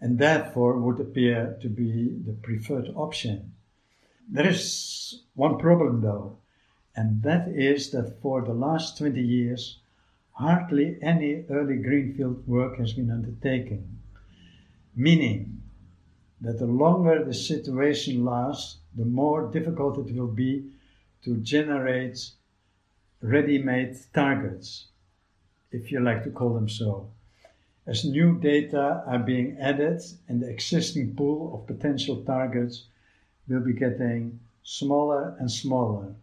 and 0.01 0.17
therefore 0.17 0.79
would 0.79 0.99
appear 0.99 1.57
to 1.61 1.69
be 1.69 2.09
the 2.25 2.33
preferred 2.33 2.89
option. 2.95 3.53
There 4.27 4.47
is 4.47 5.21
one 5.35 5.59
problem 5.59 6.01
though, 6.01 6.37
and 6.95 7.21
that 7.21 7.47
is 7.49 7.91
that 7.91 8.19
for 8.21 8.41
the 8.41 8.53
last 8.53 8.97
20 8.97 9.21
years, 9.21 9.79
hardly 10.31 10.97
any 11.01 11.45
early 11.49 11.77
greenfield 11.77 12.47
work 12.47 12.77
has 12.77 12.93
been 12.93 13.11
undertaken, 13.11 13.99
meaning 14.95 15.61
that 16.41 16.57
the 16.57 16.65
longer 16.65 17.23
the 17.23 17.33
situation 17.33 18.25
lasts, 18.25 18.79
the 18.95 19.05
more 19.05 19.51
difficult 19.51 19.99
it 19.99 20.15
will 20.15 20.33
be 20.33 20.71
to 21.23 21.37
generate 21.37 22.31
ready 23.21 23.59
made 23.59 23.95
targets 24.13 24.87
if 25.71 25.91
you 25.91 25.99
like 25.99 26.23
to 26.23 26.31
call 26.31 26.53
them 26.53 26.69
so, 26.69 27.09
as 27.87 28.05
new 28.05 28.39
data 28.39 29.03
are 29.07 29.19
being 29.19 29.57
added 29.59 30.01
and 30.27 30.41
the 30.41 30.49
existing 30.49 31.15
pool 31.15 31.53
of 31.53 31.67
potential 31.67 32.23
targets 32.23 32.85
will 33.47 33.61
be 33.61 33.73
getting 33.73 34.39
smaller 34.63 35.35
and 35.39 35.49
smaller. 35.49 36.13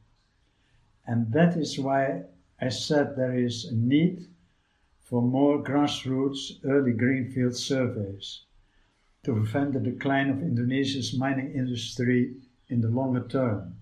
And 1.06 1.32
that 1.32 1.56
is 1.56 1.78
why 1.78 2.22
I 2.60 2.68
said 2.68 3.16
there 3.16 3.36
is 3.38 3.64
a 3.64 3.74
need 3.74 4.26
for 5.02 5.22
more 5.22 5.62
grassroots 5.62 6.58
early 6.64 6.92
greenfield 6.92 7.56
surveys 7.56 8.42
to 9.24 9.32
prevent 9.32 9.72
the 9.72 9.80
decline 9.80 10.30
of 10.30 10.42
Indonesia's 10.42 11.16
mining 11.16 11.52
industry 11.52 12.34
in 12.68 12.80
the 12.80 12.88
longer 12.88 13.26
term. 13.26 13.76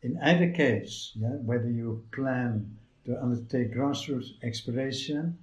In 0.00 0.16
either 0.18 0.50
case, 0.50 1.12
yeah, 1.16 1.36
whether 1.36 1.68
you 1.68 2.04
plan 2.12 2.78
to 3.08 3.22
undertake 3.22 3.74
grassroots 3.74 4.32
exploration 4.42 5.38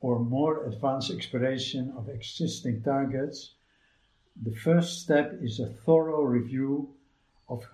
or 0.00 0.18
more 0.18 0.66
advanced 0.66 1.10
exploration 1.10 1.90
of 1.96 2.10
existing 2.10 2.82
targets, 2.82 3.54
the 4.42 4.54
first 4.54 5.00
step 5.00 5.38
is 5.40 5.58
a 5.58 5.72
thorough 5.86 6.22
review 6.22 6.90
of 7.48 7.64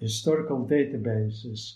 historical 0.00 0.66
databases, 0.66 1.74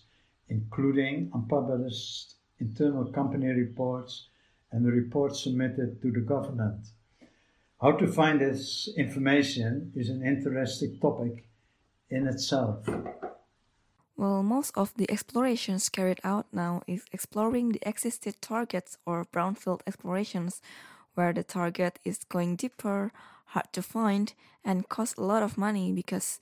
including 0.48 1.30
unpublished 1.32 2.34
internal 2.58 3.04
company 3.12 3.46
reports 3.46 4.26
and 4.72 4.84
the 4.84 4.90
reports 4.90 5.44
submitted 5.44 6.02
to 6.02 6.10
the 6.10 6.20
government. 6.20 6.84
How 7.80 7.92
to 7.92 8.08
find 8.08 8.40
this 8.40 8.88
information 8.96 9.92
is 9.94 10.08
an 10.08 10.26
interesting 10.26 10.98
topic 11.00 11.44
in 12.10 12.26
itself. 12.26 12.88
Well, 14.18 14.42
most 14.42 14.76
of 14.76 14.92
the 14.96 15.08
explorations 15.08 15.88
carried 15.88 16.18
out 16.24 16.46
now 16.52 16.82
is 16.88 17.04
exploring 17.12 17.68
the 17.68 17.88
existing 17.88 18.34
targets 18.40 18.98
or 19.06 19.24
brownfield 19.24 19.82
explorations, 19.86 20.60
where 21.14 21.32
the 21.32 21.44
target 21.44 22.00
is 22.04 22.24
going 22.28 22.56
deeper, 22.56 23.12
hard 23.46 23.72
to 23.74 23.80
find, 23.80 24.34
and 24.64 24.88
costs 24.88 25.16
a 25.16 25.22
lot 25.22 25.44
of 25.44 25.56
money 25.56 25.92
because 25.92 26.40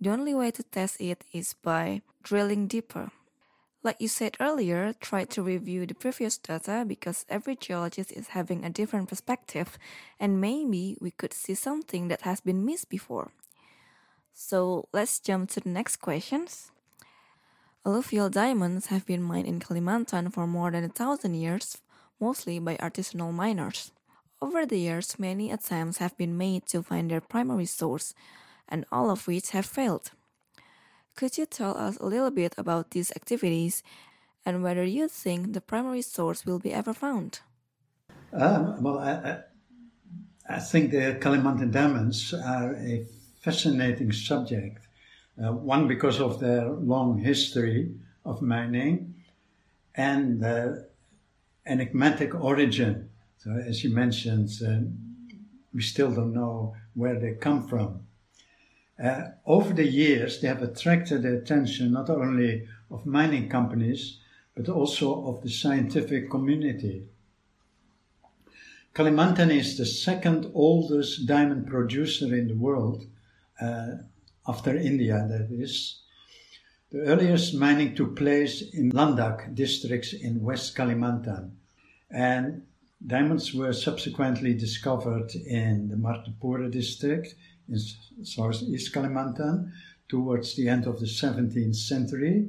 the 0.00 0.10
only 0.10 0.34
way 0.34 0.52
to 0.52 0.62
test 0.62 1.00
it 1.00 1.24
is 1.32 1.52
by 1.52 2.02
drilling 2.22 2.68
deeper. 2.68 3.10
Like 3.82 3.96
you 3.98 4.06
said 4.06 4.36
earlier, 4.38 4.94
try 5.00 5.24
to 5.24 5.42
review 5.42 5.84
the 5.84 5.94
previous 5.94 6.38
data 6.38 6.84
because 6.86 7.26
every 7.28 7.56
geologist 7.56 8.12
is 8.12 8.28
having 8.28 8.64
a 8.64 8.70
different 8.70 9.08
perspective, 9.08 9.78
and 10.20 10.40
maybe 10.40 10.96
we 11.00 11.10
could 11.10 11.32
see 11.32 11.56
something 11.56 12.06
that 12.06 12.22
has 12.22 12.40
been 12.40 12.64
missed 12.64 12.88
before. 12.88 13.32
So 14.32 14.86
let's 14.92 15.18
jump 15.18 15.50
to 15.50 15.60
the 15.60 15.70
next 15.70 15.96
questions. 15.96 16.70
Alluvial 17.86 18.28
diamonds 18.28 18.86
have 18.86 19.06
been 19.06 19.22
mined 19.22 19.46
in 19.46 19.60
Kalimantan 19.60 20.32
for 20.32 20.44
more 20.44 20.72
than 20.72 20.82
a 20.82 20.88
thousand 20.88 21.34
years, 21.34 21.78
mostly 22.18 22.58
by 22.58 22.74
artisanal 22.78 23.32
miners. 23.32 23.92
Over 24.42 24.66
the 24.66 24.76
years, 24.76 25.20
many 25.20 25.52
attempts 25.52 25.98
have 25.98 26.16
been 26.16 26.36
made 26.36 26.66
to 26.66 26.82
find 26.82 27.08
their 27.08 27.20
primary 27.20 27.66
source, 27.66 28.12
and 28.68 28.84
all 28.90 29.08
of 29.08 29.28
which 29.28 29.50
have 29.50 29.66
failed. 29.66 30.10
Could 31.14 31.38
you 31.38 31.46
tell 31.46 31.78
us 31.78 31.96
a 31.98 32.06
little 32.06 32.32
bit 32.32 32.56
about 32.58 32.90
these 32.90 33.12
activities 33.12 33.84
and 34.44 34.64
whether 34.64 34.84
you 34.84 35.06
think 35.06 35.52
the 35.52 35.60
primary 35.60 36.02
source 36.02 36.44
will 36.44 36.58
be 36.58 36.72
ever 36.72 36.92
found? 36.92 37.38
Um, 38.32 38.82
well, 38.82 38.98
I, 38.98 39.12
I, 39.12 40.56
I, 40.56 40.58
think 40.58 40.90
the 40.90 41.18
Kalimantan 41.20 41.70
diamonds 41.70 42.34
are 42.34 42.74
a 42.74 43.06
fascinating 43.40 44.10
subject. 44.10 44.85
Uh, 45.42 45.52
one, 45.52 45.86
because 45.86 46.20
of 46.20 46.40
their 46.40 46.68
long 46.68 47.18
history 47.18 47.94
of 48.24 48.40
mining 48.40 49.14
and 49.94 50.40
the 50.40 50.88
enigmatic 51.66 52.34
origin. 52.34 53.10
So, 53.38 53.50
as 53.50 53.84
you 53.84 53.90
mentioned, 53.90 54.50
uh, 54.66 54.88
we 55.74 55.82
still 55.82 56.10
don't 56.10 56.32
know 56.32 56.74
where 56.94 57.20
they 57.20 57.34
come 57.34 57.68
from. 57.68 58.00
Uh, 59.02 59.22
over 59.44 59.74
the 59.74 59.86
years, 59.86 60.40
they 60.40 60.48
have 60.48 60.62
attracted 60.62 61.22
the 61.22 61.36
attention 61.36 61.92
not 61.92 62.08
only 62.08 62.66
of 62.90 63.04
mining 63.04 63.48
companies, 63.48 64.20
but 64.54 64.70
also 64.70 65.26
of 65.26 65.42
the 65.42 65.50
scientific 65.50 66.30
community. 66.30 67.04
Kalimantan 68.94 69.50
is 69.50 69.76
the 69.76 69.84
second 69.84 70.50
oldest 70.54 71.26
diamond 71.26 71.66
producer 71.66 72.34
in 72.34 72.48
the 72.48 72.54
world, 72.54 73.04
uh, 73.60 73.96
after 74.48 74.76
India, 74.76 75.26
that 75.28 75.48
is. 75.50 76.00
The 76.92 77.00
earliest 77.00 77.54
mining 77.54 77.94
took 77.94 78.16
place 78.16 78.62
in 78.62 78.92
Landak 78.92 79.54
districts 79.54 80.12
in 80.12 80.40
West 80.42 80.76
Kalimantan, 80.76 81.50
and 82.10 82.62
diamonds 83.04 83.52
were 83.52 83.72
subsequently 83.72 84.54
discovered 84.54 85.34
in 85.34 85.88
the 85.88 85.96
Martapura 85.96 86.70
district 86.70 87.34
in 87.68 87.78
southeast 88.22 88.94
Kalimantan 88.94 89.72
towards 90.08 90.54
the 90.54 90.68
end 90.68 90.86
of 90.86 91.00
the 91.00 91.06
17th 91.06 91.74
century, 91.74 92.48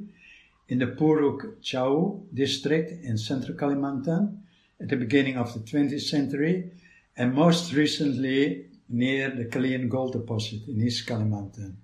in 0.68 0.78
the 0.78 0.86
Puruk 0.86 1.60
Cahu 1.62 2.22
district 2.32 3.04
in 3.04 3.18
central 3.18 3.56
Kalimantan 3.56 4.38
at 4.80 4.88
the 4.88 4.96
beginning 4.96 5.36
of 5.36 5.52
the 5.52 5.60
20th 5.60 6.02
century, 6.02 6.70
and 7.16 7.34
most 7.34 7.72
recently 7.72 8.66
near 8.88 9.30
the 9.30 9.46
Kelian 9.46 9.88
gold 9.88 10.12
deposit 10.12 10.68
in 10.68 10.80
East 10.80 11.06
Kalimantan, 11.08 11.74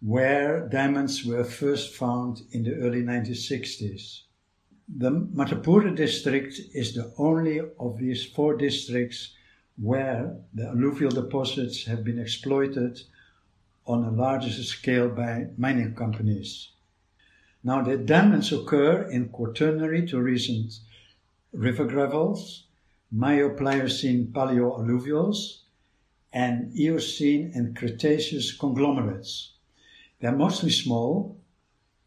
where 0.00 0.68
diamonds 0.68 1.24
were 1.24 1.44
first 1.44 1.94
found 1.94 2.42
in 2.52 2.62
the 2.62 2.74
early 2.74 3.02
1960s. 3.02 4.22
The 4.88 5.10
Martapura 5.10 5.94
district 5.96 6.60
is 6.74 6.94
the 6.94 7.12
only 7.18 7.60
of 7.80 7.98
these 7.98 8.24
four 8.24 8.56
districts 8.56 9.32
where 9.76 10.36
the 10.54 10.68
alluvial 10.68 11.10
deposits 11.10 11.86
have 11.86 12.04
been 12.04 12.18
exploited 12.18 13.02
on 13.86 14.04
a 14.04 14.10
larger 14.10 14.50
scale 14.50 15.08
by 15.08 15.46
mining 15.56 15.94
companies. 15.94 16.70
Now, 17.64 17.82
the 17.82 17.96
diamonds 17.96 18.52
occur 18.52 19.02
in 19.10 19.28
quaternary 19.30 20.06
to 20.08 20.20
recent 20.20 20.78
river 21.52 21.84
gravels, 21.84 22.64
Mio-Pliocene 23.10 24.28
paleoalluvials, 24.28 25.62
and 26.32 26.72
Eocene 26.78 27.50
and 27.54 27.76
Cretaceous 27.76 28.56
conglomerates. 28.56 29.52
They're 30.20 30.32
mostly 30.32 30.70
small, 30.70 31.36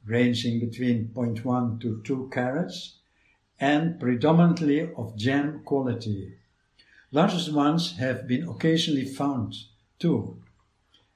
ranging 0.06 0.60
between 0.60 1.10
0.1 1.10 1.80
to 1.82 2.02
2 2.04 2.30
carats, 2.34 2.96
and 3.60 4.00
predominantly 4.00 4.92
of 4.94 5.16
gem 5.16 5.62
quality. 5.64 6.36
Largest 7.12 7.52
ones 7.54 7.98
have 7.98 8.28
been 8.28 8.48
occasionally 8.48 9.06
found 9.06 9.56
too. 10.00 10.42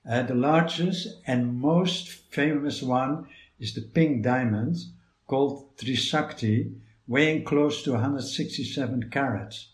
Uh, 0.08 0.24
the 0.24 0.36
largest 0.36 1.08
and 1.26 1.56
most 1.56 2.10
famous 2.10 2.82
one 2.82 3.28
is 3.60 3.74
the 3.74 3.82
pink 3.82 4.24
diamond 4.24 4.78
called 5.26 5.76
Trisakti, 5.78 6.76
weighing 7.08 7.44
close 7.44 7.84
to 7.84 7.94
167 7.94 9.10
carats, 9.10 9.70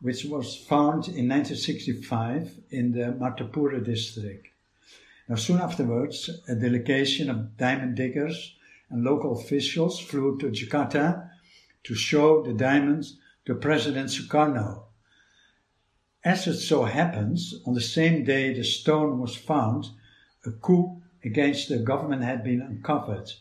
which 0.00 0.24
was 0.24 0.56
found 0.56 1.08
in 1.08 1.28
1965 1.28 2.60
in 2.70 2.92
the 2.92 3.12
Martapura 3.12 3.84
district. 3.84 4.48
Now, 5.28 5.36
soon 5.36 5.60
afterwards, 5.60 6.30
a 6.48 6.54
delegation 6.54 7.28
of 7.28 7.56
diamond 7.56 7.96
diggers 7.96 8.56
and 8.90 9.04
local 9.04 9.38
officials 9.38 10.00
flew 10.00 10.38
to 10.38 10.50
Jakarta 10.50 11.28
to 11.84 11.94
show 11.94 12.42
the 12.42 12.54
diamonds 12.54 13.18
to 13.44 13.54
President 13.54 14.08
Sukarno 14.08 14.88
as 16.24 16.46
it 16.46 16.58
so 16.58 16.84
happens, 16.84 17.54
on 17.64 17.74
the 17.74 17.80
same 17.80 18.24
day 18.24 18.52
the 18.52 18.64
stone 18.64 19.18
was 19.18 19.36
found, 19.36 19.86
a 20.44 20.50
coup 20.50 21.00
against 21.24 21.68
the 21.68 21.78
government 21.78 22.22
had 22.22 22.42
been 22.42 22.60
uncovered. 22.60 23.32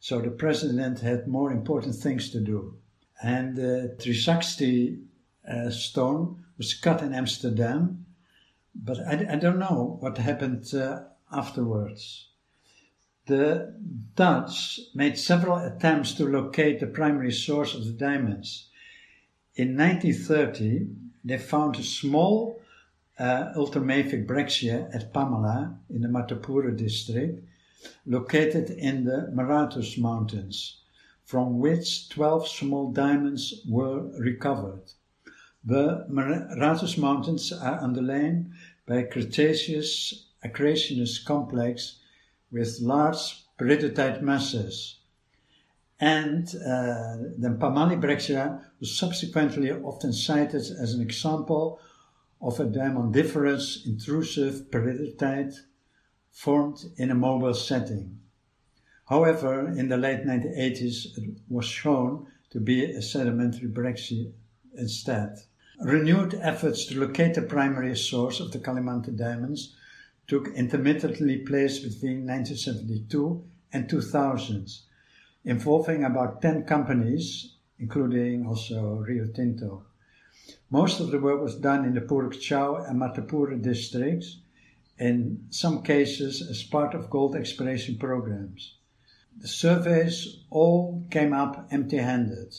So 0.00 0.20
the 0.20 0.30
president 0.30 1.00
had 1.00 1.28
more 1.28 1.52
important 1.52 1.94
things 1.94 2.30
to 2.30 2.40
do. 2.40 2.76
And 3.22 3.56
the 3.56 3.96
Trisakti 4.00 5.02
uh, 5.48 5.70
stone 5.70 6.44
was 6.58 6.74
cut 6.74 7.02
in 7.02 7.14
Amsterdam, 7.14 8.04
but 8.74 8.98
I, 9.06 9.34
I 9.34 9.36
don't 9.36 9.58
know 9.58 9.98
what 10.00 10.18
happened 10.18 10.74
uh, 10.74 11.02
afterwards. 11.32 12.28
The 13.26 13.74
Dutch 14.16 14.80
made 14.94 15.18
several 15.18 15.56
attempts 15.56 16.12
to 16.14 16.26
locate 16.26 16.80
the 16.80 16.86
primary 16.86 17.32
source 17.32 17.74
of 17.74 17.86
the 17.86 17.92
diamonds. 17.92 18.68
In 19.56 19.76
1930, 19.76 20.88
they 21.24 21.38
found 21.38 21.76
a 21.76 21.82
small 21.82 22.60
uh, 23.18 23.52
ultramafic 23.56 24.26
breccia 24.26 24.90
at 24.92 25.12
Pamali 25.14 25.74
in 25.88 26.02
the 26.02 26.08
Martapura 26.08 26.76
district, 26.76 27.42
located 28.04 28.70
in 28.70 29.04
the 29.04 29.30
Meratus 29.32 29.96
Mountains, 29.96 30.80
from 31.24 31.60
which 31.60 32.08
12 32.10 32.48
small 32.48 32.90
diamonds 32.92 33.62
were 33.66 34.02
recovered. 34.18 34.82
The 35.64 36.06
Meratus 36.10 36.98
Mountains 36.98 37.52
are 37.52 37.78
underlain 37.80 38.52
by 38.86 39.04
a 40.44 41.24
complex 41.24 42.00
with 42.52 42.78
large 42.80 43.44
peridotite 43.58 44.22
masses 44.22 44.98
and 46.00 46.48
uh, 46.56 47.16
the 47.38 47.56
Pamali 47.58 48.00
breccia 48.00 48.60
was 48.80 48.96
subsequently 48.96 49.70
often 49.70 50.12
cited 50.12 50.60
as 50.60 50.92
an 50.92 51.00
example 51.00 51.80
of 52.40 52.58
a 52.60 52.64
diamondiferous 52.64 53.86
intrusive 53.86 54.70
peridotite 54.70 55.54
formed 56.30 56.84
in 56.96 57.10
a 57.10 57.14
mobile 57.14 57.54
setting. 57.54 58.18
However, 59.08 59.68
in 59.68 59.88
the 59.88 59.96
late 59.96 60.26
1980s, 60.26 61.16
it 61.16 61.38
was 61.48 61.66
shown 61.66 62.26
to 62.50 62.60
be 62.60 62.84
a 62.84 63.00
sedimentary 63.00 63.68
breccia 63.68 64.26
instead. 64.76 65.38
Renewed 65.80 66.34
efforts 66.34 66.86
to 66.86 67.00
locate 67.00 67.34
the 67.34 67.42
primary 67.42 67.96
source 67.96 68.40
of 68.40 68.52
the 68.52 68.58
Kalimantan 68.58 69.16
diamonds 69.16 69.74
took 70.26 70.48
intermittently 70.48 71.38
place 71.38 71.78
between 71.78 72.26
1972 72.26 73.44
and 73.72 73.88
2000 73.88 74.68
involving 75.44 76.04
about 76.04 76.40
10 76.40 76.64
companies, 76.64 77.56
including 77.78 78.46
also 78.46 78.94
Rio 78.94 79.26
Tinto. 79.26 79.84
Most 80.70 81.00
of 81.00 81.10
the 81.10 81.18
work 81.18 81.40
was 81.40 81.56
done 81.56 81.84
in 81.84 81.94
the 81.94 82.00
Puruk 82.00 82.34
Cahu 82.34 82.88
and 82.88 83.00
Martapura 83.00 83.60
districts, 83.60 84.38
in 84.98 85.46
some 85.50 85.82
cases 85.82 86.46
as 86.48 86.62
part 86.62 86.94
of 86.94 87.10
gold 87.10 87.34
exploration 87.34 87.98
programs. 87.98 88.76
The 89.38 89.48
surveys 89.48 90.44
all 90.50 91.04
came 91.10 91.32
up 91.32 91.66
empty 91.70 91.98
handed, 91.98 92.54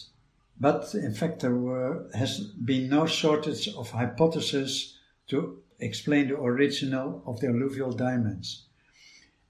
but 0.60 0.94
in 0.94 1.14
fact 1.14 1.40
there 1.40 1.56
were, 1.56 2.10
has 2.14 2.42
been 2.42 2.90
no 2.90 3.06
shortage 3.06 3.70
of 3.70 3.92
hypotheses 3.92 4.98
to 5.28 5.62
explain 5.80 6.28
the 6.28 6.40
original 6.40 7.24
of 7.26 7.40
the 7.40 7.48
alluvial 7.48 7.92
diamonds. 7.92 8.66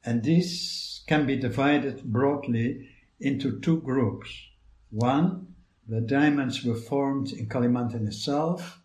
And 0.03 0.23
these 0.23 1.03
can 1.07 1.25
be 1.25 1.35
divided 1.35 2.03
broadly 2.03 2.89
into 3.19 3.59
two 3.59 3.81
groups. 3.81 4.29
One, 4.91 5.55
the 5.87 6.01
diamonds 6.01 6.63
were 6.63 6.75
formed 6.75 7.31
in 7.31 7.47
Kalimantan 7.47 8.07
itself, 8.07 8.81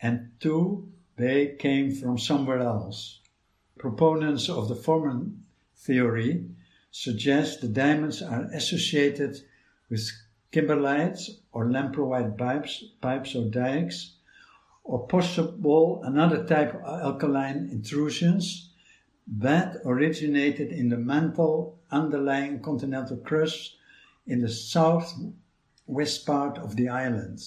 and 0.00 0.30
two, 0.40 0.88
they 1.16 1.56
came 1.58 1.90
from 1.90 2.18
somewhere 2.18 2.60
else. 2.60 3.20
Proponents 3.76 4.48
of 4.48 4.68
the 4.68 4.76
former 4.76 5.26
theory 5.76 6.46
suggest 6.90 7.60
the 7.60 7.68
diamonds 7.68 8.22
are 8.22 8.44
associated 8.52 9.36
with 9.90 10.10
kimberlites 10.52 11.30
or 11.52 11.66
lamproite 11.66 12.36
pipes, 12.38 12.84
pipes 13.00 13.34
or 13.34 13.50
dikes, 13.50 14.17
or 14.88 15.06
possible 15.06 16.00
another 16.04 16.44
type 16.44 16.74
of 16.74 16.82
alkaline 17.02 17.68
intrusions 17.70 18.70
that 19.26 19.76
originated 19.84 20.72
in 20.72 20.88
the 20.88 20.96
mantle 20.96 21.78
underlying 21.90 22.58
continental 22.62 23.18
crust 23.18 23.76
in 24.26 24.40
the 24.40 24.48
southwest 24.48 26.24
part 26.26 26.56
of 26.56 26.74
the 26.76 26.88
island. 26.88 27.38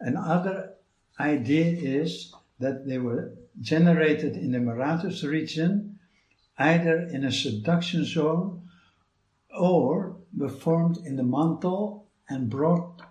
Another 0.00 0.72
idea 1.20 1.66
is 1.66 2.32
that 2.58 2.88
they 2.88 2.96
were 2.96 3.34
generated 3.60 4.34
in 4.34 4.52
the 4.52 4.58
Meratus 4.58 5.22
region 5.22 5.98
either 6.58 6.96
in 7.12 7.24
a 7.24 7.30
subduction 7.30 8.06
zone 8.06 8.66
or 9.54 10.16
were 10.34 10.48
formed 10.48 10.96
in 11.04 11.16
the 11.16 11.22
mantle 11.22 12.08
and 12.30 12.48
brought 12.48 13.02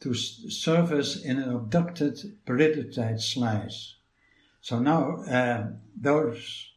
to 0.00 0.14
surface 0.14 1.22
in 1.22 1.38
an 1.38 1.50
obducted 1.50 2.18
peridotite 2.46 3.20
slice. 3.20 3.96
So 4.60 4.78
now 4.78 5.22
uh, 5.22 5.68
those 5.96 6.72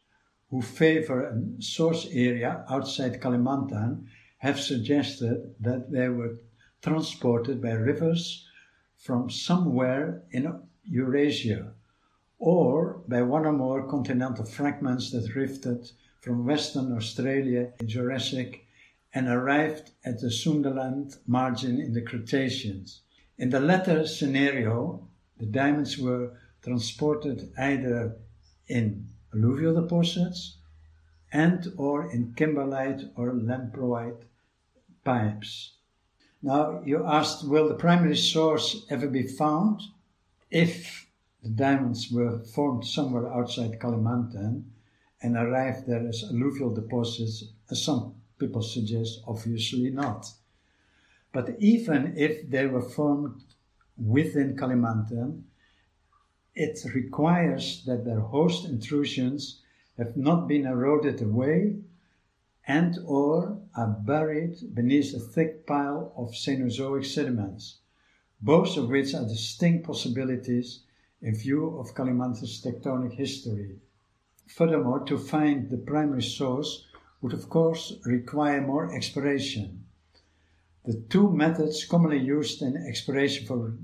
who 0.50 0.62
favor 0.62 1.24
a 1.24 1.62
source 1.62 2.08
area 2.12 2.64
outside 2.68 3.20
Kalimantan 3.20 4.06
have 4.38 4.58
suggested 4.58 5.54
that 5.60 5.90
they 5.92 6.08
were 6.08 6.38
transported 6.82 7.60
by 7.62 7.72
rivers 7.72 8.46
from 8.96 9.30
somewhere 9.30 10.22
in 10.30 10.60
Eurasia 10.84 11.72
or 12.38 13.02
by 13.06 13.22
one 13.22 13.44
or 13.44 13.52
more 13.52 13.86
continental 13.86 14.44
fragments 14.44 15.10
that 15.10 15.28
drifted 15.28 15.90
from 16.20 16.46
Western 16.46 16.96
Australia 16.96 17.72
in 17.80 17.86
Jurassic 17.86 18.66
and 19.12 19.28
arrived 19.28 19.90
at 20.04 20.20
the 20.20 20.28
Sundaland 20.28 21.18
margin 21.26 21.80
in 21.80 21.92
the 21.92 22.02
Cretaceous. 22.02 23.02
In 23.40 23.48
the 23.48 23.58
latter 23.58 24.06
scenario, 24.06 25.08
the 25.38 25.46
diamonds 25.46 25.96
were 25.96 26.36
transported 26.60 27.50
either 27.56 28.18
in 28.68 29.06
alluvial 29.32 29.80
deposits 29.80 30.58
and 31.32 31.72
or 31.78 32.12
in 32.12 32.34
kimberlite 32.34 33.10
or 33.16 33.32
lamproite 33.32 34.24
pipes. 35.04 35.72
Now, 36.42 36.82
you 36.84 37.06
asked, 37.06 37.48
will 37.48 37.66
the 37.66 37.76
primary 37.76 38.18
source 38.18 38.84
ever 38.90 39.08
be 39.08 39.26
found? 39.26 39.80
If 40.50 41.06
the 41.42 41.48
diamonds 41.48 42.12
were 42.12 42.40
formed 42.40 42.84
somewhere 42.84 43.32
outside 43.32 43.80
Kalimantan 43.80 44.64
and 45.22 45.36
arrived 45.38 45.86
there 45.86 46.06
as 46.06 46.24
alluvial 46.24 46.74
deposits, 46.74 47.44
as 47.70 47.82
some 47.82 48.16
people 48.38 48.60
suggest, 48.60 49.22
obviously 49.26 49.88
not. 49.88 50.30
But 51.32 51.56
even 51.60 52.14
if 52.16 52.50
they 52.50 52.66
were 52.66 52.82
formed 52.82 53.44
within 53.96 54.56
Kalimantan, 54.56 55.44
it 56.54 56.80
requires 56.94 57.84
that 57.84 58.04
their 58.04 58.20
host 58.20 58.68
intrusions 58.68 59.62
have 59.96 60.16
not 60.16 60.48
been 60.48 60.66
eroded 60.66 61.22
away 61.22 61.76
and 62.66 62.98
or 63.04 63.60
are 63.76 63.96
buried 64.04 64.74
beneath 64.74 65.14
a 65.14 65.20
thick 65.20 65.66
pile 65.66 66.12
of 66.16 66.34
Cenozoic 66.34 67.04
sediments, 67.04 67.78
both 68.40 68.76
of 68.76 68.88
which 68.88 69.14
are 69.14 69.26
distinct 69.26 69.86
possibilities 69.86 70.82
in 71.22 71.34
view 71.34 71.78
of 71.78 71.94
Kalimantan's 71.94 72.60
tectonic 72.62 73.12
history. 73.12 73.78
Furthermore, 74.46 75.00
to 75.04 75.16
find 75.16 75.70
the 75.70 75.78
primary 75.78 76.22
source 76.22 76.86
would 77.20 77.32
of 77.32 77.48
course 77.48 77.94
require 78.04 78.60
more 78.60 78.92
exploration. 78.94 79.84
The 80.84 81.02
two 81.10 81.30
methods 81.30 81.84
commonly 81.84 82.18
used 82.18 82.62
in 82.62 82.76
exploration 82.76 83.46
for 83.46 83.76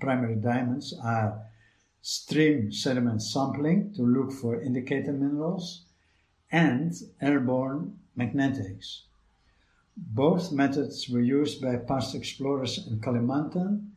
primary 0.00 0.36
diamonds 0.36 0.94
are 1.02 1.46
stream 2.00 2.72
sediment 2.72 3.22
sampling 3.22 3.92
to 3.94 4.02
look 4.02 4.32
for 4.32 4.60
indicator 4.60 5.12
minerals 5.12 5.84
and 6.50 6.94
airborne 7.20 7.98
magnetics. 8.16 9.04
Both 9.96 10.50
methods 10.50 11.08
were 11.10 11.20
used 11.20 11.60
by 11.60 11.76
past 11.76 12.14
explorers 12.14 12.86
in 12.86 13.00
Kalimantan, 13.00 13.90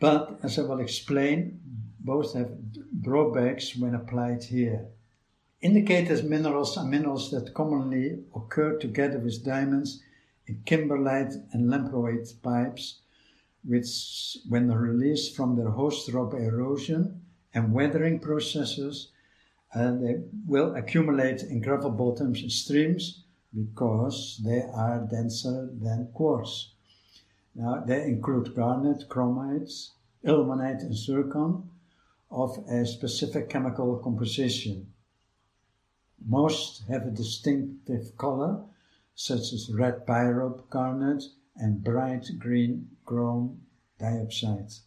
but 0.00 0.40
as 0.42 0.58
I 0.58 0.62
will 0.62 0.80
explain, 0.80 1.60
both 2.00 2.34
have 2.34 2.50
drawbacks 3.00 3.76
when 3.76 3.94
applied 3.94 4.42
here. 4.42 4.88
Indicator 5.60 6.22
minerals 6.24 6.76
are 6.76 6.84
minerals 6.84 7.30
that 7.30 7.54
commonly 7.54 8.24
occur 8.34 8.76
together 8.78 9.18
with 9.18 9.44
diamonds 9.44 10.02
kimberlite 10.52 11.34
and 11.52 11.70
lamproite 11.70 12.40
pipes, 12.42 13.00
which, 13.64 14.38
when 14.48 14.70
released 14.70 15.34
from 15.34 15.56
their 15.56 15.70
host 15.70 16.12
rock 16.12 16.34
erosion 16.34 17.22
and 17.54 17.72
weathering 17.72 18.18
processes, 18.18 19.10
uh, 19.74 19.92
they 19.92 20.22
will 20.46 20.74
accumulate 20.76 21.42
in 21.42 21.60
gravel 21.60 21.90
bottoms 21.90 22.42
and 22.42 22.52
streams 22.52 23.24
because 23.54 24.40
they 24.44 24.62
are 24.62 25.06
denser 25.10 25.70
than 25.80 26.08
quartz. 26.12 26.74
Now, 27.54 27.82
they 27.86 28.02
include 28.02 28.54
garnet, 28.54 29.08
chromites, 29.08 29.92
ilmenite, 30.24 30.82
and 30.82 30.94
zircon 30.94 31.70
of 32.30 32.58
a 32.68 32.84
specific 32.84 33.48
chemical 33.48 33.98
composition. 33.98 34.92
Most 36.26 36.82
have 36.88 37.06
a 37.06 37.10
distinctive 37.10 38.16
color, 38.16 38.64
such 39.14 39.52
as 39.52 39.70
red 39.72 40.06
pyrope 40.06 40.68
garnet 40.70 41.22
and 41.56 41.84
bright 41.84 42.26
green 42.38 42.88
chrome 43.04 43.60
diopside. 44.00 44.80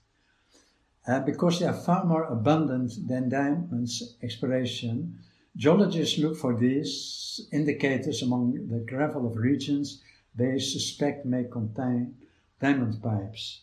Uh, 1.07 1.21
because 1.21 1.59
they 1.59 1.65
are 1.65 1.73
far 1.73 2.03
more 2.05 2.25
abundant 2.25 2.91
than 3.07 3.29
diamonds 3.29 4.17
exploration, 4.21 5.17
geologists 5.55 6.17
look 6.19 6.35
for 6.35 6.55
these 6.55 7.47
indicators 7.53 8.21
among 8.21 8.67
the 8.67 8.79
gravel 8.79 9.25
of 9.25 9.37
regions 9.37 10.01
they 10.35 10.59
suspect 10.59 11.25
may 11.25 11.45
contain 11.45 12.15
diamond 12.61 13.01
pipes. 13.01 13.61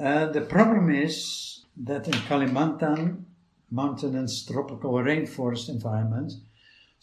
Uh, 0.00 0.26
the 0.26 0.40
problem 0.40 0.90
is 0.90 1.64
that 1.76 2.06
in 2.08 2.14
Kalimantan, 2.28 3.24
mountainous 3.70 4.44
tropical 4.44 4.94
rainforest 4.94 5.68
environment, 5.68 6.32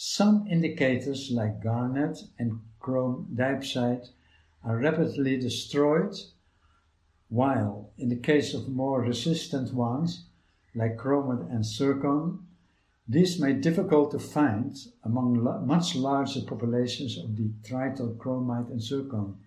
some 0.04 0.48
indicators 0.48 1.30
like 1.30 1.62
garnet 1.62 2.18
and 2.40 2.60
chrome 2.80 3.28
diopside 3.36 4.10
are 4.64 4.80
rapidly 4.80 5.38
destroyed 5.38 6.16
while 7.30 7.92
in 8.00 8.10
the 8.10 8.16
case 8.16 8.56
of 8.56 8.68
more 8.68 9.00
resistant 9.04 9.72
ones, 9.72 10.26
like 10.74 10.98
chromite 10.98 11.48
and 11.52 11.64
zircon, 11.64 12.40
these 13.08 13.40
may 13.40 13.54
be 13.54 13.62
difficult 13.62 14.10
to 14.10 14.18
find 14.18 14.76
among 15.04 15.36
la 15.36 15.60
much 15.60 15.96
larger 15.96 16.42
populations 16.42 17.20
of 17.20 17.36
the 17.38 17.52
detrital 17.62 18.18
chromite 18.18 18.72
and 18.72 18.82
zircon, 18.82 19.38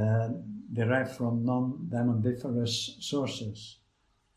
uh, 0.00 0.28
derived 0.72 1.10
from 1.10 1.44
non-diamondiferous 1.44 3.02
sources. 3.02 3.78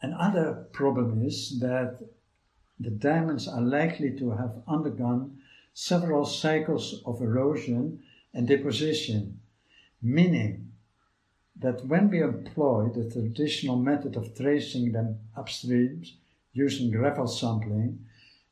Another 0.02 0.66
problem 0.72 1.22
is 1.24 1.60
that 1.60 2.00
the 2.80 2.90
diamonds 2.90 3.48
are 3.48 3.62
likely 3.62 4.18
to 4.18 4.32
have 4.32 4.64
undergone 4.68 5.38
several 5.74 6.26
cycles 6.26 7.02
of 7.06 7.22
erosion 7.22 8.04
and 8.34 8.48
deposition, 8.48 9.40
meaning 10.02 10.72
that 11.60 11.86
when 11.86 12.10
we 12.10 12.22
employ 12.22 12.90
the 12.90 13.10
traditional 13.10 13.78
method 13.78 14.16
of 14.16 14.36
tracing 14.36 14.92
them 14.92 15.20
upstream 15.36 16.04
using 16.54 16.92
gravel 16.92 17.28
sampling, 17.28 18.06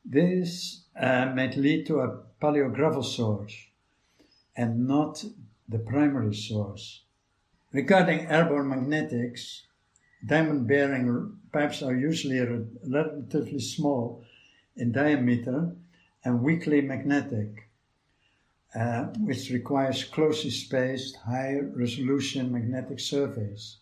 this 0.03 0.83
uh, 0.99 1.31
might 1.35 1.55
lead 1.55 1.85
to 1.85 1.99
a 1.99 2.19
paleogravel 2.41 3.03
source 3.03 3.55
and 4.55 4.87
not 4.87 5.23
the 5.69 5.79
primary 5.79 6.33
source. 6.33 7.01
Regarding 7.71 8.27
airborne 8.27 8.69
magnetics, 8.69 9.63
diamond 10.25 10.67
bearing 10.67 11.37
pipes 11.53 11.81
are 11.81 11.95
usually 11.95 12.39
relatively 12.83 13.59
small 13.59 14.23
in 14.75 14.91
diameter 14.91 15.75
and 16.23 16.41
weakly 16.41 16.81
magnetic 16.81 17.71
uh, 18.73 19.03
which 19.19 19.49
requires 19.49 20.05
closely 20.05 20.49
spaced, 20.49 21.17
high 21.17 21.59
resolution 21.75 22.51
magnetic 22.51 22.99
surveys, 22.99 23.77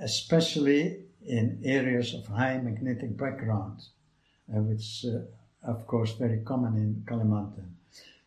especially 0.00 1.04
in 1.24 1.60
areas 1.64 2.14
of 2.14 2.26
high 2.26 2.58
magnetic 2.58 3.16
background, 3.16 3.80
uh, 4.52 4.60
which 4.60 5.04
uh, 5.06 5.70
of 5.70 5.86
course 5.86 6.14
very 6.14 6.40
common 6.40 6.76
in 6.76 7.04
Kalimantan. 7.06 7.68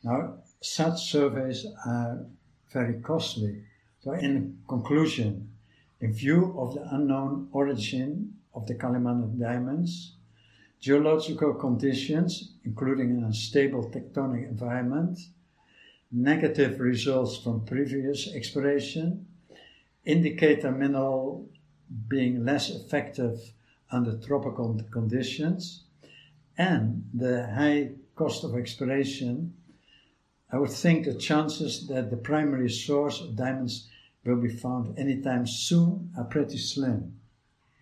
Now, 0.02 0.36
such 0.62 1.12
surveys 1.12 1.66
are 1.86 2.26
very 2.72 3.02
costly. 3.02 3.64
So, 4.02 4.12
in 4.14 4.60
conclusion, 4.70 5.50
in 6.00 6.14
view 6.14 6.56
of 6.58 6.76
the 6.76 6.88
unknown 6.96 7.50
origin 7.52 8.36
of 8.54 8.66
the 8.68 8.76
Kalimantan 8.76 9.40
diamonds, 9.40 10.16
geological 10.86 11.56
conditions, 11.56 12.54
including 12.64 13.10
an 13.10 13.24
unstable 13.24 13.90
tectonic 13.90 14.48
environment, 14.48 15.18
negative 16.12 16.80
results 16.80 17.38
from 17.38 17.66
previous 17.66 18.32
exploration, 18.36 19.26
indicate 20.06 20.60
indicator 20.60 20.72
mineral 20.72 21.50
being 22.08 22.46
less 22.46 22.70
effective 22.70 23.36
under 23.90 24.16
tropical 24.20 24.80
conditions, 24.92 25.86
and 26.56 27.04
the 27.16 27.48
high 27.48 27.90
cost 28.16 28.44
of 28.44 28.56
exploration, 28.56 29.56
I 30.52 30.60
would 30.60 30.70
think 30.70 31.06
the 31.06 31.16
chances 31.16 31.88
that 31.88 32.12
the 32.12 32.18
primary 32.18 32.70
source 32.70 33.22
of 33.22 33.36
diamonds 33.36 33.90
will 34.24 34.38
be 34.38 34.56
found 34.56 35.00
anytime 35.00 35.48
soon 35.48 36.12
are 36.16 36.26
pretty 36.26 36.60
slim, 36.60 37.20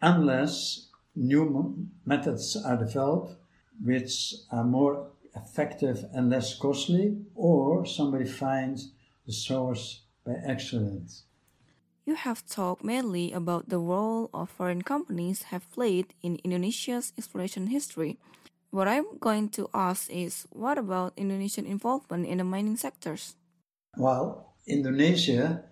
unless 0.01 0.87
new 1.15 1.87
methods 2.05 2.55
are 2.55 2.77
developed 2.77 3.35
which 3.81 4.35
are 4.51 4.63
more 4.63 5.11
effective 5.35 6.05
and 6.13 6.29
less 6.29 6.55
costly, 6.55 7.17
or 7.35 7.85
somebody 7.85 8.25
finds 8.25 8.91
the 9.25 9.33
source 9.33 10.03
by 10.25 10.33
accident. 10.47 11.23
You 12.05 12.15
have 12.15 12.45
talked 12.45 12.83
mainly 12.83 13.31
about 13.31 13.69
the 13.69 13.79
role 13.79 14.29
of 14.33 14.49
foreign 14.49 14.81
companies 14.81 15.43
have 15.43 15.71
played 15.71 16.13
in 16.21 16.39
Indonesia's 16.43 17.13
exploration 17.17 17.67
history. 17.67 18.17
What 18.71 18.87
I'm 18.87 19.17
going 19.19 19.49
to 19.49 19.69
ask 19.73 20.09
is 20.09 20.45
what 20.51 20.77
about 20.77 21.13
Indonesian 21.15 21.65
involvement 21.65 22.27
in 22.27 22.39
the 22.39 22.43
mining 22.43 22.75
sectors? 22.75 23.35
Well, 23.97 24.55
Indonesia 24.67 25.63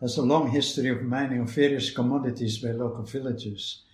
has 0.00 0.18
a 0.18 0.22
long 0.22 0.50
history 0.50 0.90
of 0.90 1.02
mining 1.02 1.40
of 1.40 1.50
various 1.50 1.90
commodities 1.90 2.58
by 2.58 2.70
local 2.70 3.04
villagers. 3.04 3.84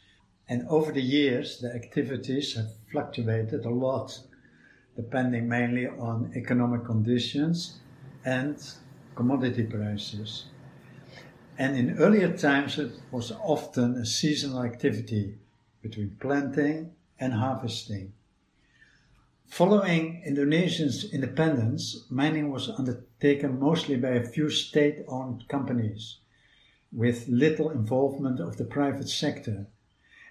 And 0.49 0.66
over 0.68 0.92
the 0.92 1.03
years, 1.03 1.59
the 1.59 1.74
activities 1.74 2.55
have 2.55 2.74
fluctuated 2.90 3.64
a 3.64 3.70
lot, 3.70 4.20
depending 4.95 5.49
mainly 5.49 5.86
on 5.86 6.32
economic 6.36 6.84
conditions 6.84 7.78
and 8.24 8.57
commodity 9.14 9.64
prices. 9.64 10.45
And 11.57 11.76
in 11.76 11.99
earlier 11.99 12.36
times, 12.36 12.78
it 12.78 12.92
was 13.11 13.32
often 13.32 13.95
a 13.95 14.05
seasonal 14.05 14.64
activity 14.64 15.38
between 15.82 16.16
planting 16.20 16.92
and 17.18 17.32
harvesting. 17.32 18.12
Following 19.47 20.22
Indonesia's 20.26 21.12
independence, 21.12 22.07
mining 22.11 22.51
was 22.51 22.68
undertaken 22.68 23.61
mostly 23.61 23.97
by 23.97 24.09
a 24.11 24.26
few 24.26 24.51
state 24.51 25.05
owned 25.07 25.47
companies 25.49 26.18
with 26.90 27.28
little 27.28 27.70
involvement 27.70 28.40
of 28.40 28.57
the 28.57 28.64
private 28.64 29.09
sector. 29.09 29.66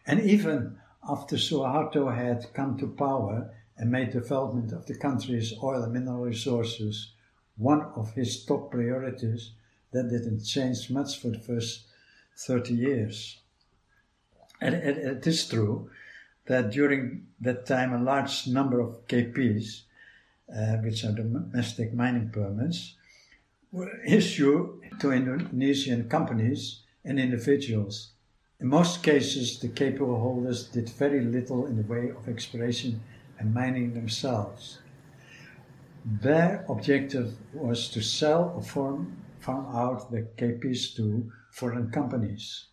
And 0.06 0.22
even 0.22 0.78
after 1.08 1.36
Suharto 1.36 2.16
had 2.16 2.54
come 2.54 2.78
to 2.78 2.88
power 2.88 3.52
and 3.78 3.92
made 3.92 4.12
development 4.12 4.72
of 4.72 4.86
the 4.86 4.96
country's 4.96 5.54
oil 5.62 5.84
and 5.84 5.94
mineral 5.94 6.24
resources 6.24 7.14
one 7.58 7.82
of 7.96 8.14
his 8.14 8.44
top 8.46 8.72
priorities, 8.72 9.52
that 9.92 10.10
didn't 10.10 10.44
change 10.44 10.90
much 10.90 11.20
for 11.20 11.30
the 11.30 11.40
first 11.40 11.86
30 12.36 12.74
years. 12.74 13.38
And 14.60 14.76
it, 14.76 15.26
is 15.28 15.48
true 15.48 15.90
that 16.46 16.72
during 16.72 17.28
that 17.42 17.66
time 17.66 17.94
a 17.94 18.02
large 18.02 18.48
number 18.48 18.80
of 18.80 19.08
KPs, 19.08 19.84
uh, 20.54 20.78
which 20.78 21.04
are 21.06 21.12
domestic 21.12 21.94
mining 21.94 22.30
permits, 22.30 22.96
were 23.72 24.02
issued 24.04 24.80
to 25.00 25.12
Indonesian 25.12 26.10
companies 26.10 26.82
and 27.06 27.20
individuals. 27.20 28.13
In 28.64 28.70
most 28.70 29.04
cases, 29.04 29.60
the 29.60 29.68
KP 29.68 29.98
holders 29.98 30.64
did 30.70 30.88
very 30.88 31.20
little 31.20 31.66
in 31.66 31.76
the 31.76 31.84
way 31.84 32.12
of 32.12 32.30
exploration 32.30 33.02
and 33.38 33.54
mining 33.54 33.94
themselves. 33.94 34.80
Their 36.06 36.66
objective 36.70 37.34
was 37.54 37.90
to 37.90 38.02
sell 38.02 38.54
or 38.56 38.64
form 38.64 39.18
farm 39.42 39.66
out 39.76 40.10
the 40.12 40.22
KPs 40.38 40.96
to 40.96 41.30
foreign 41.52 41.92
companies. 41.92 42.68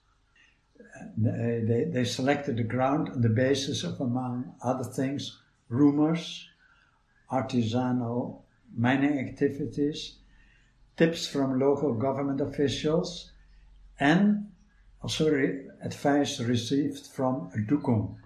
Uh, 0.78 1.07
they, 1.16 1.64
they, 1.66 1.84
they 1.93 2.05
selected 2.05 2.57
the 2.59 2.62
ground 2.62 3.09
on 3.09 3.20
the 3.22 3.28
basis 3.28 3.82
of, 3.82 4.01
among 4.01 4.55
other 4.62 4.84
things, 4.84 5.41
rumors, 5.68 6.47
artisanal 7.32 8.43
mining 8.76 9.18
activities, 9.18 10.18
tips 10.97 11.26
from 11.26 11.59
local 11.59 11.95
government 11.95 12.41
officials, 12.41 13.32
and 13.99 14.47
oh, 14.47 15.03
also 15.03 15.28
re- 15.28 15.66
advice 15.83 16.41
received 16.41 17.07
from 17.07 17.51
a 17.55 17.59
dukun, 17.59 18.16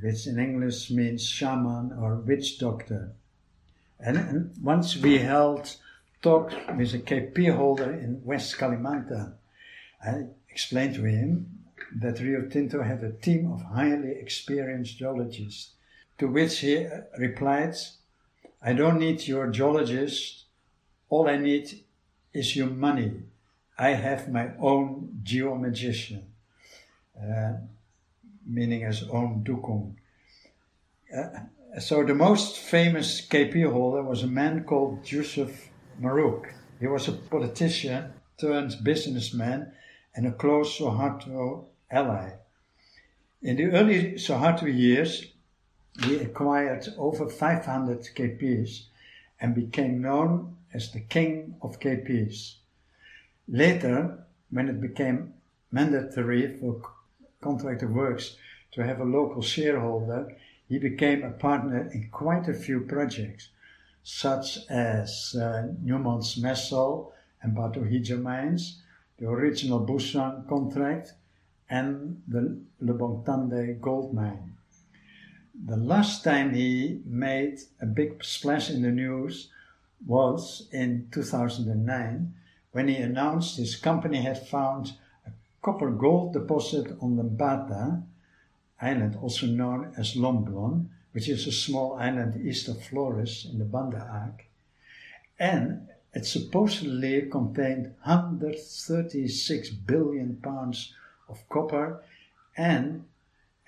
which 0.00 0.26
in 0.26 0.38
English 0.38 0.90
means 0.90 1.26
shaman 1.26 1.92
or 1.98 2.16
witch 2.16 2.58
doctor. 2.58 3.12
And, 3.98 4.16
and 4.16 4.54
once 4.62 4.96
we 4.96 5.18
held 5.18 5.76
talked 6.22 6.54
with 6.76 6.94
a 6.94 6.98
KP 6.98 7.54
holder 7.54 7.92
in 7.92 8.22
West 8.24 8.56
Kalimantan. 8.56 9.34
I 10.04 10.26
explained 10.48 10.94
to 10.94 11.04
him 11.04 11.58
that 11.96 12.20
Rio 12.20 12.42
Tinto 12.48 12.82
had 12.82 13.02
a 13.02 13.12
team 13.12 13.50
of 13.52 13.62
highly 13.62 14.12
experienced 14.12 14.98
geologists, 14.98 15.72
to 16.18 16.28
which 16.28 16.60
he 16.60 16.86
uh, 16.86 17.00
replied, 17.18 17.74
I 18.62 18.72
don't 18.72 19.00
need 19.00 19.26
your 19.26 19.48
geologists, 19.48 20.44
all 21.08 21.28
I 21.28 21.36
need 21.36 21.80
is 22.32 22.54
your 22.54 22.68
money. 22.68 23.12
I 23.76 23.90
have 23.90 24.30
my 24.30 24.52
own 24.60 25.20
geomagician, 25.24 26.22
uh, 27.16 27.52
meaning 28.46 28.80
his 28.80 29.02
own 29.04 29.44
dukun. 29.44 29.94
Uh, 31.14 31.80
so 31.80 32.04
the 32.04 32.14
most 32.14 32.58
famous 32.58 33.26
KP 33.26 33.70
holder 33.70 34.02
was 34.02 34.22
a 34.22 34.26
man 34.26 34.64
called 34.64 35.04
Jusuf 35.04 35.68
Merukh. 36.00 36.52
He 36.80 36.86
was 36.86 37.08
a 37.08 37.12
politician 37.12 38.12
turned 38.38 38.76
businessman 38.82 39.72
and 40.14 40.26
a 40.26 40.32
close 40.32 40.78
Suharto 40.78 41.64
ally. 41.90 42.32
In 43.40 43.56
the 43.56 43.66
early 43.66 44.12
Suharto 44.14 44.66
years, 44.66 45.32
he 46.04 46.16
acquired 46.16 46.88
over 46.96 47.28
500 47.28 48.00
KPs 48.14 48.86
and 49.40 49.54
became 49.54 50.00
known 50.00 50.56
as 50.72 50.92
the 50.92 51.00
king 51.00 51.56
of 51.62 51.80
KPs. 51.80 52.54
Later, 53.48 54.24
when 54.50 54.68
it 54.68 54.80
became 54.80 55.34
mandatory 55.70 56.56
for 56.58 56.80
contractor 57.42 57.88
works 57.88 58.36
to 58.72 58.82
have 58.84 59.00
a 59.00 59.04
local 59.04 59.42
shareholder, 59.42 60.34
he 60.68 60.78
became 60.78 61.22
a 61.22 61.30
partner 61.30 61.90
in 61.92 62.08
quite 62.10 62.48
a 62.48 62.54
few 62.54 62.80
projects 62.80 63.48
such 64.02 64.58
as 64.68 65.36
uh, 65.38 65.68
Newmont's 65.84 66.36
Mesel 66.40 67.12
and 67.42 67.54
Batu 67.54 67.80
Hijau 67.84 68.20
mines, 68.20 68.80
the 69.18 69.28
original 69.28 69.86
Busang 69.86 70.48
contract, 70.48 71.12
and 71.68 72.22
the 72.26 72.60
Lebong 72.82 73.24
Tandai 73.24 73.80
gold 73.80 74.12
mine. 74.14 74.54
The 75.66 75.76
last 75.76 76.24
time 76.24 76.54
he 76.54 77.02
made 77.04 77.60
a 77.80 77.86
big 77.86 78.24
splash 78.24 78.70
in 78.70 78.82
the 78.82 78.90
news 78.90 79.48
was 80.04 80.68
in 80.72 81.08
2009 81.12 82.34
when 82.72 82.88
he 82.88 82.96
announced 82.96 83.58
his 83.58 83.76
company 83.76 84.22
had 84.22 84.48
found 84.48 84.94
copper 85.62 85.90
gold 85.90 86.32
deposit 86.32 86.96
on 87.00 87.16
Lembata 87.16 88.02
island, 88.80 89.16
also 89.22 89.46
known 89.46 89.94
as 89.96 90.16
Lomblen, 90.16 90.88
which 91.12 91.28
is 91.28 91.46
a 91.46 91.52
small 91.52 91.94
island 91.94 92.44
east 92.44 92.68
of 92.68 92.82
Flores 92.84 93.46
in 93.50 93.58
the 93.58 93.64
Banda 93.64 93.98
Arc. 93.98 94.44
And 95.38 95.88
it 96.12 96.26
supposedly 96.26 97.22
contained 97.30 97.94
136 98.02 99.70
billion 99.70 100.36
pounds 100.36 100.92
of 101.28 101.48
copper 101.48 102.02
and 102.56 103.04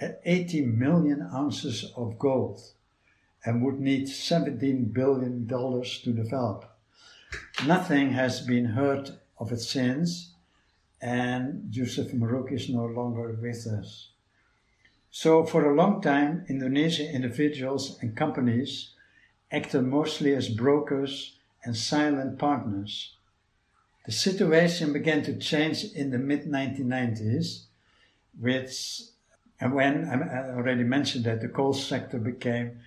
80 0.00 0.66
million 0.66 1.22
ounces 1.32 1.92
of 1.96 2.18
gold 2.18 2.60
and 3.44 3.62
would 3.62 3.78
need 3.78 4.08
17 4.08 4.86
billion 4.86 5.46
dollars 5.46 6.00
to 6.00 6.12
develop. 6.12 6.64
Nothing 7.66 8.10
has 8.10 8.40
been 8.40 8.66
heard 8.66 9.10
of 9.38 9.52
it 9.52 9.60
since, 9.60 10.33
and 11.04 11.70
Jusuf 11.70 12.14
Merukh 12.14 12.50
is 12.50 12.70
no 12.70 12.86
longer 12.86 13.36
with 13.38 13.66
us. 13.66 14.08
So, 15.10 15.44
for 15.44 15.70
a 15.70 15.74
long 15.74 16.00
time, 16.00 16.46
Indonesian 16.48 17.14
individuals 17.14 17.98
and 18.00 18.16
companies 18.16 18.94
acted 19.52 19.82
mostly 19.82 20.34
as 20.34 20.48
brokers 20.48 21.36
and 21.62 21.76
silent 21.76 22.38
partners. 22.38 23.16
The 24.06 24.12
situation 24.12 24.94
began 24.94 25.22
to 25.24 25.38
change 25.38 25.84
in 25.84 26.10
the 26.10 26.18
mid 26.18 26.46
1990s, 26.46 27.64
which, 28.40 29.02
when 29.60 30.08
I 30.08 30.56
already 30.56 30.84
mentioned 30.84 31.26
that 31.26 31.42
the 31.42 31.48
coal 31.48 31.74
sector 31.74 32.18
became 32.18 32.80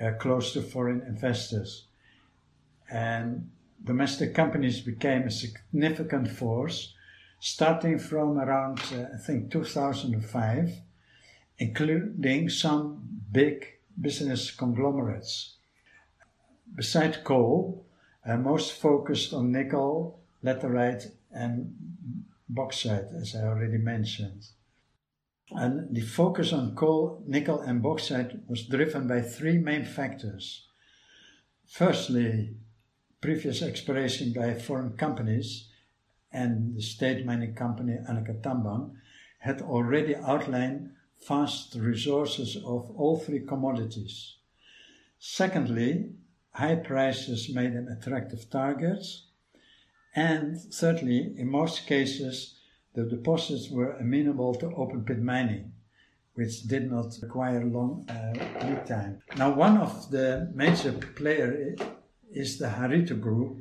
uh, 0.00 0.12
close 0.12 0.52
to 0.52 0.62
foreign 0.62 1.02
investors, 1.02 1.86
and 2.88 3.50
domestic 3.82 4.32
companies 4.32 4.80
became 4.80 5.22
a 5.22 5.30
significant 5.32 6.30
force, 6.30 6.94
starting 7.40 7.98
from 7.98 8.38
around 8.38 8.80
uh, 8.92 9.14
I 9.14 9.18
think 9.18 9.50
2005 9.50 10.82
including 11.58 12.48
some 12.48 13.02
big 13.32 13.66
business 14.00 14.50
conglomerates. 14.50 15.56
Besides 16.74 17.18
coal, 17.24 17.84
uh, 18.24 18.36
most 18.36 18.72
focused 18.72 19.32
on 19.32 19.52
nickel, 19.52 20.20
laterite, 20.44 21.10
and 21.32 21.74
bauxite, 22.48 23.08
as 23.20 23.34
I 23.34 23.46
already 23.46 23.78
mentioned. 23.78 24.46
And 25.50 25.94
the 25.94 26.02
focus 26.02 26.52
on 26.52 26.74
coal, 26.74 27.22
nickel, 27.26 27.60
and 27.60 27.82
bauxite 27.82 28.48
was 28.48 28.66
driven 28.66 29.08
by 29.08 29.22
three 29.22 29.58
main 29.58 29.84
factors. 29.84 30.66
Firstly, 31.66 32.54
previous 33.20 33.62
exploration 33.62 34.32
by 34.32 34.54
foreign 34.54 34.96
companies 34.96 35.68
and 36.32 36.76
the 36.76 36.82
state 36.82 37.24
mining 37.24 37.54
company 37.54 37.96
Aneka 38.08 38.40
Tambang 38.42 38.92
had 39.40 39.62
already 39.62 40.14
outlined 40.16 40.90
vast 41.26 41.74
resources 41.74 42.56
of 42.56 42.90
all 42.96 43.18
three 43.18 43.40
commodities. 43.40 44.36
Secondly, 45.18 46.10
high 46.52 46.76
prices 46.76 47.48
made 47.54 47.74
them 47.74 47.88
attractive 47.88 48.48
targets. 48.50 49.26
And 50.14 50.60
thirdly, 50.60 51.34
in 51.36 51.50
most 51.50 51.86
cases, 51.86 52.56
the 52.94 53.04
deposits 53.04 53.70
were 53.70 53.92
amenable 53.92 54.54
to 54.56 54.74
open 54.74 55.04
pit 55.04 55.22
mining, 55.22 55.72
which 56.34 56.62
did 56.62 56.90
not 56.90 57.16
require 57.22 57.64
long 57.64 58.08
uh, 58.08 58.32
lead 58.64 58.86
time. 58.86 59.22
Now, 59.36 59.54
one 59.54 59.78
of 59.78 60.10
the 60.10 60.50
major 60.54 60.92
players 60.92 61.78
is 62.32 62.58
the 62.58 62.66
Harita 62.66 63.20
Group, 63.20 63.58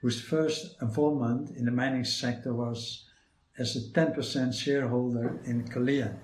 whose 0.00 0.20
first 0.20 0.76
involvement 0.80 1.50
in 1.56 1.64
the 1.64 1.70
mining 1.70 2.04
sector 2.04 2.54
was 2.54 3.06
as 3.58 3.76
a 3.76 3.80
10% 3.98 4.54
shareholder 4.54 5.40
in 5.44 5.64
Kelian. 5.68 6.16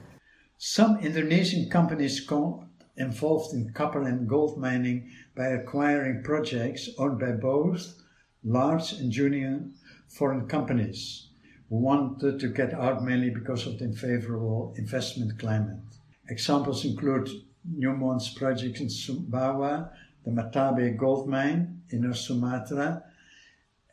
Some 0.58 0.98
Indonesian 1.00 1.68
companies 1.68 2.20
got 2.20 2.64
involved 2.96 3.52
in 3.52 3.72
copper 3.74 4.02
and 4.02 4.26
gold 4.26 4.58
mining 4.58 5.10
by 5.36 5.48
acquiring 5.48 6.22
projects 6.22 6.88
owned 6.98 7.20
by 7.20 7.32
both 7.32 8.02
large 8.42 8.92
and 8.94 9.12
junior 9.12 9.60
foreign 10.08 10.48
companies 10.48 11.28
who 11.68 11.76
wanted 11.76 12.38
to 12.40 12.48
get 12.48 12.72
out 12.72 13.04
mainly 13.04 13.28
because 13.28 13.66
of 13.66 13.78
the 13.78 13.84
unfavorable 13.84 14.72
investment 14.78 15.38
climate. 15.38 15.82
Examples 16.28 16.84
include 16.84 17.28
Newmont's 17.68 18.30
project 18.30 18.80
in 18.80 18.86
Sumbawa, 18.86 19.90
the 20.24 20.30
Martabe 20.30 20.96
gold 20.96 21.28
mine 21.28 21.82
in 21.90 22.14
Sumatra, 22.14 23.02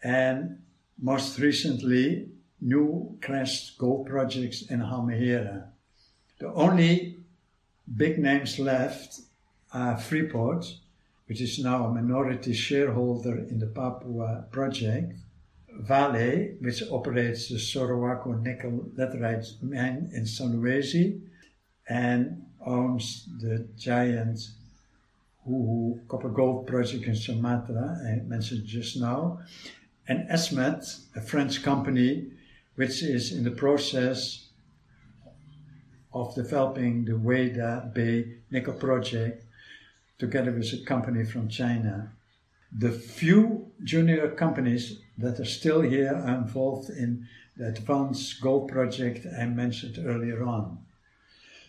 and 0.03 0.59
most 1.01 1.39
recently, 1.39 2.27
Newcrest 2.63 3.77
gold 3.77 4.07
projects 4.07 4.63
in 4.63 4.79
Halmahera. 4.79 5.67
The 6.39 6.53
only 6.53 7.17
big 7.97 8.19
names 8.19 8.59
left 8.59 9.21
are 9.73 9.97
Freeport, 9.97 10.65
which 11.27 11.41
is 11.41 11.59
now 11.59 11.85
a 11.85 11.93
minority 11.93 12.53
shareholder 12.53 13.37
in 13.37 13.59
the 13.59 13.67
Papua 13.67 14.45
project, 14.51 15.13
Vale, 15.75 16.55
which 16.59 16.83
operates 16.91 17.49
the 17.49 17.55
Sorowako 17.55 18.39
nickel 18.41 18.91
laterite 18.95 19.61
mine 19.63 20.11
in 20.13 20.23
Sulawesi 20.23 21.19
and 21.89 22.45
owns 22.65 23.27
the 23.39 23.67
giant 23.77 24.39
Hu'u 25.47 26.07
copper 26.07 26.29
gold 26.29 26.67
project 26.67 27.05
in 27.05 27.15
Sumatra, 27.15 27.99
I 28.07 28.21
mentioned 28.27 28.65
just 28.65 28.97
now, 28.97 29.39
and 30.07 30.27
Eramet, 30.29 30.99
a 31.15 31.21
French 31.21 31.63
company 31.63 32.31
which 32.75 33.03
is 33.03 33.31
in 33.31 33.43
the 33.43 33.51
process 33.51 34.47
of 36.13 36.35
developing 36.35 37.05
the 37.05 37.13
Weda 37.13 37.93
Bay 37.93 38.37
nickel 38.51 38.73
project 38.73 39.43
together 40.19 40.51
with 40.51 40.73
a 40.73 40.85
company 40.85 41.25
from 41.25 41.49
China. 41.49 42.11
The 42.71 42.91
few 42.91 43.71
junior 43.83 44.29
companies 44.31 44.99
that 45.17 45.39
are 45.39 45.45
still 45.45 45.81
here 45.81 46.15
are 46.15 46.35
involved 46.35 46.89
in 46.89 47.27
the 47.55 47.67
advanced 47.67 48.41
gold 48.41 48.69
project 48.69 49.27
I 49.39 49.45
mentioned 49.45 49.99
earlier 50.03 50.43
on. 50.43 50.79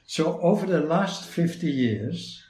So, 0.06 0.40
over 0.40 0.66
the 0.66 0.80
last 0.80 1.26
50 1.28 1.70
years, 1.70 2.42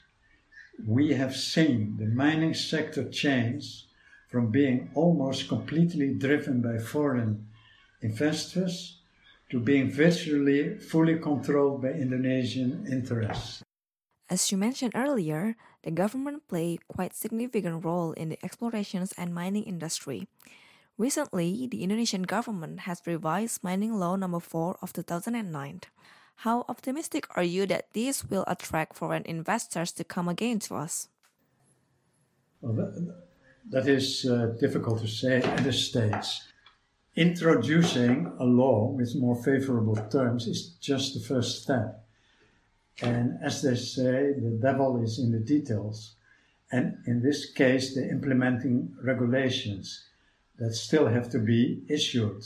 we 0.84 1.14
have 1.14 1.36
seen 1.36 1.96
the 1.98 2.06
mining 2.06 2.54
sector 2.54 3.08
change 3.08 3.86
from 4.34 4.50
being 4.50 4.90
almost 4.94 5.46
completely 5.46 6.12
driven 6.12 6.60
by 6.60 6.76
foreign 6.76 7.46
investors 8.02 8.98
to 9.48 9.60
being 9.60 9.88
virtually 9.88 10.76
fully 10.76 11.16
controlled 11.20 11.82
by 11.82 11.90
Indonesian 11.90 12.84
interests. 12.90 13.62
As 14.28 14.50
you 14.50 14.58
mentioned 14.58 14.90
earlier, 14.96 15.54
the 15.84 15.92
government 15.92 16.48
played 16.48 16.82
quite 16.88 17.14
significant 17.14 17.84
role 17.84 18.10
in 18.10 18.30
the 18.30 18.44
explorations 18.44 19.14
and 19.16 19.32
mining 19.32 19.62
industry. 19.62 20.26
Recently, 20.98 21.68
the 21.70 21.84
Indonesian 21.84 22.22
government 22.22 22.90
has 22.90 23.06
revised 23.06 23.62
Mining 23.62 23.94
Law 23.94 24.16
Number 24.16 24.40
4 24.40 24.78
of 24.82 24.92
2009. 24.92 25.82
How 26.42 26.64
optimistic 26.68 27.28
are 27.36 27.46
you 27.46 27.66
that 27.66 27.94
this 27.94 28.24
will 28.24 28.42
attract 28.48 28.96
foreign 28.96 29.22
investors 29.26 29.92
to 29.92 30.02
come 30.02 30.26
again 30.26 30.58
to 30.66 30.74
us? 30.74 31.06
Well, 32.60 32.72
that, 32.72 33.14
that 33.70 33.88
is 33.88 34.26
uh, 34.26 34.54
difficult 34.60 35.00
to 35.00 35.08
say 35.08 35.42
at 35.42 35.64
this 35.64 35.88
stage. 35.88 36.40
Introducing 37.16 38.32
a 38.38 38.44
law 38.44 38.88
with 38.88 39.14
more 39.14 39.36
favorable 39.42 39.96
terms 40.10 40.46
is 40.46 40.70
just 40.80 41.14
the 41.14 41.20
first 41.20 41.62
step. 41.62 42.04
And 43.02 43.38
as 43.42 43.62
they 43.62 43.76
say, 43.76 44.32
the 44.32 44.58
devil 44.60 45.02
is 45.02 45.18
in 45.18 45.32
the 45.32 45.38
details. 45.38 46.14
And 46.70 46.98
in 47.06 47.22
this 47.22 47.52
case, 47.52 47.94
the 47.94 48.08
implementing 48.08 48.94
regulations 49.02 50.04
that 50.58 50.74
still 50.74 51.06
have 51.06 51.30
to 51.30 51.38
be 51.38 51.82
issued. 51.88 52.42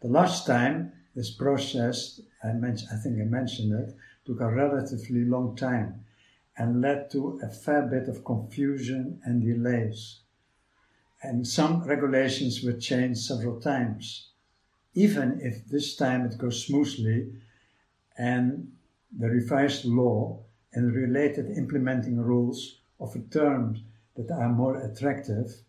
The 0.00 0.08
last 0.08 0.46
time 0.46 0.92
this 1.14 1.30
process, 1.30 2.20
I, 2.42 2.48
I 2.48 2.96
think 3.02 3.20
I 3.20 3.24
mentioned 3.24 3.72
it, 3.72 3.94
took 4.26 4.40
a 4.40 4.50
relatively 4.50 5.24
long 5.24 5.56
time 5.56 6.05
and 6.58 6.80
led 6.80 7.10
to 7.10 7.38
a 7.42 7.48
fair 7.48 7.82
bit 7.82 8.08
of 8.08 8.24
confusion 8.24 9.20
and 9.24 9.42
delays. 9.42 10.20
And 11.22 11.46
some 11.46 11.84
regulations 11.84 12.62
were 12.62 12.72
changed 12.72 13.20
several 13.20 13.60
times. 13.60 14.30
Even 14.94 15.40
if 15.42 15.66
this 15.66 15.96
time 15.96 16.24
it 16.24 16.38
goes 16.38 16.64
smoothly 16.64 17.32
and 18.16 18.72
the 19.16 19.28
revised 19.28 19.84
law 19.84 20.38
and 20.72 20.94
related 20.94 21.50
implementing 21.56 22.18
rules 22.18 22.78
offer 22.98 23.18
terms 23.18 23.80
that 24.16 24.30
are 24.30 24.48
more 24.48 24.76
attractive, 24.76 25.60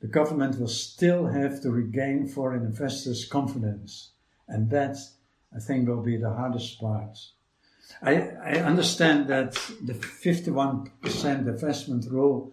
the 0.00 0.06
government 0.06 0.58
will 0.60 0.68
still 0.68 1.26
have 1.26 1.60
to 1.62 1.70
regain 1.70 2.28
foreign 2.28 2.64
investors' 2.64 3.24
confidence. 3.24 4.12
And 4.46 4.70
that, 4.70 4.96
I 5.54 5.58
think, 5.58 5.88
will 5.88 6.02
be 6.02 6.16
the 6.16 6.32
hardest 6.32 6.80
part. 6.80 7.18
I, 8.02 8.30
I 8.44 8.52
understand 8.60 9.28
that 9.28 9.52
the 9.82 9.94
51% 9.94 11.48
investment 11.48 12.06
rule 12.10 12.52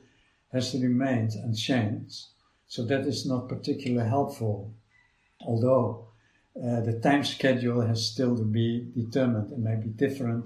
has 0.52 0.74
remained 0.74 1.34
unchanged, 1.34 2.26
so 2.68 2.86
that 2.86 3.02
is 3.02 3.26
not 3.26 3.50
particularly 3.50 4.10
helpful. 4.10 4.74
Although 5.46 6.08
uh, 6.58 6.80
the 6.82 7.00
time 7.00 7.24
schedule 7.24 7.82
has 7.82 8.08
still 8.08 8.36
to 8.38 8.44
be 8.44 8.88
determined 8.96 9.52
and 9.52 9.64
may 9.64 9.76
be 9.76 9.90
different 9.90 10.46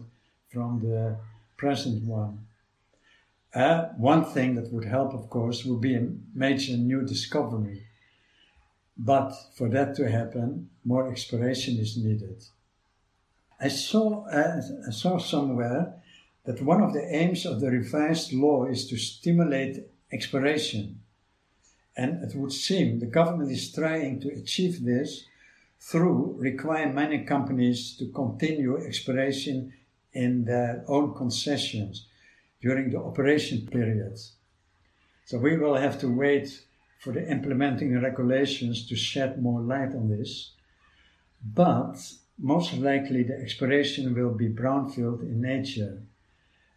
from 0.51 0.79
the 0.79 1.17
present 1.55 2.03
one. 2.03 2.45
Uh, 3.53 3.89
one 3.97 4.25
thing 4.25 4.55
that 4.55 4.71
would 4.71 4.85
help, 4.85 5.13
of 5.13 5.29
course, 5.29 5.65
would 5.65 5.81
be 5.81 5.95
a 5.95 6.07
major 6.33 6.77
new 6.77 7.01
discovery. 7.03 7.83
But 8.97 9.33
for 9.55 9.69
that 9.69 9.95
to 9.95 10.09
happen, 10.09 10.69
more 10.83 11.09
exploration 11.11 11.77
is 11.77 11.97
needed. 11.97 12.43
I 13.59 13.67
saw, 13.67 14.25
uh, 14.25 14.61
I 14.87 14.91
saw 14.91 15.17
somewhere 15.17 15.95
that 16.45 16.61
one 16.61 16.81
of 16.81 16.93
the 16.93 17.05
aims 17.13 17.45
of 17.45 17.59
the 17.59 17.69
revised 17.69 18.33
law 18.33 18.65
is 18.65 18.87
to 18.87 18.97
stimulate 18.97 19.85
exploration. 20.11 21.01
And 21.95 22.23
it 22.23 22.35
would 22.35 22.53
seem 22.53 22.99
the 22.99 23.05
government 23.05 23.51
is 23.51 23.73
trying 23.73 24.21
to 24.21 24.29
achieve 24.29 24.83
this 24.83 25.25
through 25.79 26.35
requiring 26.39 26.95
mining 26.95 27.25
companies 27.25 27.95
to 27.97 28.11
continue 28.11 28.77
exploration 28.77 29.73
in 30.13 30.45
their 30.45 30.83
own 30.87 31.13
concessions 31.13 32.07
during 32.61 32.89
the 32.89 32.99
operation 32.99 33.67
periods. 33.67 34.33
So 35.25 35.37
we 35.37 35.57
will 35.57 35.75
have 35.75 35.99
to 35.99 36.07
wait 36.07 36.63
for 36.99 37.13
the 37.13 37.29
implementing 37.29 38.01
regulations 38.01 38.87
to 38.87 38.95
shed 38.95 39.41
more 39.41 39.61
light 39.61 39.93
on 39.93 40.09
this. 40.09 40.51
But 41.41 41.97
most 42.39 42.73
likely 42.73 43.23
the 43.23 43.37
exploration 43.37 44.15
will 44.15 44.33
be 44.33 44.49
brownfield 44.49 45.21
in 45.21 45.41
nature. 45.41 46.01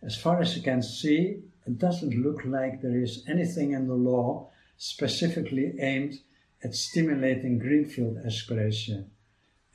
As 0.02 0.16
far 0.16 0.40
as 0.40 0.56
you 0.56 0.62
can 0.62 0.82
see, 0.82 1.42
it 1.66 1.78
doesn't 1.78 2.22
look 2.22 2.44
like 2.44 2.82
there 2.82 3.00
is 3.00 3.24
anything 3.28 3.72
in 3.72 3.86
the 3.86 3.94
law 3.94 4.50
specifically 4.76 5.74
aimed 5.78 6.18
at 6.64 6.74
stimulating 6.74 7.58
greenfield 7.58 8.18
exploration. 8.24 9.10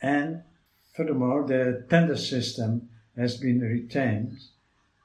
And 0.02 0.44
furthermore, 0.94 1.48
the 1.48 1.86
tender 1.90 2.18
system 2.18 2.90
has 3.16 3.38
been 3.38 3.62
retained 3.62 4.38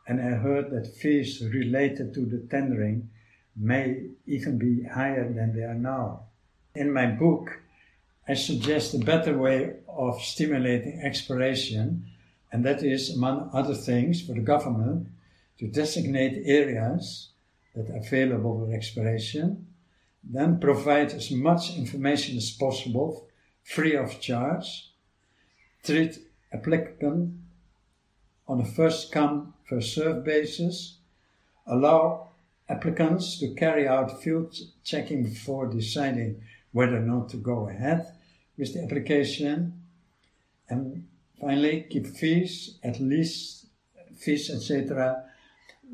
and 0.07 0.21
I 0.21 0.37
heard 0.37 0.71
that 0.71 0.95
fees 0.95 1.43
related 1.43 2.13
to 2.15 2.27
the 2.27 2.39
tendering 2.51 3.11
may 3.57 4.09
even 4.27 4.59
be 4.59 4.83
higher 4.83 5.33
than 5.33 5.55
they 5.55 5.63
are 5.63 5.75
now. 5.75 6.25
In 6.75 6.93
my 6.93 7.07
book, 7.07 7.62
I 8.29 8.35
suggest 8.35 8.95
a 8.95 8.99
better 8.99 9.37
way 9.37 9.75
of 9.89 10.21
stimulating 10.23 11.01
exploration, 11.01 12.07
and 12.53 12.65
that 12.65 12.83
is, 12.83 13.11
among 13.11 13.51
other 13.53 13.75
things, 13.75 14.23
for 14.23 14.35
the 14.35 14.41
government 14.41 15.09
to 15.59 15.67
designate 15.67 16.43
areas 16.45 17.31
that 17.75 17.91
are 17.91 17.97
available 17.97 18.65
for 18.65 18.75
exploration, 18.75 19.67
then 20.23 20.61
provide 20.61 21.13
as 21.13 21.31
much 21.31 21.77
information 21.77 22.37
as 22.37 22.51
possible 22.51 23.27
free 23.65 23.97
of 23.97 24.21
charge, 24.21 24.91
treat 25.83 26.19
applicant 26.53 27.35
on 28.47 28.61
a 28.61 28.65
first 28.65 29.11
come, 29.11 29.55
first 29.69 29.95
served 29.95 30.25
basis, 30.25 30.99
allow 31.67 32.29
applicants 32.69 33.39
to 33.39 33.55
carry 33.55 33.89
out 33.89 34.23
field 34.23 34.55
checking 34.85 35.25
before 35.25 35.67
deciding 35.67 36.41
whether 36.73 36.97
or 36.97 37.01
not 37.01 37.29
to 37.31 37.37
go 37.37 37.69
ahead 37.69 38.13
with 38.59 38.75
the 38.75 38.83
application, 38.83 39.73
and 40.69 41.07
finally 41.41 41.87
keep 41.91 42.07
fees, 42.07 42.79
at 42.83 43.01
least 43.01 43.67
fees, 44.17 44.51
etc., 44.51 45.25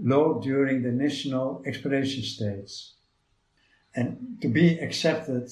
low 0.00 0.40
during 0.40 0.82
the 0.82 0.92
national 0.92 1.62
exploration 1.66 2.22
stage. 2.22 2.92
And 3.94 4.38
to 4.42 4.48
be 4.48 4.78
accepted, 4.78 5.50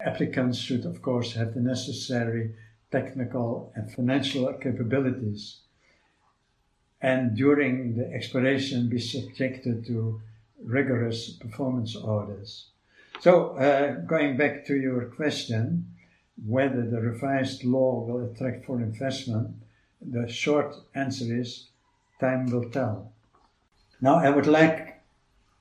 applicants 0.00 0.58
should, 0.58 0.84
of 0.84 1.02
course, 1.02 1.34
have 1.34 1.54
the 1.54 1.60
necessary 1.60 2.54
technical 2.90 3.72
and 3.74 3.90
financial 3.92 4.52
capabilities. 4.54 5.60
And 7.00 7.36
during 7.36 7.96
the 7.96 8.12
exploration, 8.12 8.88
be 8.88 8.98
subjected 8.98 9.86
to 9.86 10.20
rigorous 10.64 11.30
performance 11.30 11.94
orders. 11.96 12.71
So, 13.22 13.50
uh, 13.50 14.00
going 14.00 14.36
back 14.36 14.66
to 14.66 14.74
your 14.74 15.04
question, 15.04 15.94
whether 16.44 16.82
the 16.84 17.00
revised 17.00 17.62
law 17.62 18.04
will 18.04 18.28
attract 18.28 18.64
foreign 18.64 18.82
investment, 18.82 19.54
the 20.00 20.26
short 20.26 20.74
answer 20.96 21.26
is 21.32 21.68
time 22.18 22.50
will 22.50 22.68
tell. 22.70 23.12
Now, 24.00 24.16
I 24.16 24.28
would 24.28 24.48
like 24.48 25.00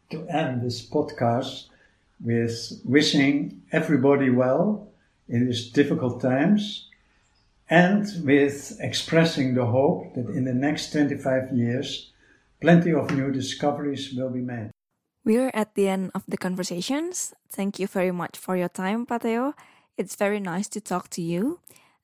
to 0.09 0.27
end 0.27 0.63
this 0.63 0.83
podcast 0.83 1.67
with 2.19 2.81
wishing 2.83 3.61
everybody 3.71 4.31
well 4.31 4.88
in 5.29 5.45
these 5.45 5.69
difficult 5.69 6.19
times 6.19 6.88
and 7.69 8.07
with 8.25 8.75
expressing 8.79 9.53
the 9.53 9.67
hope 9.67 10.15
that 10.15 10.29
in 10.29 10.45
the 10.45 10.55
next 10.55 10.93
25 10.93 11.51
years, 11.53 12.09
plenty 12.59 12.91
of 12.91 13.15
new 13.15 13.31
discoveries 13.31 14.15
will 14.15 14.31
be 14.31 14.41
made. 14.41 14.71
We're 15.23 15.52
at 15.53 15.76
the 15.76 15.88
end 15.88 16.10
of 16.15 16.23
the 16.27 16.38
conversations. 16.38 17.34
Thank 17.48 17.77
you 17.77 17.85
very 17.85 18.11
much 18.11 18.38
for 18.38 18.57
your 18.57 18.69
time, 18.69 19.06
Pak 19.06 19.22
Theo. 19.22 19.53
It's 19.95 20.15
very 20.15 20.39
nice 20.39 20.68
to 20.73 20.81
talk 20.81 21.10
to 21.14 21.22
you. 21.22 21.60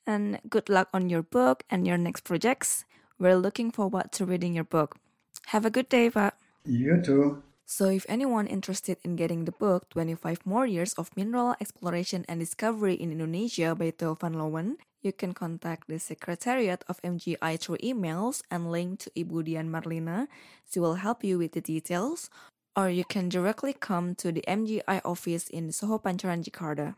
And 0.06 0.38
good 0.50 0.70
luck 0.70 0.90
on 0.94 1.10
your 1.10 1.24
book 1.24 1.64
and 1.70 1.88
your 1.88 1.98
next 1.98 2.24
projects. 2.30 2.86
We're 3.18 3.42
looking 3.42 3.72
forward 3.72 4.12
to 4.14 4.26
reading 4.26 4.54
your 4.54 4.70
book. 4.70 5.02
Have 5.48 5.66
a 5.66 5.74
good 5.74 5.90
day, 5.90 6.12
Pak. 6.12 6.38
You 6.64 7.02
too. 7.02 7.42
So, 7.66 7.90
if 7.90 8.06
anyone 8.08 8.48
interested 8.48 8.98
in 9.04 9.18
getting 9.18 9.44
the 9.44 9.52
book 9.52 9.90
25 9.90 10.46
More 10.46 10.66
Years 10.66 10.94
of 10.94 11.10
Mineral 11.18 11.56
Exploration 11.60 12.24
and 12.30 12.40
Discovery 12.40 12.94
in 12.94 13.12
Indonesia 13.12 13.76
by 13.76 13.92
Theo 13.92 14.14
van 14.14 14.36
Leeuwen, 14.36 14.78
you 15.02 15.12
can 15.12 15.34
contact 15.34 15.90
the 15.90 16.00
Secretariat 16.00 16.86
of 16.88 17.02
MGI 17.02 17.60
through 17.60 17.84
emails 17.84 18.42
and 18.52 18.72
link 18.72 19.00
to 19.00 19.12
Ibu 19.18 19.44
Dian 19.44 19.72
Marlina. 19.72 20.28
She 20.70 20.80
will 20.80 21.02
help 21.02 21.26
you 21.26 21.40
with 21.40 21.54
the 21.54 21.62
details, 21.62 22.30
or 22.78 22.90
you 22.90 23.04
can 23.04 23.28
directly 23.28 23.74
come 23.74 24.14
to 24.22 24.32
the 24.32 24.46
MGI 24.48 25.02
office 25.04 25.50
in 25.50 25.72
Soho 25.74 25.98
Pancoran, 25.98 26.46
Jakarta. 26.46 26.94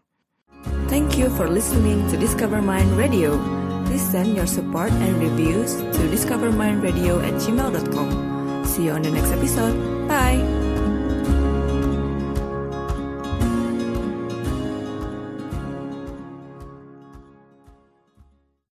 Thank 0.91 1.18
you 1.18 1.30
for 1.38 1.47
listening 1.47 2.03
to 2.11 2.18
DiscoverMine 2.18 2.97
Radio. 2.97 3.39
Please 3.85 4.03
send 4.03 4.35
your 4.35 4.45
support 4.45 4.91
and 4.91 5.15
reviews 5.18 5.76
to 5.77 6.01
discovermineradio 6.11 7.23
at 7.23 7.34
gmail.com. 7.39 8.65
See 8.65 8.85
you 8.85 8.91
on 8.91 9.01
the 9.01 9.11
next 9.11 9.31
episode. 9.31 10.07
Bye! 10.07 10.48